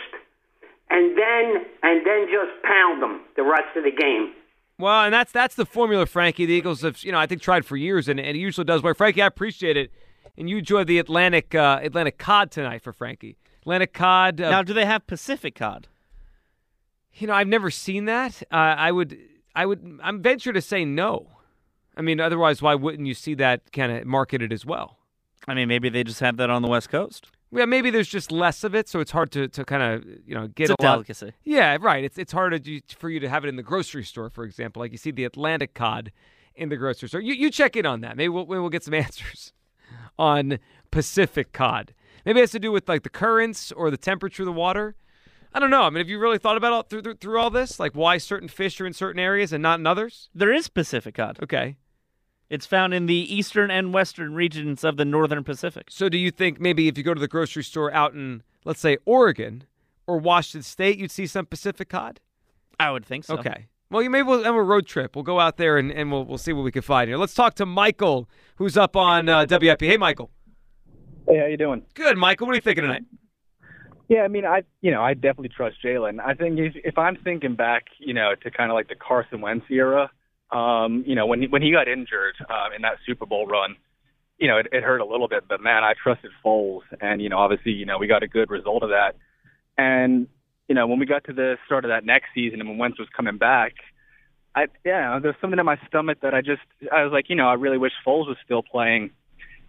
and 0.88 1.16
then 1.18 1.66
and 1.82 2.06
then 2.06 2.26
just 2.32 2.62
pound 2.64 3.02
them 3.02 3.20
the 3.36 3.42
rest 3.42 3.76
of 3.76 3.84
the 3.84 3.90
game. 3.90 4.32
Well, 4.78 5.04
and 5.04 5.12
that's 5.12 5.30
that's 5.30 5.56
the 5.56 5.66
formula, 5.66 6.06
Frankie. 6.06 6.46
The 6.46 6.54
Eagles 6.54 6.80
have, 6.80 7.04
you 7.04 7.12
know, 7.12 7.18
I 7.18 7.26
think 7.26 7.42
tried 7.42 7.66
for 7.66 7.76
years, 7.76 8.08
and, 8.08 8.18
and 8.18 8.34
it 8.34 8.40
usually 8.40 8.64
does 8.64 8.82
work. 8.82 8.96
Frankie, 8.96 9.20
I 9.20 9.26
appreciate 9.26 9.76
it, 9.76 9.92
and 10.38 10.48
you 10.48 10.56
enjoy 10.56 10.84
the 10.84 10.98
Atlantic 10.98 11.54
uh, 11.54 11.80
Atlantic 11.82 12.16
cod 12.16 12.50
tonight 12.50 12.80
for 12.82 12.94
Frankie. 12.94 13.36
Atlantic 13.60 13.92
cod. 13.92 14.40
Uh, 14.40 14.50
Now, 14.50 14.62
do 14.62 14.72
they 14.72 14.86
have 14.86 15.06
Pacific 15.06 15.54
cod? 15.54 15.86
You 17.12 17.26
know, 17.26 17.34
I've 17.34 17.48
never 17.48 17.70
seen 17.70 18.06
that. 18.06 18.42
Uh, 18.50 18.56
I 18.56 18.90
would, 18.90 19.18
I 19.54 19.66
would, 19.66 20.00
I'm 20.02 20.22
venture 20.22 20.54
to 20.54 20.62
say 20.62 20.86
no. 20.86 21.26
I 21.94 22.00
mean, 22.00 22.20
otherwise, 22.20 22.62
why 22.62 22.74
wouldn't 22.74 23.06
you 23.06 23.12
see 23.12 23.34
that 23.34 23.70
kind 23.72 23.92
of 23.92 24.06
marketed 24.06 24.50
as 24.50 24.64
well? 24.64 24.96
I 25.48 25.54
mean, 25.54 25.68
maybe 25.68 25.88
they 25.88 26.04
just 26.04 26.20
have 26.20 26.36
that 26.38 26.50
on 26.50 26.62
the 26.62 26.68
West 26.68 26.90
Coast. 26.90 27.28
Yeah, 27.52 27.64
maybe 27.64 27.90
there's 27.90 28.08
just 28.08 28.30
less 28.30 28.62
of 28.62 28.74
it, 28.74 28.88
so 28.88 29.00
it's 29.00 29.10
hard 29.10 29.32
to, 29.32 29.48
to 29.48 29.64
kind 29.64 29.82
of 29.82 30.04
you 30.24 30.34
know 30.34 30.46
get 30.48 30.70
It's 30.70 30.76
a 30.78 30.82
lot- 30.84 30.94
delicacy. 30.96 31.32
Yeah, 31.42 31.78
right. 31.80 32.04
It's 32.04 32.18
it's 32.18 32.32
harder 32.32 32.58
to, 32.58 32.80
for 32.96 33.10
you 33.10 33.18
to 33.20 33.28
have 33.28 33.44
it 33.44 33.48
in 33.48 33.56
the 33.56 33.62
grocery 33.62 34.04
store, 34.04 34.30
for 34.30 34.44
example. 34.44 34.80
Like 34.80 34.92
you 34.92 34.98
see 34.98 35.10
the 35.10 35.24
Atlantic 35.24 35.74
cod 35.74 36.12
in 36.54 36.68
the 36.68 36.76
grocery 36.76 37.08
store. 37.08 37.20
You 37.20 37.34
you 37.34 37.50
check 37.50 37.74
in 37.76 37.86
on 37.86 38.02
that. 38.02 38.16
Maybe 38.16 38.28
we'll 38.28 38.46
maybe 38.46 38.60
we'll 38.60 38.68
get 38.70 38.84
some 38.84 38.94
answers 39.06 39.52
on 40.18 40.58
Pacific 40.90 41.52
cod. 41.52 41.94
Maybe 42.24 42.38
it 42.38 42.42
has 42.42 42.50
to 42.52 42.60
do 42.60 42.70
with 42.70 42.88
like 42.88 43.02
the 43.02 43.08
currents 43.10 43.72
or 43.72 43.90
the 43.90 43.96
temperature 43.96 44.42
of 44.42 44.46
the 44.46 44.52
water. 44.52 44.94
I 45.52 45.58
don't 45.58 45.70
know. 45.70 45.82
I 45.82 45.90
mean, 45.90 45.98
have 45.98 46.08
you 46.08 46.20
really 46.20 46.38
thought 46.38 46.56
about 46.56 46.72
all, 46.72 46.82
through, 46.84 47.02
through 47.02 47.14
through 47.14 47.40
all 47.40 47.50
this, 47.50 47.80
like 47.80 47.92
why 47.92 48.18
certain 48.18 48.46
fish 48.48 48.80
are 48.80 48.86
in 48.86 48.92
certain 48.92 49.18
areas 49.18 49.52
and 49.52 49.60
not 49.62 49.80
in 49.80 49.86
others? 49.86 50.28
There 50.32 50.52
is 50.52 50.68
Pacific 50.68 51.16
cod. 51.16 51.38
Okay. 51.42 51.76
It's 52.50 52.66
found 52.66 52.92
in 52.92 53.06
the 53.06 53.14
eastern 53.14 53.70
and 53.70 53.94
western 53.94 54.34
regions 54.34 54.82
of 54.82 54.96
the 54.96 55.04
northern 55.04 55.44
Pacific. 55.44 55.86
So 55.88 56.08
do 56.08 56.18
you 56.18 56.32
think 56.32 56.60
maybe 56.60 56.88
if 56.88 56.98
you 56.98 57.04
go 57.04 57.14
to 57.14 57.20
the 57.20 57.28
grocery 57.28 57.62
store 57.62 57.92
out 57.92 58.12
in 58.12 58.42
let's 58.64 58.80
say 58.80 58.98
Oregon 59.06 59.64
or 60.06 60.18
Washington 60.18 60.64
State, 60.64 60.98
you'd 60.98 61.12
see 61.12 61.26
some 61.26 61.46
Pacific 61.46 61.88
cod? 61.88 62.20
I 62.80 62.90
would 62.90 63.06
think 63.06 63.24
so. 63.24 63.38
Okay. 63.38 63.68
Well, 63.90 64.02
you 64.02 64.10
maybe 64.10 64.26
we'll 64.26 64.42
have 64.42 64.54
a 64.54 64.62
road 64.62 64.86
trip. 64.86 65.14
We'll 65.14 65.22
go 65.22 65.38
out 65.38 65.56
there 65.56 65.78
and, 65.78 65.92
and 65.92 66.10
we'll 66.10 66.24
we'll 66.24 66.38
see 66.38 66.52
what 66.52 66.62
we 66.62 66.72
can 66.72 66.82
find 66.82 67.08
here. 67.08 67.18
Let's 67.18 67.34
talk 67.34 67.54
to 67.54 67.66
Michael, 67.66 68.28
who's 68.56 68.76
up 68.76 68.96
on 68.96 69.28
uh, 69.28 69.46
WIP. 69.48 69.80
Hey, 69.80 69.96
Michael. 69.96 70.30
Hey, 71.28 71.38
how 71.38 71.46
you 71.46 71.56
doing? 71.56 71.82
Good, 71.94 72.16
Michael. 72.16 72.46
What 72.46 72.52
are 72.52 72.56
you 72.56 72.62
thinking 72.62 72.82
tonight? 72.82 73.04
Yeah, 74.08 74.22
I 74.22 74.28
mean, 74.28 74.44
I 74.44 74.64
you 74.80 74.90
know 74.90 75.02
I 75.02 75.14
definitely 75.14 75.50
trust 75.50 75.76
Jalen. 75.84 76.18
I 76.20 76.34
think 76.34 76.58
if, 76.58 76.74
if 76.82 76.98
I'm 76.98 77.16
thinking 77.16 77.54
back, 77.54 77.84
you 77.98 78.12
know, 78.12 78.34
to 78.42 78.50
kind 78.50 78.70
of 78.70 78.74
like 78.74 78.88
the 78.88 78.96
Carson 78.96 79.40
Wentz 79.40 79.66
era, 79.70 80.10
um, 80.52 81.04
you 81.06 81.14
know, 81.14 81.26
when 81.26 81.42
when 81.44 81.62
he 81.62 81.70
got 81.72 81.88
injured 81.88 82.34
um, 82.48 82.72
in 82.74 82.82
that 82.82 82.98
Super 83.06 83.26
Bowl 83.26 83.46
run, 83.46 83.76
you 84.38 84.48
know, 84.48 84.58
it, 84.58 84.68
it 84.72 84.82
hurt 84.82 85.00
a 85.00 85.04
little 85.04 85.28
bit, 85.28 85.44
but 85.48 85.60
man, 85.60 85.84
I 85.84 85.94
trusted 86.02 86.30
Foles, 86.44 86.80
and 87.00 87.20
you 87.22 87.28
know, 87.28 87.38
obviously, 87.38 87.72
you 87.72 87.86
know, 87.86 87.98
we 87.98 88.06
got 88.06 88.22
a 88.22 88.28
good 88.28 88.50
result 88.50 88.82
of 88.82 88.90
that. 88.90 89.16
And 89.78 90.26
you 90.68 90.74
know, 90.74 90.86
when 90.86 90.98
we 90.98 91.06
got 91.06 91.24
to 91.24 91.32
the 91.32 91.56
start 91.66 91.84
of 91.84 91.90
that 91.90 92.04
next 92.04 92.28
season, 92.34 92.60
and 92.60 92.68
when 92.68 92.78
Wentz 92.78 92.98
was 92.98 93.08
coming 93.16 93.38
back, 93.38 93.74
I 94.54 94.66
yeah, 94.84 95.18
there's 95.22 95.36
something 95.40 95.58
in 95.58 95.66
my 95.66 95.78
stomach 95.86 96.18
that 96.22 96.34
I 96.34 96.40
just 96.40 96.62
I 96.92 97.04
was 97.04 97.12
like, 97.12 97.26
you 97.28 97.36
know, 97.36 97.48
I 97.48 97.54
really 97.54 97.78
wish 97.78 97.92
Foles 98.06 98.26
was 98.26 98.36
still 98.44 98.62
playing. 98.62 99.10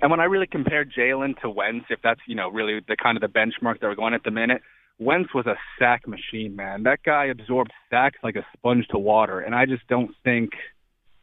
And 0.01 0.09
when 0.09 0.19
I 0.19 0.23
really 0.23 0.47
compared 0.47 0.91
Jalen 0.91 1.39
to 1.41 1.49
Wentz, 1.49 1.85
if 1.89 1.99
that's 2.03 2.21
you 2.27 2.35
know 2.35 2.49
really 2.49 2.79
the 2.87 2.97
kind 2.97 3.17
of 3.17 3.21
the 3.21 3.27
benchmark 3.27 3.79
that 3.79 3.87
we're 3.87 3.95
going 3.95 4.13
at 4.13 4.23
the 4.23 4.31
minute, 4.31 4.61
Wentz 5.01 5.33
was 5.33 5.47
a 5.47 5.55
sack 5.79 6.07
machine, 6.07 6.55
man. 6.55 6.83
That 6.83 7.01
guy 7.03 7.25
absorbed 7.25 7.71
sacks 7.89 8.19
like 8.21 8.35
a 8.35 8.45
sponge 8.53 8.87
to 8.89 8.99
water, 8.99 9.39
and 9.39 9.55
I 9.55 9.65
just 9.65 9.87
don't 9.87 10.11
think 10.23 10.51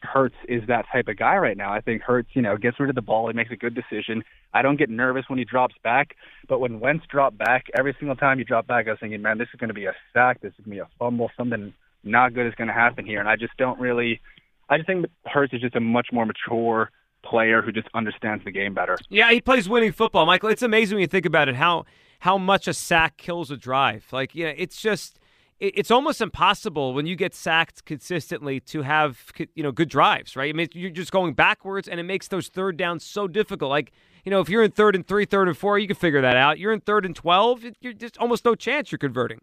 Hurts 0.03 0.35
is 0.49 0.65
that 0.67 0.87
type 0.93 1.07
of 1.07 1.17
guy 1.17 1.37
right 1.37 1.57
now. 1.57 1.73
I 1.73 1.81
think 1.81 2.03
Hurts, 2.03 2.29
you 2.33 2.43
know, 2.43 2.57
gets 2.57 2.81
rid 2.81 2.89
of 2.89 2.97
the 2.97 3.03
ball, 3.03 3.29
he 3.29 3.35
makes 3.35 3.53
a 3.53 3.57
good 3.57 3.77
decision. 3.77 4.25
I 4.53 4.63
don't 4.63 4.79
get 4.79 4.91
nervous 4.91 5.27
when 5.29 5.39
he 5.39 5.45
drops 5.45 5.77
back, 5.85 6.17
but 6.49 6.59
when 6.59 6.81
Wentz 6.81 7.07
dropped 7.09 7.39
back, 7.39 7.67
every 7.79 7.95
single 8.01 8.17
time 8.17 8.39
he 8.39 8.45
dropped 8.45 8.67
back, 8.67 8.89
I 8.89 8.91
was 8.91 8.99
thinking, 8.99 9.23
man, 9.23 9.39
this 9.39 9.47
is 9.55 9.61
going 9.61 9.69
to 9.69 9.75
be 9.75 9.87
a 9.87 9.95
sack, 10.13 10.41
this 10.41 10.51
is 10.59 10.65
going 10.65 10.77
to 10.77 10.85
be 10.85 10.91
a 10.91 10.99
fumble, 10.99 11.31
something 11.37 11.73
not 12.03 12.35
good 12.35 12.49
is 12.49 12.55
going 12.57 12.69
to 12.69 12.75
happen 12.75 13.07
here, 13.07 13.21
and 13.21 13.29
I 13.29 13.37
just 13.37 13.57
don't 13.59 13.79
really. 13.79 14.21
I 14.69 14.79
just 14.79 14.89
think 14.89 15.07
Hurts 15.25 15.53
is 15.53 15.61
just 15.61 15.77
a 15.77 15.81
much 15.81 16.09
more 16.13 16.27
mature 16.27 16.91
player 17.23 17.63
who 17.63 17.71
just 17.71 17.89
understands 17.95 18.45
the 18.45 18.51
game 18.51 18.75
better. 18.75 18.97
Yeah, 19.09 19.31
he 19.31 19.41
plays 19.41 19.69
winning 19.69 19.93
football, 19.93 20.27
Michael. 20.27 20.49
It's 20.49 20.63
amazing 20.63 20.97
when 20.97 21.03
you 21.03 21.07
think 21.07 21.27
about 21.27 21.49
it 21.49 21.55
how 21.55 21.87
how 22.21 22.39
much 22.39 22.69
a 22.69 22.75
sack 22.75 23.17
kills 23.17 23.51
a 23.51 23.57
drive. 23.57 24.07
Like, 24.13 24.35
you 24.35 24.47
know, 24.47 24.55
it's 24.57 24.81
just 24.81 25.19
it's 25.61 25.91
almost 25.91 26.21
impossible 26.21 26.95
when 26.95 27.07
you 27.07 27.17
get 27.17 27.35
sacked 27.35 27.85
consistently 27.85 28.61
to 28.61 28.83
have 28.83 29.33
you 29.55 29.63
know 29.63 29.73
good 29.73 29.89
drives, 29.89 30.37
right? 30.37 30.55
I 30.55 30.57
mean, 30.57 30.69
you're 30.73 30.91
just 30.91 31.11
going 31.11 31.35
backwards, 31.35 31.89
and 31.89 31.99
it 31.99 32.05
makes 32.05 32.29
those 32.29 32.49
third 32.49 32.77
downs 32.77 33.05
so 33.05 33.27
difficult. 33.27 33.71
Like, 33.71 33.93
you 34.25 34.31
know, 34.31 34.41
if 34.41 34.49
you're 34.49 34.63
in 34.63 34.71
third 34.71 34.95
and 34.95 35.07
three, 35.07 35.25
third 35.25 35.49
and 35.49 35.57
four, 35.57 35.79
you 35.79 35.87
can 35.87 35.97
figure 35.97 36.21
that 36.21 36.37
out. 36.37 36.59
You're 36.59 36.73
in 36.73 36.81
third 36.81 37.05
and 37.05 37.17
twelve, 37.17 37.65
you're 37.81 37.93
just 37.93 38.19
almost 38.19 38.45
no 38.45 38.55
chance 38.55 38.93
you're 38.93 38.99
converting. 38.99 39.41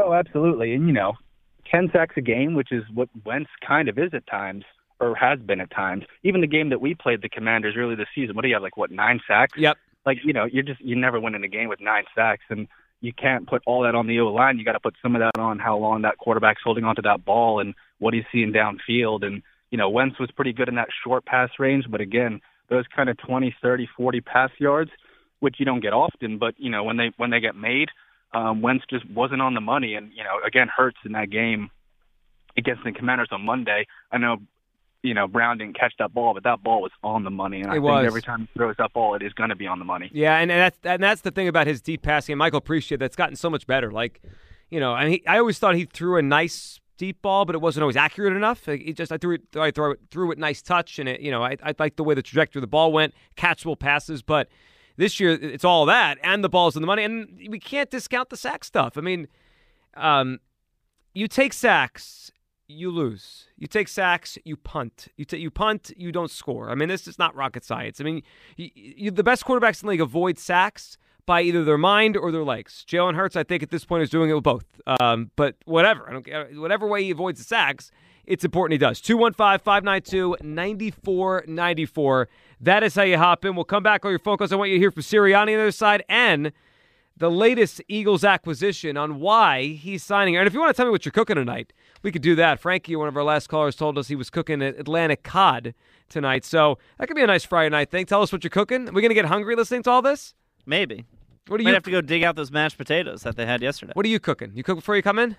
Oh, 0.00 0.14
absolutely. 0.14 0.72
And, 0.74 0.86
you 0.86 0.92
know, 0.92 1.14
10 1.70 1.90
sacks 1.92 2.14
a 2.16 2.20
game, 2.20 2.54
which 2.54 2.72
is 2.72 2.82
what 2.92 3.08
Wentz 3.24 3.50
kind 3.66 3.88
of 3.88 3.98
is 3.98 4.14
at 4.14 4.26
times, 4.26 4.64
or 4.98 5.14
has 5.14 5.38
been 5.40 5.60
at 5.60 5.70
times. 5.70 6.04
Even 6.22 6.40
the 6.40 6.46
game 6.46 6.70
that 6.70 6.80
we 6.80 6.94
played, 6.94 7.22
the 7.22 7.28
Commanders, 7.28 7.74
early 7.76 7.94
this 7.94 8.08
season, 8.14 8.34
what 8.34 8.42
do 8.42 8.48
you 8.48 8.54
have, 8.54 8.62
like, 8.62 8.76
what, 8.76 8.90
nine 8.90 9.20
sacks? 9.26 9.58
Yep. 9.58 9.76
Like, 10.06 10.18
you 10.24 10.32
know, 10.32 10.46
you're 10.50 10.62
just, 10.62 10.80
you 10.80 10.96
never 10.96 11.20
win 11.20 11.34
in 11.34 11.44
a 11.44 11.48
game 11.48 11.68
with 11.68 11.80
nine 11.80 12.04
sacks. 12.14 12.44
And 12.48 12.68
you 13.00 13.12
can't 13.12 13.48
put 13.48 13.62
all 13.66 13.82
that 13.82 13.94
on 13.94 14.06
the 14.06 14.20
O 14.20 14.28
line. 14.28 14.58
You 14.58 14.64
got 14.64 14.72
to 14.72 14.80
put 14.80 14.94
some 15.02 15.14
of 15.14 15.20
that 15.20 15.38
on 15.40 15.58
how 15.58 15.76
long 15.76 16.02
that 16.02 16.18
quarterback's 16.18 16.62
holding 16.64 16.84
onto 16.84 17.02
that 17.02 17.24
ball 17.24 17.60
and 17.60 17.74
what 17.98 18.14
he's 18.14 18.24
seeing 18.32 18.52
downfield. 18.52 19.24
And, 19.24 19.42
you 19.70 19.78
know, 19.78 19.88
Wentz 19.88 20.18
was 20.18 20.30
pretty 20.30 20.52
good 20.52 20.68
in 20.68 20.74
that 20.76 20.88
short 21.04 21.24
pass 21.24 21.50
range. 21.58 21.86
But 21.90 22.00
again, 22.00 22.40
those 22.68 22.84
kind 22.94 23.08
of 23.08 23.16
20, 23.18 23.54
30, 23.62 23.88
40 23.96 24.20
pass 24.20 24.50
yards, 24.58 24.90
which 25.40 25.56
you 25.58 25.64
don't 25.64 25.80
get 25.80 25.92
often, 25.92 26.38
but, 26.38 26.54
you 26.58 26.70
know, 26.70 26.84
when 26.84 26.96
they, 26.98 27.12
when 27.16 27.30
they 27.30 27.40
get 27.40 27.56
made, 27.56 27.88
um, 28.32 28.60
Wentz 28.60 28.84
just 28.88 29.08
wasn't 29.10 29.42
on 29.42 29.54
the 29.54 29.60
money. 29.60 29.94
And, 29.94 30.12
you 30.14 30.22
know, 30.22 30.38
again, 30.46 30.68
Hurts 30.74 30.98
in 31.04 31.12
that 31.12 31.30
game, 31.30 31.70
against 32.56 32.84
the 32.84 32.92
Commanders 32.92 33.28
on 33.30 33.44
Monday. 33.44 33.86
I 34.12 34.18
know, 34.18 34.38
you 35.02 35.14
know, 35.14 35.26
Brown 35.26 35.58
didn't 35.58 35.78
catch 35.78 35.94
that 35.98 36.12
ball, 36.12 36.34
but 36.34 36.42
that 36.44 36.62
ball 36.62 36.82
was 36.82 36.92
on 37.02 37.24
the 37.24 37.30
money, 37.30 37.60
and 37.62 37.68
I 37.70 37.72
It 37.72 37.74
think 37.76 37.84
was. 37.84 38.06
every 38.06 38.22
time 38.22 38.40
he 38.40 38.48
throws 38.54 38.76
that 38.78 38.92
ball, 38.92 39.14
it 39.14 39.22
is 39.22 39.32
going 39.32 39.48
to 39.50 39.56
be 39.56 39.66
on 39.66 39.78
the 39.78 39.84
money. 39.84 40.10
Yeah, 40.12 40.36
and, 40.36 40.50
and 40.50 40.60
that's 40.60 40.78
and 40.84 41.02
that's 41.02 41.22
the 41.22 41.30
thing 41.30 41.48
about 41.48 41.66
his 41.66 41.80
deep 41.80 42.02
passing. 42.02 42.34
And 42.34 42.38
Michael 42.38 42.58
appreciate 42.58 42.98
that's 42.98 43.16
gotten 43.16 43.36
so 43.36 43.48
much 43.48 43.66
better. 43.66 43.90
Like, 43.90 44.20
you 44.70 44.78
know, 44.78 44.94
and 44.94 45.10
he, 45.12 45.26
I 45.26 45.38
always 45.38 45.58
thought 45.58 45.74
he 45.74 45.86
threw 45.86 46.16
a 46.18 46.22
nice 46.22 46.80
deep 46.98 47.22
ball, 47.22 47.46
but 47.46 47.54
it 47.54 47.60
wasn't 47.62 47.82
always 47.82 47.96
accurate 47.96 48.34
enough. 48.36 48.68
Like, 48.68 48.82
He 48.82 48.92
just 48.92 49.10
I 49.10 49.16
threw 49.16 49.36
it, 49.36 49.42
I 49.56 49.70
threw 49.70 49.92
it, 49.92 50.00
threw 50.10 50.30
it 50.32 50.38
nice 50.38 50.60
touch, 50.60 50.98
and 50.98 51.08
it, 51.08 51.20
you 51.20 51.30
know, 51.30 51.42
I 51.42 51.56
I 51.62 51.74
like 51.78 51.96
the 51.96 52.04
way 52.04 52.14
the 52.14 52.22
trajectory 52.22 52.58
of 52.58 52.62
the 52.62 52.66
ball 52.66 52.92
went, 52.92 53.14
catchable 53.36 53.78
passes, 53.78 54.22
but. 54.22 54.48
This 54.96 55.18
year, 55.18 55.30
it's 55.30 55.64
all 55.64 55.86
that, 55.86 56.18
and 56.22 56.44
the 56.44 56.50
ball's 56.50 56.76
in 56.76 56.82
the 56.82 56.86
money, 56.86 57.04
and 57.04 57.26
we 57.48 57.58
can't 57.58 57.90
discount 57.90 58.28
the 58.28 58.36
sack 58.36 58.64
stuff. 58.64 58.98
I 58.98 59.00
mean, 59.00 59.28
um, 59.96 60.40
you 61.14 61.26
take 61.26 61.54
sacks, 61.54 62.30
you 62.70 62.90
lose. 62.90 63.46
You 63.56 63.66
take 63.66 63.88
sacks, 63.88 64.38
you 64.44 64.56
punt. 64.56 65.08
You 65.16 65.24
ta- 65.24 65.36
you 65.36 65.50
punt, 65.50 65.92
you 65.96 66.12
don't 66.12 66.30
score. 66.30 66.70
I 66.70 66.74
mean, 66.74 66.88
this 66.88 67.06
is 67.06 67.18
not 67.18 67.34
rocket 67.34 67.64
science. 67.64 68.00
I 68.00 68.04
mean, 68.04 68.22
you, 68.56 68.70
you, 68.74 69.10
the 69.10 69.22
best 69.22 69.44
quarterbacks 69.44 69.82
in 69.82 69.86
the 69.86 69.90
league 69.92 70.00
avoid 70.00 70.38
sacks 70.38 70.96
by 71.26 71.42
either 71.42 71.64
their 71.64 71.78
mind 71.78 72.16
or 72.16 72.32
their 72.32 72.44
legs. 72.44 72.84
Jalen 72.88 73.14
Hurts, 73.14 73.36
I 73.36 73.44
think, 73.44 73.62
at 73.62 73.70
this 73.70 73.84
point 73.84 74.02
is 74.02 74.10
doing 74.10 74.30
it 74.30 74.34
with 74.34 74.44
both. 74.44 74.64
Um, 75.00 75.30
but 75.36 75.56
whatever, 75.64 76.08
I 76.08 76.12
don't 76.12 76.24
care. 76.24 76.46
Whatever 76.54 76.86
way 76.86 77.04
he 77.04 77.10
avoids 77.10 77.38
the 77.38 77.44
sacks, 77.44 77.90
it's 78.24 78.44
important 78.44 78.72
he 78.72 78.78
does. 78.78 79.00
215 79.00 79.58
592 79.64 80.36
9494. 80.42 82.28
That 82.60 82.82
is 82.82 82.94
how 82.94 83.02
you 83.02 83.18
hop 83.18 83.44
in. 83.44 83.54
We'll 83.54 83.64
come 83.64 83.82
back 83.82 84.04
on 84.04 84.10
your 84.10 84.18
phone 84.18 84.38
calls. 84.38 84.52
I 84.52 84.56
want 84.56 84.70
you 84.70 84.76
to 84.76 84.80
hear 84.80 84.90
from 84.90 85.02
Sirianni 85.02 85.40
on 85.40 85.46
the 85.46 85.54
other 85.54 85.72
side 85.72 86.04
and 86.08 86.52
the 87.16 87.30
latest 87.30 87.82
Eagles 87.86 88.24
acquisition 88.24 88.96
on 88.96 89.20
why 89.20 89.64
he's 89.66 90.02
signing. 90.02 90.36
And 90.36 90.46
if 90.46 90.54
you 90.54 90.60
want 90.60 90.74
to 90.74 90.76
tell 90.76 90.86
me 90.86 90.90
what 90.90 91.04
you're 91.04 91.12
cooking 91.12 91.36
tonight, 91.36 91.72
we 92.02 92.12
could 92.12 92.22
do 92.22 92.34
that. 92.36 92.60
Frankie, 92.60 92.96
one 92.96 93.08
of 93.08 93.16
our 93.16 93.24
last 93.24 93.48
callers, 93.48 93.76
told 93.76 93.98
us 93.98 94.08
he 94.08 94.16
was 94.16 94.30
cooking 94.30 94.62
Atlantic 94.62 95.22
cod 95.22 95.74
tonight. 96.08 96.44
So 96.44 96.78
that 96.98 97.06
could 97.06 97.16
be 97.16 97.22
a 97.22 97.26
nice 97.26 97.44
Friday 97.44 97.70
night 97.70 97.90
thing. 97.90 98.06
Tell 98.06 98.22
us 98.22 98.32
what 98.32 98.44
you're 98.44 98.50
cooking. 98.50 98.88
Are 98.88 98.92
we 98.92 99.02
going 99.02 99.10
to 99.10 99.14
get 99.14 99.26
hungry 99.26 99.54
listening 99.56 99.82
to 99.84 99.90
all 99.90 100.02
this? 100.02 100.34
Maybe. 100.66 101.04
What 101.48 101.58
do 101.58 101.64
Might 101.64 101.70
you 101.70 101.74
have 101.74 101.82
to 101.84 101.90
go 101.90 102.00
dig 102.00 102.22
out 102.22 102.36
those 102.36 102.52
mashed 102.52 102.78
potatoes 102.78 103.22
that 103.22 103.36
they 103.36 103.46
had 103.46 103.62
yesterday. 103.62 103.92
What 103.94 104.06
are 104.06 104.10
you 104.10 104.20
cooking? 104.20 104.52
You 104.54 104.62
cook 104.62 104.76
before 104.76 104.96
you 104.96 105.02
come 105.02 105.18
in? 105.18 105.36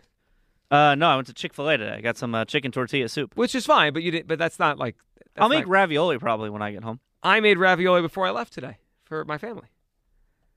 Uh, 0.69 0.95
no, 0.95 1.09
I 1.09 1.15
went 1.15 1.27
to 1.27 1.33
Chick 1.33 1.53
Fil 1.53 1.69
A 1.69 1.77
today. 1.77 1.95
I 1.97 2.01
got 2.01 2.17
some 2.17 2.33
uh, 2.33 2.45
chicken 2.45 2.71
tortilla 2.71 3.09
soup. 3.09 3.35
Which 3.35 3.55
is 3.55 3.65
fine, 3.65 3.93
but 3.93 4.03
you 4.03 4.11
didn't. 4.11 4.27
But 4.27 4.39
that's 4.39 4.57
not 4.57 4.77
like. 4.77 4.95
that's 5.35 5.43
I'll 5.43 5.49
make 5.49 5.65
not- 5.65 5.69
ravioli 5.69 6.17
probably 6.17 6.49
when 6.49 6.61
I 6.61 6.71
get 6.71 6.83
home. 6.83 6.99
I 7.23 7.39
made 7.39 7.57
ravioli 7.57 8.01
before 8.01 8.25
I 8.25 8.31
left 8.31 8.53
today 8.53 8.77
for 9.03 9.23
my 9.25 9.37
family. 9.37 9.67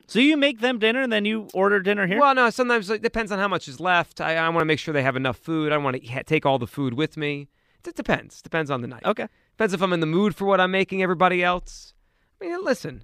So 0.07 0.19
you 0.19 0.37
make 0.37 0.61
them 0.61 0.79
dinner 0.79 1.03
and 1.03 1.13
then 1.13 1.25
you 1.25 1.49
order 1.55 1.81
dinner 1.81 2.07
here? 2.07 2.21
Well, 2.21 2.35
no. 2.35 2.51
Sometimes 2.51 2.91
it 2.91 3.03
depends 3.03 3.33
on 3.33 3.39
how 3.39 3.49
much 3.49 3.69
is 3.69 3.81
left. 3.81 4.21
I, 4.21 4.37
I 4.37 4.49
want 4.51 4.61
to 4.61 4.67
make 4.67 4.79
sure 4.79 4.93
they 4.93 5.03
have 5.03 5.17
enough 5.17 5.39
food. 5.39 5.73
I 5.73 5.79
want 5.79 6.01
to 6.01 6.07
ha- 6.07 6.23
take 6.27 6.45
all 6.45 6.59
the 6.59 6.67
food 6.67 6.95
with 6.95 7.17
me. 7.17 7.49
It 7.87 7.95
depends. 7.95 8.41
Depends 8.43 8.71
on 8.71 8.81
the 8.81 8.89
night. 8.89 9.05
Okay. 9.05 9.29
Depends 9.53 9.75
if 9.75 9.83
I'm 9.83 9.93
in 9.93 10.01
the 10.01 10.07
mood 10.07 10.35
for 10.35 10.47
what 10.47 10.61
I'm 10.61 10.71
making. 10.71 11.03
Everybody 11.03 11.43
else. 11.43 11.95
I 12.41 12.47
mean, 12.47 12.65
listen. 12.65 13.03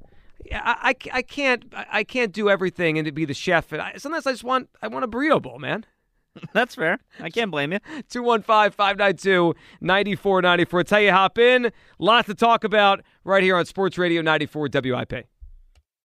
I, 0.52 0.94
I, 1.12 1.18
I 1.18 1.22
can't 1.22 1.72
I 1.74 2.02
can't 2.02 2.32
do 2.32 2.48
everything 2.48 2.98
and 2.98 3.04
to 3.06 3.12
be 3.12 3.24
the 3.24 3.34
chef. 3.34 3.72
And 3.72 3.82
I, 3.82 3.94
sometimes 3.96 4.26
I 4.26 4.32
just 4.32 4.44
want 4.44 4.68
I 4.82 4.88
want 4.88 5.04
a 5.04 5.08
burrito 5.08 5.40
bowl, 5.40 5.58
man. 5.58 5.84
That's 6.52 6.74
fair. 6.74 6.98
I 7.18 7.28
can't 7.28 7.50
blame 7.50 7.72
you. 7.72 7.78
215 8.08 8.72
592 8.72 9.54
9494. 9.80 10.84
Tell 10.84 11.00
you 11.00 11.12
hop 11.12 11.38
in. 11.38 11.72
Lot 11.98 12.26
to 12.26 12.34
talk 12.34 12.64
about 12.64 13.02
right 13.24 13.42
here 13.42 13.56
on 13.56 13.66
Sports 13.66 13.98
Radio 13.98 14.22
94 14.22 14.68
WIP. 14.72 15.26